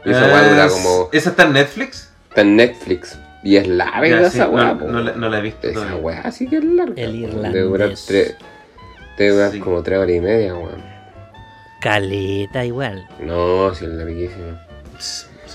Y 0.07 0.11
esa 0.11 0.49
dura 0.49 0.64
Es- 0.66 0.72
como. 0.72 1.09
¿Esa 1.12 1.31
está 1.31 1.43
en 1.43 1.53
Netflix? 1.53 2.11
Está 2.31 2.41
en 2.41 2.57
Netflix. 2.57 3.18
Y 3.43 3.57
es 3.57 3.66
larga 3.68 4.09
Ya, 4.22 4.31
sí, 4.31 4.37
esa 4.39 4.47
no- 4.47 4.53
weá, 4.53 4.74
no, 4.74 5.01
la, 5.01 5.12
no 5.12 5.28
la 5.28 5.39
he 5.39 5.43
visto 5.43 5.66
Esa 5.66 5.81
todavía. 5.81 5.97
weá 5.97 6.31
sí 6.33 6.47
que 6.47 6.57
es 6.59 6.64
larga. 6.64 6.95
El 7.03 7.14
irlandés. 7.16 7.53
Debe 7.53 7.66
durar 7.66 7.91
tres. 8.07 8.37
Debe 9.18 9.33
durar 9.33 9.51
Sí. 9.53 9.59
como 9.61 9.83
tres 9.83 9.99
horas 9.99 10.11
y 10.16 10.20
media, 10.20 10.55
weón. 10.55 10.83
Caleta 11.83 12.64
igual. 12.64 13.07
No, 13.20 13.74
si 13.74 13.85
es 13.85 13.91
larguísima. 13.91 14.62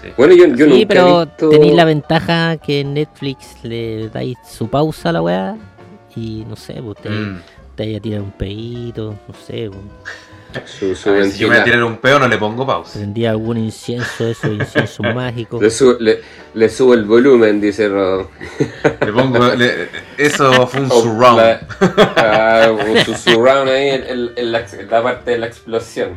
Sí. 0.01 0.09
Bueno, 0.17 0.33
yo, 0.35 0.45
yo 0.47 0.65
sí, 0.65 0.71
nunca 0.71 0.85
pero 0.87 1.21
he 1.21 1.25
visto. 1.25 1.49
tenéis 1.49 1.73
la 1.73 1.85
ventaja 1.85 2.57
que 2.57 2.81
en 2.81 2.93
Netflix 2.95 3.55
le 3.63 4.09
dais 4.09 4.37
su 4.49 4.67
pausa 4.69 5.09
a 5.09 5.13
la 5.13 5.21
weá. 5.21 5.55
Y 6.15 6.45
no 6.47 6.55
sé, 6.55 6.73
pues 6.81 6.97
te, 7.01 7.09
Mm. 7.09 7.41
te 7.75 7.85
vaya 7.85 7.97
a 7.97 8.01
tirar 8.01 8.21
un 8.21 8.31
pedito, 8.31 9.15
no 9.27 9.33
sé, 9.33 9.69
pues, 9.69 10.69
Su, 10.69 10.95
su 10.95 11.09
A 11.09 11.11
ver, 11.13 11.25
si 11.31 11.39
yo 11.39 11.49
me 11.49 11.55
voy 11.55 11.61
a 11.61 11.63
tirar 11.65 11.83
un 11.83 11.97
peo, 11.97 12.17
no 12.17 12.29
le 12.29 12.37
pongo 12.37 12.65
pausa. 12.65 12.97
prendía 12.97 13.31
algún 13.31 13.57
incienso, 13.57 14.25
esos 14.29 14.51
inciensos 14.51 15.05
mágicos. 15.15 15.61
le, 15.61 15.69
su- 15.69 15.97
le, 15.99 16.21
le 16.53 16.69
subo 16.69 16.93
el 16.93 17.03
volumen, 17.03 17.59
dice 17.59 17.89
Rodo. 17.89 18.29
Le 19.05 19.11
pongo. 19.11 19.47
le- 19.55 19.89
eso 20.17 20.65
fue 20.67 20.79
un 20.79 20.91
O 20.91 21.01
surround. 21.01 21.37
la- 21.37 21.67
ah, 22.15 22.71
un 22.71 22.97
su- 23.03 23.13
surround 23.15 23.69
ahí 23.69 23.89
en, 23.89 24.03
en- 24.03 24.31
en 24.37 24.51
la, 24.53 24.59
en 24.59 24.89
la 24.89 25.03
parte 25.03 25.31
de 25.31 25.37
la 25.39 25.47
explosión. 25.47 26.11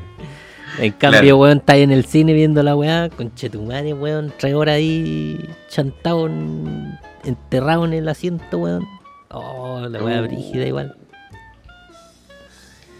En 0.78 0.92
cambio, 0.92 1.20
Claro. 1.20 1.36
weón, 1.38 1.58
está 1.58 1.72
ahí 1.74 1.82
en 1.82 1.90
el 1.90 2.04
cine 2.04 2.32
viendo 2.32 2.62
la 2.62 2.76
weá, 2.76 3.08
con 3.10 3.34
Chetumare, 3.34 3.94
weón, 3.94 4.32
tres 4.38 4.54
horas 4.54 4.76
ahí 4.76 5.48
chantado, 5.68 6.26
en- 6.26 6.98
enterrado 7.24 7.84
en 7.84 7.94
el 7.94 8.08
asiento, 8.08 8.58
weón. 8.58 8.84
Oh, 9.30 9.80
la 9.88 10.02
weá 10.02 10.20
Uh. 10.20 10.24
brígida 10.24 10.64
igual. 10.66 10.96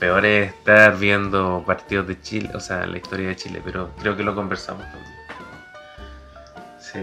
Peor 0.00 0.24
es 0.26 0.48
estar 0.50 0.96
viendo 0.96 1.62
partidos 1.66 2.06
de 2.06 2.20
Chile, 2.20 2.50
o 2.54 2.60
sea, 2.60 2.86
la 2.86 2.98
historia 2.98 3.28
de 3.28 3.36
Chile, 3.36 3.60
pero 3.64 3.90
creo 4.00 4.16
que 4.16 4.22
lo 4.22 4.34
conversamos 4.34 4.84
también. 4.84 5.14
Sí. 6.80 7.00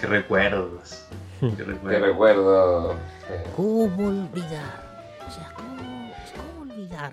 Qué 0.00 0.06
recuerdos. 0.06 1.04
Qué 1.40 1.48
Te 1.48 1.64
recuerdos. 1.64 2.02
recuerdo. 2.08 2.92
eh, 3.30 3.44
¿Cómo 3.54 4.08
olvidar? 4.08 4.82
O 5.26 5.30
sea, 5.30 5.52
¿cómo, 5.54 6.10
cómo 6.36 6.62
olvidar? 6.72 7.12